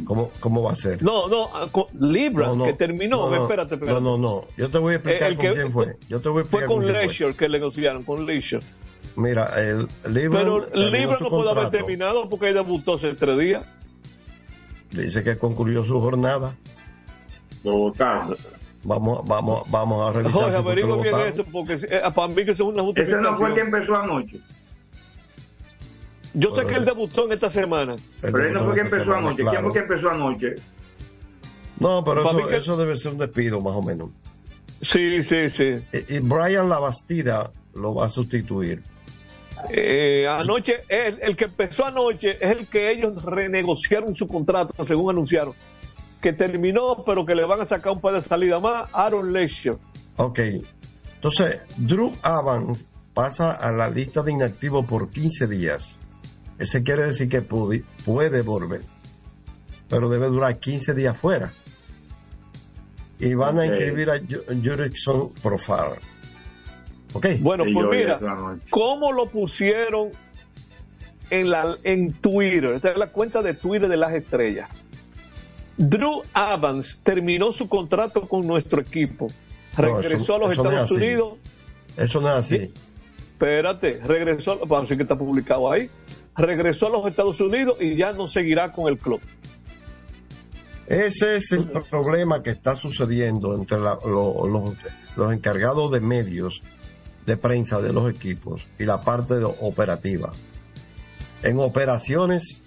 ¿Cómo, 0.05 0.31
cómo 0.41 0.63
va 0.63 0.73
a 0.73 0.77
ser? 0.77 1.03
No, 1.03 1.29
no, 1.29 1.49
ah, 1.55 1.67
con 1.71 1.85
Libra, 1.99 2.47
No, 2.49 2.55
no. 2.57 2.65
que 2.67 2.73
terminó. 2.75 3.29
No, 3.29 3.37
no. 3.37 3.43
espérate, 3.43 3.75
espérate. 3.75 4.01
No, 4.01 4.17
no, 4.17 4.19
no. 4.19 4.45
Yo 4.57 4.69
te 4.71 4.79
voy 4.79 4.93
a 4.93 4.97
explicar 4.97 5.31
El 5.31 5.37
con 5.37 5.47
que- 5.47 5.53
quién 5.53 5.73
fue. 5.73 5.97
Yo 6.09 6.21
te 6.21 6.29
voy 6.29 6.43
a 6.43 6.45
Fue 6.45 6.61
explicar 6.61 6.67
con 6.69 6.79
quién 6.83 6.95
fue. 6.95 7.03
Leisure 7.07 7.35
que 7.35 7.49
negociaron, 7.49 8.03
con 8.05 8.27
Leisure. 8.27 8.63
Mira, 9.17 9.47
el 9.57 9.89
Libra. 10.07 10.41
Pero 10.41 10.67
Libra 10.75 11.19
no 11.21 11.29
puede 11.29 11.51
haber 11.51 11.71
terminado 11.71 12.29
porque 12.29 12.49
él 12.49 12.55
debutó 12.55 12.95
hace 12.95 13.15
tres 13.15 13.39
días. 13.39 13.67
Dice 14.91 15.23
que 15.23 15.37
concluyó 15.37 15.85
su 15.85 16.01
jornada. 16.01 16.55
Lo 17.65 17.77
votaron. 17.77 18.37
Vamos, 18.85 19.21
vamos, 19.27 19.69
vamos 19.71 20.09
a 20.09 20.13
revisar. 20.13 20.33
Jorge, 20.41 20.51
fue 20.51 20.59
averigua 20.61 20.97
bien 21.03 21.13
votaron. 21.13 21.33
eso, 21.33 21.45
porque 21.51 21.75
eh, 21.75 22.01
para 22.15 22.29
mí 22.29 22.37
que 22.45 22.53
eso 22.53 22.53
es 22.53 22.61
una 22.61 22.71
Ese 22.83 22.83
justificación. 22.83 23.23
no 23.23 23.37
fue 23.37 23.55
que 23.55 23.61
empezó 23.61 23.95
anoche. 23.97 24.39
Yo 26.35 26.55
sé 26.55 26.65
que 26.67 26.75
él 26.75 26.85
debutó 26.85 27.25
en 27.27 27.33
esta 27.33 27.51
semana. 27.51 27.97
Pero 28.21 28.39
él 28.45 28.53
no 28.53 28.65
fue 28.65 28.75
que 28.75 28.81
empezó 28.83 29.13
anoche. 29.15 29.45
¿Quién 29.45 29.63
fue 29.63 29.73
que 29.73 29.79
empezó 29.79 30.11
anoche? 30.11 30.55
No, 31.81 32.03
pero 32.05 32.23
eso, 32.23 32.33
mí 32.35 32.43
que- 32.49 32.57
eso 32.57 32.77
debe 32.77 32.97
ser 32.97 33.13
un 33.13 33.19
despido, 33.19 33.61
más 33.61 33.75
o 33.75 33.83
menos. 33.83 34.11
Sí, 34.83 35.23
sí, 35.23 35.49
sí. 35.51 35.65
Y, 35.93 36.17
y 36.17 36.19
Brian 36.21 36.69
Labastida 36.69 37.51
lo 37.75 37.95
va 37.95 38.07
a 38.07 38.09
sustituir. 38.11 38.83
Eh, 39.71 40.27
anoche, 40.29 40.83
el, 40.89 41.19
el 41.21 41.37
que 41.37 41.47
empezó 41.47 41.85
anoche 41.85 42.33
es 42.41 42.57
el 42.59 42.67
que 42.69 42.91
ellos 42.93 43.23
renegociaron 43.25 44.15
su 44.15 44.29
contrato, 44.29 44.85
según 44.87 45.11
anunciaron. 45.11 45.55
Que 46.23 46.33
terminó, 46.33 47.03
pero 47.05 47.25
que 47.27 47.35
le 47.35 47.45
van 47.45 47.61
a 47.61 47.65
sacar 47.65 47.93
un 47.93 48.01
par 48.01 48.15
de 48.15 48.23
salidas 48.23 48.61
más. 48.63 48.89
Aaron 48.93 49.33
Leisure. 49.33 49.79
Ok. 50.17 50.39
Entonces, 51.17 51.61
Drew 51.77 52.13
Evans 52.25 52.85
pasa 53.15 53.53
a 53.53 53.73
la 53.73 53.89
lista 53.91 54.23
de 54.23 54.33
inactivos 54.33 54.85
por 54.87 55.11
15 55.11 55.47
días. 55.49 55.98
Ese 56.59 56.83
quiere 56.83 57.05
decir 57.05 57.29
que 57.29 57.41
puede, 57.43 57.85
puede 58.05 58.43
volver. 58.43 58.81
Pero 59.89 60.09
debe 60.09 60.27
durar 60.27 60.59
15 60.59 60.95
días 60.95 61.17
fuera. 61.17 61.53
Y 63.21 63.35
van 63.35 63.59
a 63.59 63.67
inscribir 63.67 64.11
a 64.11 64.17
Ju- 64.19 64.45
Jurickson 64.63 65.31
Profar. 65.43 65.99
Ok. 67.15 67.27
Bueno, 67.41 67.65
Sí, 67.65 67.73
pues 67.73 67.87
mira. 67.91 68.21
¿cómo 68.71 69.13
lo 69.13 69.27
pusieron 69.27 70.11
en, 71.31 71.51
la, 71.51 71.77
en 71.85 72.13
Twitter? 72.13 72.67
Esta 72.73 72.91
es 72.91 72.99
la 72.99 73.09
cuenta 73.09 73.41
de 73.43 73.55
Twitter 73.55 73.89
de 73.89 73.97
las 73.97 74.13
estrellas. 74.15 74.69
Drew 75.77 76.23
Evans 76.35 77.01
terminó 77.03 77.53
su 77.53 77.69
contrato 77.69 78.23
con 78.23 78.47
nuestro 78.47 78.81
equipo. 78.81 79.29
No, 79.79 79.85
Regresó 80.01 80.23
eso- 80.25 80.35
a 80.35 80.39
los 80.39 80.53
eso 80.53 80.63
no 80.65 80.71
es 80.71 80.77
Estados. 80.77 80.91
Unidos. 80.93 81.39
Eso 81.97 82.21
no 82.21 82.29
es 82.29 82.35
así. 82.35 82.73
Espérate, 83.33 84.01
regresó, 84.05 84.59
bueno, 84.67 84.87
sí 84.89 84.97
que 84.97 85.03
está 85.03 85.17
publicado 85.17 85.71
ahí. 85.71 85.89
Regresó 86.39 86.87
a 86.87 86.91
los 86.91 87.07
Estados 87.07 87.41
Unidos 87.41 87.77
y 87.81 87.97
ya 87.97 88.13
no 88.13 88.29
seguirá 88.29 88.73
con 88.73 88.89
el 88.89 88.99
club. 88.99 89.21
Ese 90.87 91.37
es 91.37 91.53
el 91.53 91.65
problema 91.91 92.43
que 92.43 92.51
está 92.51 92.75
sucediendo 92.77 93.55
entre 93.55 93.79
la- 93.79 93.99
lo- 94.07 94.47
los, 94.47 94.71
los 95.17 95.33
encargados 95.33 95.91
de 95.93 96.01
medios 96.01 96.63
de 97.27 97.37
prensa 97.37 97.81
de 97.83 97.93
los 97.93 98.11
equipos 98.11 98.63
y 98.79 98.85
la 98.87 99.03
parte 99.03 99.35
de 99.35 99.45
operativa. 99.45 100.33
En 101.43 101.59
operaciones 101.59 102.63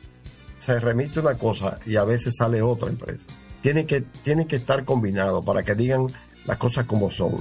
se 0.60 0.80
remite 0.80 1.20
una 1.20 1.36
cosa 1.38 1.80
y 1.88 1.96
a 1.96 2.04
veces 2.04 2.36
sale 2.38 2.62
otra 2.62 2.90
empresa. 2.90 3.26
Tiene 3.62 3.86
que, 3.88 4.02
tiene 4.02 4.46
que 4.46 4.58
estar 4.58 4.86
combinado 4.86 5.42
para 5.44 5.64
que 5.64 5.74
digan 5.74 6.06
las 6.46 6.58
cosas 6.58 6.86
como 6.86 7.10
son. 7.10 7.38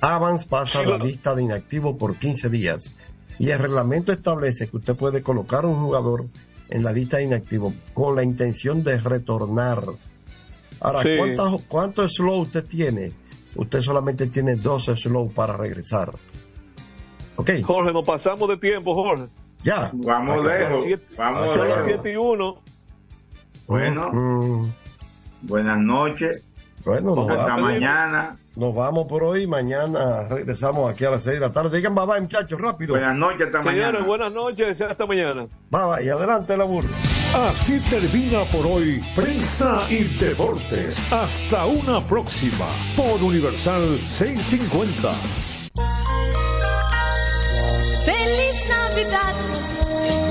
Avans 0.00 0.44
pasa 0.44 0.80
a 0.80 0.84
la 0.84 0.98
lista 0.98 1.34
de 1.36 1.42
inactivos 1.44 1.96
por 1.96 2.16
15 2.16 2.48
días 2.50 2.92
y 3.38 3.50
el 3.50 3.58
reglamento 3.58 4.12
establece 4.12 4.68
que 4.68 4.76
usted 4.76 4.96
puede 4.96 5.22
colocar 5.22 5.64
a 5.64 5.68
un 5.68 5.80
jugador 5.80 6.26
en 6.70 6.82
la 6.84 6.92
lista 6.92 7.16
de 7.18 7.24
inactivos 7.24 7.72
con 7.94 8.14
la 8.16 8.22
intención 8.22 8.82
de 8.84 8.98
retornar. 8.98 9.82
Ahora, 10.80 11.02
Sí. 11.02 11.10
¿cuántos 11.16 11.62
¿cuánto 11.68 12.08
slow 12.08 12.40
usted 12.42 12.64
tiene? 12.64 13.12
Usted 13.56 13.80
solamente 13.80 14.26
tiene 14.26 14.54
dos 14.56 14.86
slow 14.86 15.30
para 15.32 15.56
regresar. 15.56 16.10
¿Ok? 17.36 17.50
Jorge, 17.64 17.92
nos 17.92 18.04
pasamos 18.06 18.48
de 18.48 18.56
tiempo, 18.58 18.94
Jorge. 18.94 19.24
Ya. 19.64 19.90
Vamos 19.94 20.44
Acá. 20.44 20.58
lejos. 20.58 20.84
Siete- 20.84 21.14
Vamos 21.16 21.56
lejos. 21.56 21.82
7 21.84 22.12
y 22.12 22.16
1. 22.16 22.62
Bueno, 23.66 24.10
Mm, 24.12 24.72
buenas 25.42 25.78
noches. 25.78 26.42
bueno, 26.84 27.14
nos 27.16 27.30
Hasta 27.30 27.56
mañana. 27.56 28.36
Nos 28.58 28.74
vamos 28.74 29.06
por 29.06 29.22
hoy. 29.22 29.46
Mañana 29.46 30.28
regresamos 30.28 30.90
aquí 30.90 31.04
a 31.04 31.10
las 31.10 31.22
6 31.24 31.34
de 31.40 31.46
la 31.46 31.52
tarde. 31.52 31.76
Digan 31.76 31.94
bye 31.94 32.06
bye, 32.06 32.20
muchachos, 32.20 32.60
rápido. 32.60 32.92
Buenas 32.94 33.16
noches, 33.16 33.46
hasta 33.46 33.58
Señores, 33.62 33.82
mañana. 33.92 34.06
buenas 34.06 34.32
noches. 34.32 34.80
Hasta 34.80 35.06
mañana. 35.06 35.46
Bye 35.70 35.80
bye. 35.96 36.04
Y 36.04 36.08
adelante 36.08 36.56
la 36.56 36.64
burra. 36.64 36.88
Así 37.48 37.78
termina 37.90 38.42
por 38.52 38.66
hoy 38.66 39.02
Prensa 39.14 39.82
y 39.90 40.04
Deportes. 40.18 40.96
Hasta 41.12 41.66
una 41.66 42.00
próxima 42.00 42.66
por 42.96 43.22
Universal 43.22 43.98
650. 44.06 45.12
Feliz 48.04 48.68
Navidad, 48.70 49.34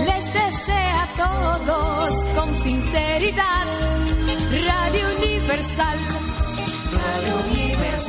les 0.08 0.34
desea 0.34 1.04
a 1.04 1.08
todos 1.16 2.14
con 2.36 2.54
sinceridad. 2.56 3.66
Radio 4.52 5.06
Universal, 5.18 5.98
Radio 6.96 7.36
Universal. 7.52 8.07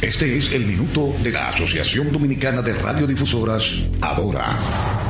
Este 0.00 0.38
es 0.38 0.52
el 0.52 0.64
minuto 0.64 1.12
de 1.24 1.32
la 1.32 1.48
Asociación 1.48 2.12
Dominicana 2.12 2.62
de 2.62 2.72
Radiodifusoras, 2.72 3.64
Adora. 4.00 4.46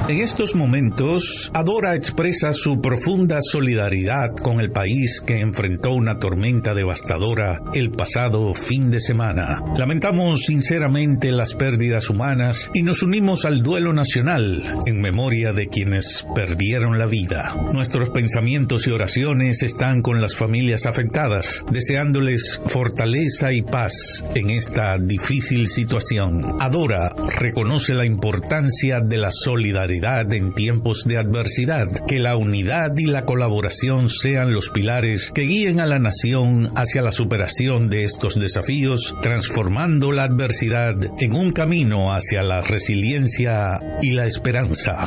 En 0.09 0.21
estos 0.21 0.55
momentos, 0.55 1.51
Adora 1.53 1.95
expresa 1.95 2.55
su 2.55 2.81
profunda 2.81 3.41
solidaridad 3.43 4.35
con 4.35 4.61
el 4.61 4.71
país 4.71 5.21
que 5.21 5.41
enfrentó 5.41 5.91
una 5.91 6.19
tormenta 6.19 6.73
devastadora 6.73 7.61
el 7.75 7.91
pasado 7.91 8.55
fin 8.55 8.91
de 8.91 9.01
semana. 9.01 9.63
Lamentamos 9.77 10.45
sinceramente 10.47 11.33
las 11.33 11.53
pérdidas 11.53 12.09
humanas 12.09 12.71
y 12.73 12.81
nos 12.81 13.03
unimos 13.03 13.45
al 13.45 13.63
duelo 13.63 13.93
nacional 13.93 14.63
en 14.87 15.03
memoria 15.03 15.53
de 15.53 15.69
quienes 15.69 16.25
perdieron 16.35 16.99
la 16.99 17.05
vida. 17.05 17.55
Nuestros 17.75 18.09
pensamientos 18.09 18.87
y 18.87 18.93
oraciones 18.93 19.63
están 19.63 20.01
con 20.01 20.23
las 20.23 20.35
familias 20.35 20.87
afectadas, 20.87 21.67
deseándoles 21.71 22.63
fortaleza 22.65 23.53
y 23.53 23.61
paz 23.61 24.25
en 24.35 24.49
esta 24.49 24.78
difícil 24.99 25.67
situación. 25.67 26.57
Adora 26.61 27.11
reconoce 27.41 27.95
la 27.95 28.05
importancia 28.05 29.01
de 29.01 29.17
la 29.17 29.33
solidaridad 29.33 30.33
en 30.33 30.55
tiempos 30.55 31.03
de 31.05 31.19
adversidad, 31.19 31.89
que 32.07 32.21
la 32.21 32.37
unidad 32.37 32.97
y 32.97 33.07
la 33.07 33.25
colaboración 33.25 34.09
sean 34.09 34.53
los 34.53 34.69
pilares 34.69 35.33
que 35.35 35.43
guíen 35.43 35.81
a 35.81 35.87
la 35.87 35.99
nación 35.99 36.71
hacia 36.77 37.03
la 37.03 37.11
superación 37.11 37.89
de 37.89 38.05
estos 38.05 38.39
desafíos, 38.39 39.17
transformando 39.21 40.13
la 40.13 40.25
adversidad 40.25 40.97
en 41.19 41.35
un 41.35 41.51
camino 41.53 42.13
hacia 42.13 42.45
la 42.45 42.61
resiliencia 42.61 43.81
y 44.01 44.13
la 44.13 44.27
esperanza. 44.27 45.07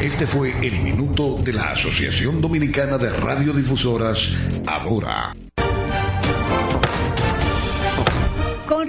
Este 0.00 0.26
fue 0.26 0.52
el 0.66 0.80
minuto 0.80 1.36
de 1.36 1.52
la 1.52 1.72
Asociación 1.72 2.40
Dominicana 2.40 2.96
de 2.96 3.10
Radiodifusoras, 3.10 4.28
Adora. 4.66 5.34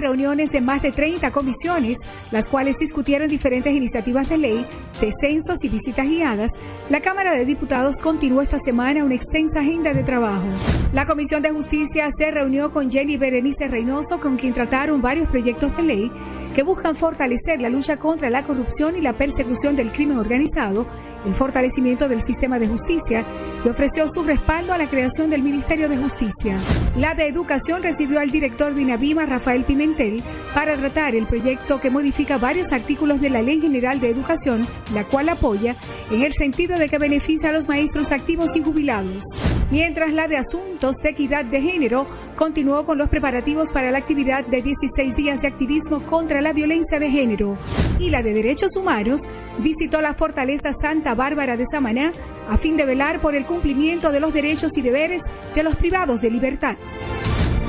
Reuniones 0.04 0.50
de 0.50 0.60
más 0.60 0.82
de 0.82 0.92
30 0.92 1.32
comisiones, 1.32 1.98
las 2.30 2.48
cuales 2.48 2.76
discutieron 2.78 3.28
diferentes 3.28 3.74
iniciativas 3.74 4.28
de 4.28 4.36
ley, 4.36 4.66
descensos 5.00 5.64
y 5.64 5.68
visitas 5.68 6.06
guiadas, 6.06 6.50
la 6.90 7.00
Cámara 7.00 7.32
de 7.32 7.46
Diputados 7.46 7.98
continuó 8.00 8.42
esta 8.42 8.58
semana 8.58 9.02
una 9.02 9.14
extensa 9.14 9.60
agenda 9.60 9.94
de 9.94 10.04
trabajo. 10.04 10.44
La 10.92 11.06
Comisión 11.06 11.42
de 11.42 11.50
Justicia 11.50 12.08
se 12.16 12.30
reunió 12.30 12.70
con 12.70 12.90
Jenny 12.90 13.16
Berenice 13.16 13.66
Reynoso, 13.68 14.20
con 14.20 14.36
quien 14.36 14.52
trataron 14.52 15.00
varios 15.00 15.28
proyectos 15.28 15.74
de 15.76 15.82
ley 15.82 16.12
que 16.54 16.62
buscan 16.62 16.94
fortalecer 16.94 17.60
la 17.60 17.68
lucha 17.68 17.96
contra 17.96 18.30
la 18.30 18.44
corrupción 18.44 18.96
y 18.96 19.00
la 19.00 19.12
persecución 19.12 19.76
del 19.76 19.92
crimen 19.92 20.18
organizado, 20.18 20.86
el 21.26 21.34
fortalecimiento 21.34 22.08
del 22.08 22.22
sistema 22.22 22.58
de 22.58 22.68
justicia 22.68 23.24
y 23.64 23.68
ofreció 23.68 24.08
su 24.08 24.22
respaldo 24.22 24.72
a 24.72 24.78
la 24.78 24.86
creación 24.86 25.30
del 25.30 25.42
Ministerio 25.42 25.88
de 25.88 25.96
Justicia. 25.96 26.58
La 26.96 27.14
de 27.14 27.26
Educación 27.26 27.82
recibió 27.82 28.20
al 28.20 28.30
director 28.30 28.74
de 28.74 28.82
INAVIMA, 28.82 29.26
Rafael 29.26 29.64
Pimentel, 29.64 30.22
para 30.54 30.76
tratar 30.76 31.14
el 31.14 31.26
proyecto 31.26 31.80
que 31.80 31.90
modifica 31.90 32.38
varios 32.38 32.72
artículos 32.72 33.20
de 33.20 33.30
la 33.30 33.42
Ley 33.42 33.60
General 33.60 34.00
de 34.00 34.10
Educación, 34.10 34.66
la 34.92 35.04
cual 35.04 35.30
apoya 35.30 35.76
en 36.10 36.22
el 36.22 36.34
sentido 36.34 36.78
de 36.78 36.88
que 36.88 36.98
beneficia 36.98 37.48
a 37.48 37.52
los 37.52 37.68
maestros 37.68 38.12
activos 38.12 38.54
y 38.54 38.62
jubilados. 38.62 39.24
Mientras 39.70 40.12
la 40.12 40.28
de 40.28 40.36
Asuntos 40.36 40.96
de 40.96 41.10
Equidad 41.10 41.46
de 41.46 41.60
Género 41.60 42.06
continuó 42.36 42.84
con 42.84 42.98
los 42.98 43.08
preparativos 43.08 43.72
para 43.72 43.90
la 43.90 43.98
actividad 43.98 44.46
de 44.46 44.62
16 44.62 45.16
días 45.16 45.40
de 45.40 45.48
activismo 45.48 46.04
contra 46.04 46.40
la 46.44 46.52
violencia 46.52 47.00
de 47.00 47.10
género. 47.10 47.58
Y 47.98 48.10
la 48.10 48.22
de 48.22 48.32
Derechos 48.34 48.76
Humanos 48.76 49.22
visitó 49.58 50.00
la 50.00 50.14
Fortaleza 50.14 50.72
Santa 50.72 51.14
Bárbara 51.14 51.56
de 51.56 51.64
Samaná 51.64 52.12
a 52.48 52.56
fin 52.56 52.76
de 52.76 52.84
velar 52.84 53.20
por 53.20 53.34
el 53.34 53.46
cumplimiento 53.46 54.12
de 54.12 54.20
los 54.20 54.32
derechos 54.32 54.76
y 54.76 54.82
deberes 54.82 55.22
de 55.54 55.62
los 55.62 55.74
privados 55.74 56.20
de 56.20 56.30
libertad. 56.30 56.76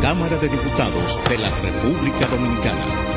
Cámara 0.01 0.38
de 0.38 0.49
Diputados 0.49 1.19
de 1.30 1.38
la 1.38 1.49
República 1.61 2.28
Dominicana. 2.28 3.14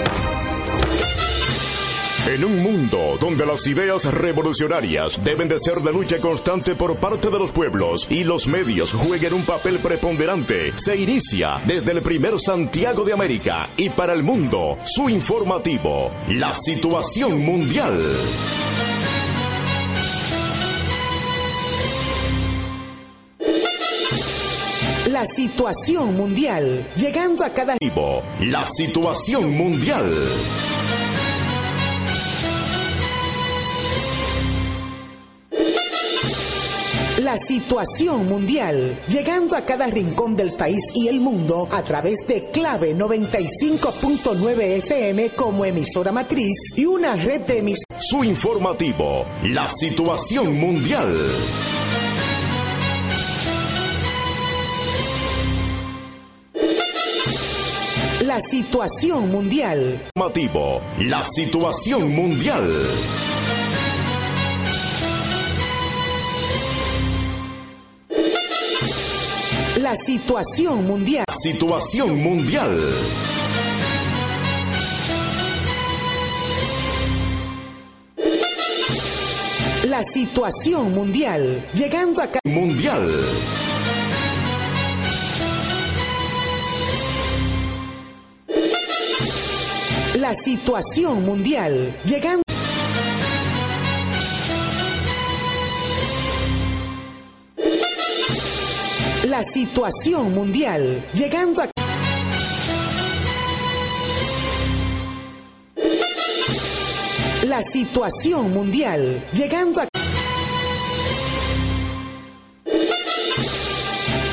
En 2.28 2.44
un 2.44 2.62
mundo 2.62 3.16
donde 3.18 3.46
las 3.46 3.66
ideas 3.66 4.04
revolucionarias 4.04 5.18
deben 5.24 5.48
de 5.48 5.58
ser 5.58 5.76
de 5.80 5.94
lucha 5.94 6.18
constante 6.18 6.74
por 6.74 6.98
parte 6.98 7.30
de 7.30 7.38
los 7.38 7.52
pueblos 7.52 8.06
y 8.10 8.22
los 8.22 8.46
medios 8.46 8.92
jueguen 8.92 9.32
un 9.32 9.42
papel 9.46 9.78
preponderante, 9.78 10.76
se 10.76 10.94
inicia 10.98 11.58
desde 11.64 11.92
el 11.92 12.02
primer 12.02 12.38
Santiago 12.38 13.02
de 13.02 13.14
América 13.14 13.70
y 13.78 13.88
para 13.88 14.12
el 14.12 14.22
mundo 14.22 14.76
su 14.84 15.08
informativo, 15.08 16.10
la 16.28 16.52
situación 16.52 17.46
mundial. 17.46 17.98
La 25.08 25.24
situación 25.24 26.14
mundial, 26.14 26.86
llegando 26.94 27.42
a 27.42 27.54
cada... 27.54 27.78
La 28.40 28.66
situación 28.66 29.56
mundial. 29.56 30.12
Situación 37.39 38.28
mundial, 38.28 38.99
llegando 39.09 39.57
a 39.57 39.62
cada 39.62 39.86
rincón 39.86 40.36
del 40.36 40.53
país 40.53 40.82
y 40.95 41.09
el 41.09 41.20
mundo 41.20 41.68
a 41.70 41.82
través 41.82 42.26
de 42.26 42.51
Clave 42.51 42.95
95.9 42.97 44.61
FM 44.78 45.30
como 45.30 45.64
emisora 45.64 46.12
matriz 46.12 46.57
y 46.76 46.84
una 46.84 47.14
red 47.14 47.41
de 47.43 47.59
emisoras. 47.59 48.05
Su 48.05 48.24
informativo, 48.24 49.24
la 49.45 49.68
situación 49.68 50.59
mundial. 50.59 51.14
La 58.24 58.41
situación 58.41 59.30
mundial. 59.30 60.03
Informativo, 60.14 60.80
la 60.99 61.24
situación 61.24 62.14
mundial. 62.14 62.68
La 69.89 69.97
situación 69.97 70.86
mundial. 70.86 71.24
Situación 71.30 72.22
mundial. 72.22 72.78
La 79.86 80.03
situación 80.05 80.93
mundial, 80.93 81.64
llegando 81.72 82.20
a. 82.20 82.28
Mundial. 82.45 83.09
La 90.16 90.34
situación 90.34 91.24
mundial, 91.24 91.97
llegando... 92.05 92.47
La 99.39 99.45
situación 99.45 100.34
mundial, 100.34 101.07
llegando 101.14 101.62
a... 101.62 101.70
La 107.47 107.62
situación 107.62 108.53
mundial, 108.53 109.24
llegando 109.32 109.82
a... 109.82 109.89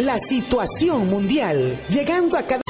La 0.02 0.18
situación 0.18 1.08
mundial, 1.08 1.80
llegando 1.88 2.40
a 2.40 2.42
cada... 2.42 2.62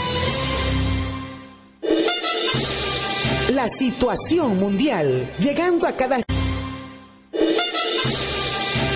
La 3.53 3.69
situación 3.69 4.59
mundial, 4.59 5.31
llegando 5.39 5.87
a 5.87 5.93
cada... 5.93 6.21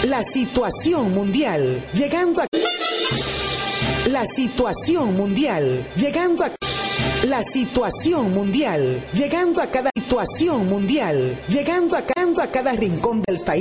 La 0.03 0.23
situación 0.23 1.13
mundial, 1.13 1.85
llegando 1.93 2.41
a... 2.41 2.68
La 4.11 4.25
situación 4.25 5.15
mundial, 5.15 5.85
llegando 5.95 6.43
a... 6.43 6.51
La 7.27 7.43
situación 7.43 8.33
mundial, 8.33 9.03
llegando 9.13 9.61
a 9.61 9.67
cada 9.67 9.91
situación 9.93 10.67
mundial, 10.67 11.37
llegando 11.47 11.95
a, 11.95 12.03
a 12.41 12.47
cada 12.47 12.71
rincón 12.71 13.21
del 13.27 13.39
país. 13.41 13.57